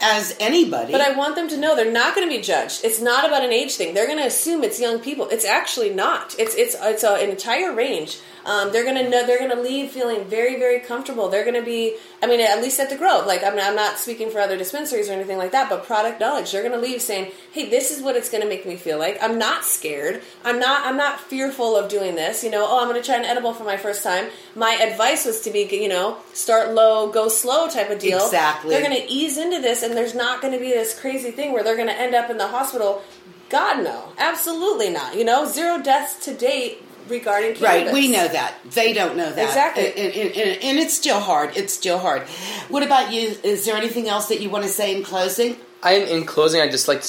as 0.00 0.36
anybody. 0.40 0.92
But 0.92 1.00
I 1.00 1.16
want 1.16 1.36
them 1.36 1.48
to 1.48 1.56
know 1.56 1.76
they're 1.76 1.92
not 1.92 2.14
going 2.14 2.28
to 2.28 2.34
be 2.34 2.42
judged. 2.42 2.84
It's 2.84 3.00
not 3.00 3.26
about 3.26 3.44
an 3.44 3.52
age 3.52 3.74
thing. 3.74 3.94
They're 3.94 4.06
going 4.06 4.18
to 4.18 4.26
assume 4.26 4.64
it's 4.64 4.80
young 4.80 4.98
people. 5.00 5.28
It's 5.28 5.44
actually 5.44 5.90
not. 5.90 6.34
It's 6.38 6.54
it's 6.54 6.76
it's 6.80 7.04
a, 7.04 7.14
an 7.14 7.30
entire 7.30 7.74
range. 7.74 8.20
Um, 8.44 8.72
they're 8.72 8.84
going 8.84 8.96
to 8.96 9.08
know. 9.08 9.26
They're 9.26 9.38
going 9.38 9.54
to 9.54 9.60
leave 9.60 9.90
feeling 9.90 10.24
very 10.24 10.58
very 10.58 10.80
comfortable. 10.80 11.28
They're 11.28 11.44
going 11.44 11.60
to 11.60 11.64
be. 11.64 11.96
I 12.22 12.26
mean, 12.26 12.40
at 12.40 12.62
least 12.62 12.80
at 12.80 12.90
the 12.90 12.96
Grove. 12.96 13.26
Like 13.26 13.44
I'm, 13.44 13.58
I'm 13.58 13.76
not 13.76 13.98
speaking 13.98 14.30
for 14.30 14.40
other 14.40 14.56
dispensaries 14.56 15.08
or 15.08 15.12
anything 15.12 15.38
like 15.38 15.52
that. 15.52 15.68
But 15.68 15.84
product 15.84 16.20
knowledge. 16.20 16.52
They're 16.52 16.62
going 16.62 16.74
to 16.74 16.80
leave 16.80 17.02
saying, 17.02 17.32
"Hey, 17.52 17.68
this 17.68 17.90
is 17.90 18.02
what 18.02 18.16
it's 18.16 18.30
going 18.30 18.42
to 18.42 18.48
make 18.48 18.66
me 18.66 18.76
feel 18.76 18.98
like. 18.98 19.18
I'm 19.22 19.38
not 19.38 19.64
scared. 19.64 20.22
I'm 20.44 20.58
not. 20.58 20.86
I'm 20.86 20.96
not 20.96 21.20
fearful 21.20 21.76
of 21.76 21.90
doing 21.90 22.14
this. 22.14 22.42
You 22.42 22.50
know. 22.50 22.66
Oh, 22.66 22.80
I'm 22.80 22.88
going 22.88 23.00
to 23.00 23.06
try 23.06 23.16
an 23.16 23.24
edible 23.24 23.52
for 23.52 23.64
my 23.64 23.76
first 23.76 24.02
time. 24.02 24.28
My 24.54 24.72
advice 24.74 25.26
was 25.26 25.42
to 25.42 25.50
be, 25.50 25.68
you 25.70 25.88
know, 25.88 26.18
start 26.32 26.72
low, 26.72 27.10
go 27.10 27.28
slow 27.28 27.68
type 27.68 27.90
of 27.90 27.98
deal. 27.98 28.24
Exactly. 28.24 28.70
They're 28.70 28.86
going 28.86 29.00
to 29.00 29.12
ease 29.12 29.36
into 29.38 29.60
this 29.60 29.82
and 29.90 29.98
and 29.98 29.98
there's 29.98 30.14
not 30.14 30.40
going 30.40 30.54
to 30.54 30.60
be 30.60 30.70
this 30.70 30.98
crazy 30.98 31.32
thing 31.32 31.52
where 31.52 31.64
they're 31.64 31.76
going 31.76 31.88
to 31.88 32.00
end 32.00 32.14
up 32.14 32.30
in 32.30 32.38
the 32.38 32.46
hospital. 32.46 33.02
God, 33.48 33.82
no. 33.82 34.12
Absolutely 34.18 34.88
not. 34.88 35.16
You 35.16 35.24
know, 35.24 35.44
zero 35.46 35.82
deaths 35.82 36.24
to 36.26 36.34
date 36.34 36.82
regarding 37.08 37.56
cannabis. 37.56 37.86
Right, 37.86 37.92
we 37.92 38.08
know 38.08 38.28
that. 38.28 38.54
They 38.70 38.92
don't 38.92 39.16
know 39.16 39.32
that. 39.32 39.44
Exactly. 39.44 39.88
And, 39.88 40.14
and, 40.14 40.36
and, 40.36 40.62
and 40.62 40.78
it's 40.78 40.94
still 40.94 41.18
hard. 41.18 41.56
It's 41.56 41.72
still 41.72 41.98
hard. 41.98 42.22
What 42.68 42.84
about 42.84 43.12
you? 43.12 43.34
Is 43.42 43.64
there 43.64 43.76
anything 43.76 44.08
else 44.08 44.28
that 44.28 44.40
you 44.40 44.48
want 44.48 44.62
to 44.62 44.70
say 44.70 44.96
in 44.96 45.02
closing? 45.02 45.56
I, 45.82 45.94
in 45.94 46.24
closing, 46.24 46.60
I'd 46.60 46.70
just 46.70 46.86
like 46.86 47.02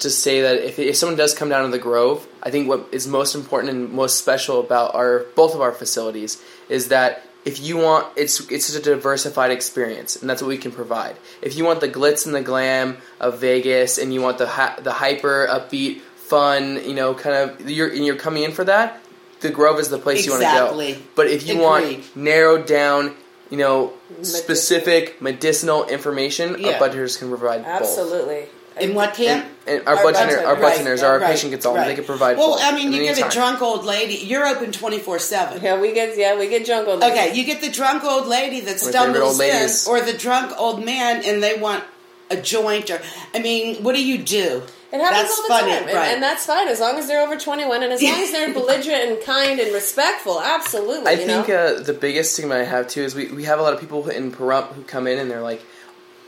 to 0.00 0.10
say 0.10 0.40
that 0.40 0.56
if, 0.56 0.80
if 0.80 0.96
someone 0.96 1.16
does 1.16 1.34
come 1.34 1.48
down 1.48 1.64
to 1.64 1.70
the 1.70 1.78
Grove, 1.78 2.26
I 2.42 2.50
think 2.50 2.68
what 2.68 2.88
is 2.90 3.06
most 3.06 3.36
important 3.36 3.72
and 3.72 3.92
most 3.92 4.18
special 4.18 4.58
about 4.58 4.96
our 4.96 5.20
both 5.36 5.54
of 5.54 5.60
our 5.60 5.72
facilities 5.72 6.42
is 6.68 6.88
that 6.88 7.22
if 7.44 7.60
you 7.60 7.76
want 7.76 8.06
it's 8.16 8.40
it's 8.50 8.66
just 8.72 8.76
a 8.78 8.82
diversified 8.82 9.50
experience 9.50 10.16
and 10.16 10.28
that's 10.30 10.40
what 10.42 10.48
we 10.48 10.56
can 10.58 10.72
provide 10.72 11.16
if 11.42 11.56
you 11.56 11.64
want 11.64 11.80
the 11.80 11.88
glitz 11.88 12.26
and 12.26 12.34
the 12.34 12.40
glam 12.40 12.96
of 13.20 13.38
vegas 13.40 13.98
and 13.98 14.12
you 14.14 14.20
want 14.22 14.38
the 14.38 14.46
the 14.82 14.92
hyper 14.92 15.46
upbeat 15.50 16.00
fun 16.00 16.76
you 16.84 16.94
know 16.94 17.14
kind 17.14 17.36
of 17.36 17.68
you're 17.68 17.88
and 17.88 18.04
you're 18.06 18.16
coming 18.16 18.42
in 18.44 18.52
for 18.52 18.64
that 18.64 19.00
the 19.40 19.50
grove 19.50 19.78
is 19.78 19.88
the 19.90 19.98
place 19.98 20.24
Exactly. 20.26 20.86
you 20.88 20.92
want 20.92 20.96
to 20.96 21.00
go 21.00 21.06
but 21.16 21.26
if 21.26 21.46
you 21.46 21.54
Agreed. 21.54 21.98
want 21.98 22.16
narrowed 22.16 22.66
down 22.66 23.14
you 23.50 23.58
know 23.58 23.92
specific 24.22 25.20
medicinal 25.20 25.84
information 25.86 26.56
Yeah. 26.58 26.78
budtenders 26.78 27.18
can 27.18 27.28
provide 27.28 27.58
both 27.62 27.82
Absolutely. 27.82 28.46
In 28.80 28.94
what 28.94 29.14
camp? 29.14 29.46
and, 29.66 29.78
and 29.78 29.88
our, 29.88 29.96
Our 29.96 30.04
budtender, 30.12 30.44
our 30.44 30.56
Right, 30.56 30.78
budtenders, 30.78 31.02
our 31.02 31.18
right, 31.20 31.30
patient 31.30 31.52
gets 31.52 31.64
all, 31.64 31.74
right. 31.76 31.86
they 31.86 31.94
can 31.94 32.04
provide. 32.04 32.36
Well, 32.36 32.58
I 32.60 32.74
mean, 32.74 32.92
you 32.92 33.04
any 33.04 33.14
get 33.20 33.26
a 33.26 33.30
drunk 33.34 33.62
old 33.62 33.84
lady. 33.84 34.14
You're 34.14 34.46
open 34.46 34.72
twenty 34.72 34.98
four 34.98 35.18
seven. 35.18 35.62
Yeah, 35.62 35.80
we 35.80 35.92
get 35.92 36.16
yeah 36.18 36.38
we 36.38 36.48
get 36.48 36.66
drunk 36.66 36.88
on 36.88 37.02
Okay, 37.02 37.34
you 37.34 37.44
get 37.44 37.60
the 37.60 37.70
drunk 37.70 38.02
old 38.04 38.26
lady 38.26 38.60
that 38.60 38.80
favorite 38.80 38.90
stumbles 38.92 39.40
old 39.40 40.00
in, 40.00 40.04
or 40.06 40.12
the 40.12 40.18
drunk 40.18 40.52
old 40.58 40.84
man, 40.84 41.22
and 41.24 41.42
they 41.42 41.56
want 41.58 41.84
a 42.30 42.36
joint. 42.36 42.90
Or 42.90 43.00
I 43.32 43.38
mean, 43.40 43.82
what 43.84 43.94
do 43.94 44.04
you 44.04 44.18
do? 44.18 44.62
It 44.92 45.00
happens 45.00 45.22
That's 45.22 45.38
all 45.38 45.42
the 45.42 45.48
funny, 45.48 45.72
time, 45.72 45.82
and, 45.88 45.96
right? 45.96 46.12
and 46.14 46.22
that's 46.22 46.46
fine 46.46 46.68
as 46.68 46.78
long 46.78 46.96
as 46.98 47.08
they're 47.08 47.20
over 47.22 47.36
twenty 47.36 47.64
one, 47.66 47.82
and 47.82 47.92
as 47.92 48.02
long 48.02 48.12
as 48.22 48.30
they're 48.32 48.52
belligerent 48.60 49.02
and 49.10 49.22
kind 49.24 49.58
and 49.60 49.72
respectful. 49.72 50.40
Absolutely, 50.40 51.06
I 51.08 51.12
you 51.12 51.26
think 51.26 51.48
know? 51.48 51.54
uh, 51.78 51.80
the 51.82 51.92
biggest 51.94 52.34
stigma 52.34 52.56
I 52.56 52.58
have 52.64 52.88
too 52.88 53.02
is 53.02 53.14
we, 53.14 53.26
we 53.28 53.44
have 53.44 53.58
a 53.58 53.62
lot 53.62 53.72
of 53.74 53.80
people 53.80 54.08
in 54.08 54.30
Pahrump 54.30 54.72
who 54.74 54.82
come 54.82 55.06
in 55.08 55.18
and 55.18 55.28
they're 55.30 55.40
like, 55.42 55.64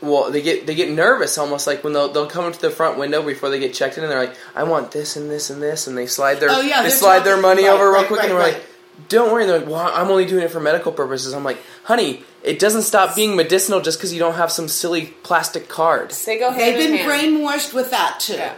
well, 0.01 0.31
they 0.31 0.41
get 0.41 0.67
they 0.67 0.75
get 0.75 0.89
nervous 0.91 1.37
almost 1.37 1.65
like 1.67 1.83
when 1.83 1.93
they'll 1.93 2.11
they'll 2.11 2.27
come 2.27 2.45
into 2.45 2.59
the 2.59 2.69
front 2.69 2.97
window 2.99 3.21
before 3.23 3.49
they 3.49 3.59
get 3.59 3.73
checked 3.73 3.97
in 3.97 4.03
and 4.03 4.11
they're 4.11 4.19
like, 4.19 4.35
I 4.55 4.63
want 4.63 4.91
this 4.91 5.15
and 5.15 5.29
this 5.29 5.49
and 5.49 5.61
this, 5.61 5.87
and 5.87 5.97
they 5.97 6.05
slide 6.07 6.35
their 6.35 6.49
Oh, 6.51 6.61
yeah, 6.61 6.83
they 6.83 6.89
slide 6.89 7.19
their 7.23 7.39
money 7.41 7.63
right, 7.65 7.73
over 7.73 7.85
real 7.85 7.93
right, 8.01 8.07
quick 8.07 8.19
right, 8.19 8.29
and 8.29 8.37
we're 8.37 8.43
right. 8.43 8.53
like, 8.53 8.63
don't 9.09 9.31
worry. 9.31 9.43
And 9.43 9.51
they're 9.51 9.59
like, 9.59 9.67
well, 9.69 9.91
I'm 9.93 10.09
only 10.09 10.25
doing 10.25 10.43
it 10.43 10.51
for 10.51 10.59
medical 10.59 10.91
purposes. 10.91 11.33
I'm 11.33 11.43
like, 11.43 11.57
honey, 11.83 12.23
it 12.43 12.59
doesn't 12.59 12.83
stop 12.83 13.15
being 13.15 13.35
medicinal 13.35 13.81
just 13.81 13.97
because 13.97 14.13
you 14.13 14.19
don't 14.19 14.35
have 14.35 14.51
some 14.51 14.67
silly 14.67 15.07
plastic 15.23 15.67
card. 15.67 16.11
they 16.11 16.37
go 16.39 16.51
hand 16.51 16.59
They've 16.75 16.89
been 16.89 16.97
hand. 16.97 17.37
brainwashed 17.37 17.73
with 17.73 17.91
that 17.91 18.19
too. 18.19 18.33
Yeah. 18.33 18.55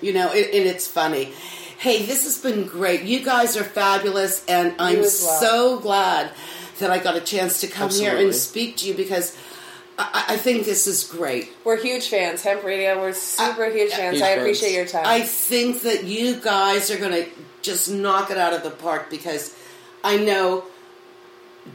You 0.00 0.12
know, 0.12 0.32
it, 0.32 0.54
and 0.54 0.64
it's 0.68 0.86
funny. 0.86 1.32
Hey, 1.78 2.04
this 2.04 2.24
has 2.24 2.38
been 2.38 2.66
great. 2.66 3.02
You 3.02 3.24
guys 3.24 3.56
are 3.56 3.64
fabulous, 3.64 4.44
and 4.46 4.74
I'm 4.78 4.98
well. 5.00 5.04
so 5.08 5.78
glad 5.80 6.30
that 6.78 6.90
I 6.90 6.98
got 6.98 7.16
a 7.16 7.20
chance 7.20 7.60
to 7.62 7.66
come 7.66 7.90
here 7.90 8.16
and 8.16 8.32
speak 8.34 8.76
to 8.78 8.86
you 8.86 8.94
because 8.94 9.36
I, 9.98 10.24
I 10.28 10.36
think 10.36 10.64
this 10.64 10.86
is 10.86 11.04
great. 11.04 11.50
We're 11.64 11.76
huge 11.80 12.08
fans. 12.08 12.42
Hemp 12.42 12.62
Radio. 12.64 13.00
We're 13.00 13.12
super 13.12 13.64
uh, 13.64 13.70
huge 13.70 13.92
fans. 13.92 14.14
Huge 14.16 14.22
I 14.22 14.26
fans. 14.34 14.40
appreciate 14.40 14.72
your 14.74 14.86
time. 14.86 15.04
I 15.06 15.22
think 15.22 15.82
that 15.82 16.04
you 16.04 16.36
guys 16.40 16.90
are 16.90 16.98
going 16.98 17.12
to 17.24 17.28
just 17.62 17.90
knock 17.90 18.30
it 18.30 18.38
out 18.38 18.52
of 18.52 18.62
the 18.62 18.70
park 18.70 19.10
because 19.10 19.56
I 20.04 20.16
know 20.18 20.64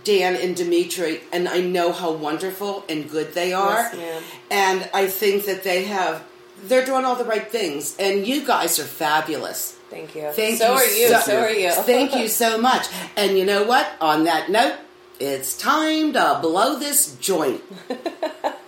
Dan 0.03 0.35
and 0.35 0.55
Dimitri, 0.55 1.21
and 1.31 1.47
I 1.47 1.61
know 1.61 1.91
how 1.91 2.11
wonderful 2.13 2.83
and 2.89 3.09
good 3.09 3.33
they 3.33 3.53
are. 3.53 3.91
Yes. 3.93 4.23
And 4.49 4.89
I 4.93 5.07
think 5.07 5.45
that 5.45 5.63
they 5.63 5.83
have, 5.83 6.23
they're 6.63 6.85
doing 6.85 7.05
all 7.05 7.15
the 7.15 7.25
right 7.25 7.47
things. 7.51 7.95
And 7.99 8.25
you 8.25 8.45
guys 8.45 8.79
are 8.79 8.83
fabulous. 8.85 9.77
Thank 9.91 10.15
you. 10.15 10.31
Thank 10.31 10.57
so 10.57 10.67
you 10.71 10.79
are 10.79 10.85
you. 10.85 11.07
so- 11.09 11.19
So, 11.19 11.39
are 11.41 11.51
you. 11.51 11.71
Thank 11.71 12.15
you 12.15 12.27
so 12.43 12.57
much. 12.57 12.87
And 13.15 13.37
you 13.37 13.45
know 13.45 13.63
what? 13.65 13.87
On 14.01 14.23
that 14.23 14.49
note, 14.49 14.75
it's 15.19 15.57
time 15.57 16.13
to 16.13 16.39
blow 16.41 16.79
this 16.79 17.15
joint. 17.17 17.61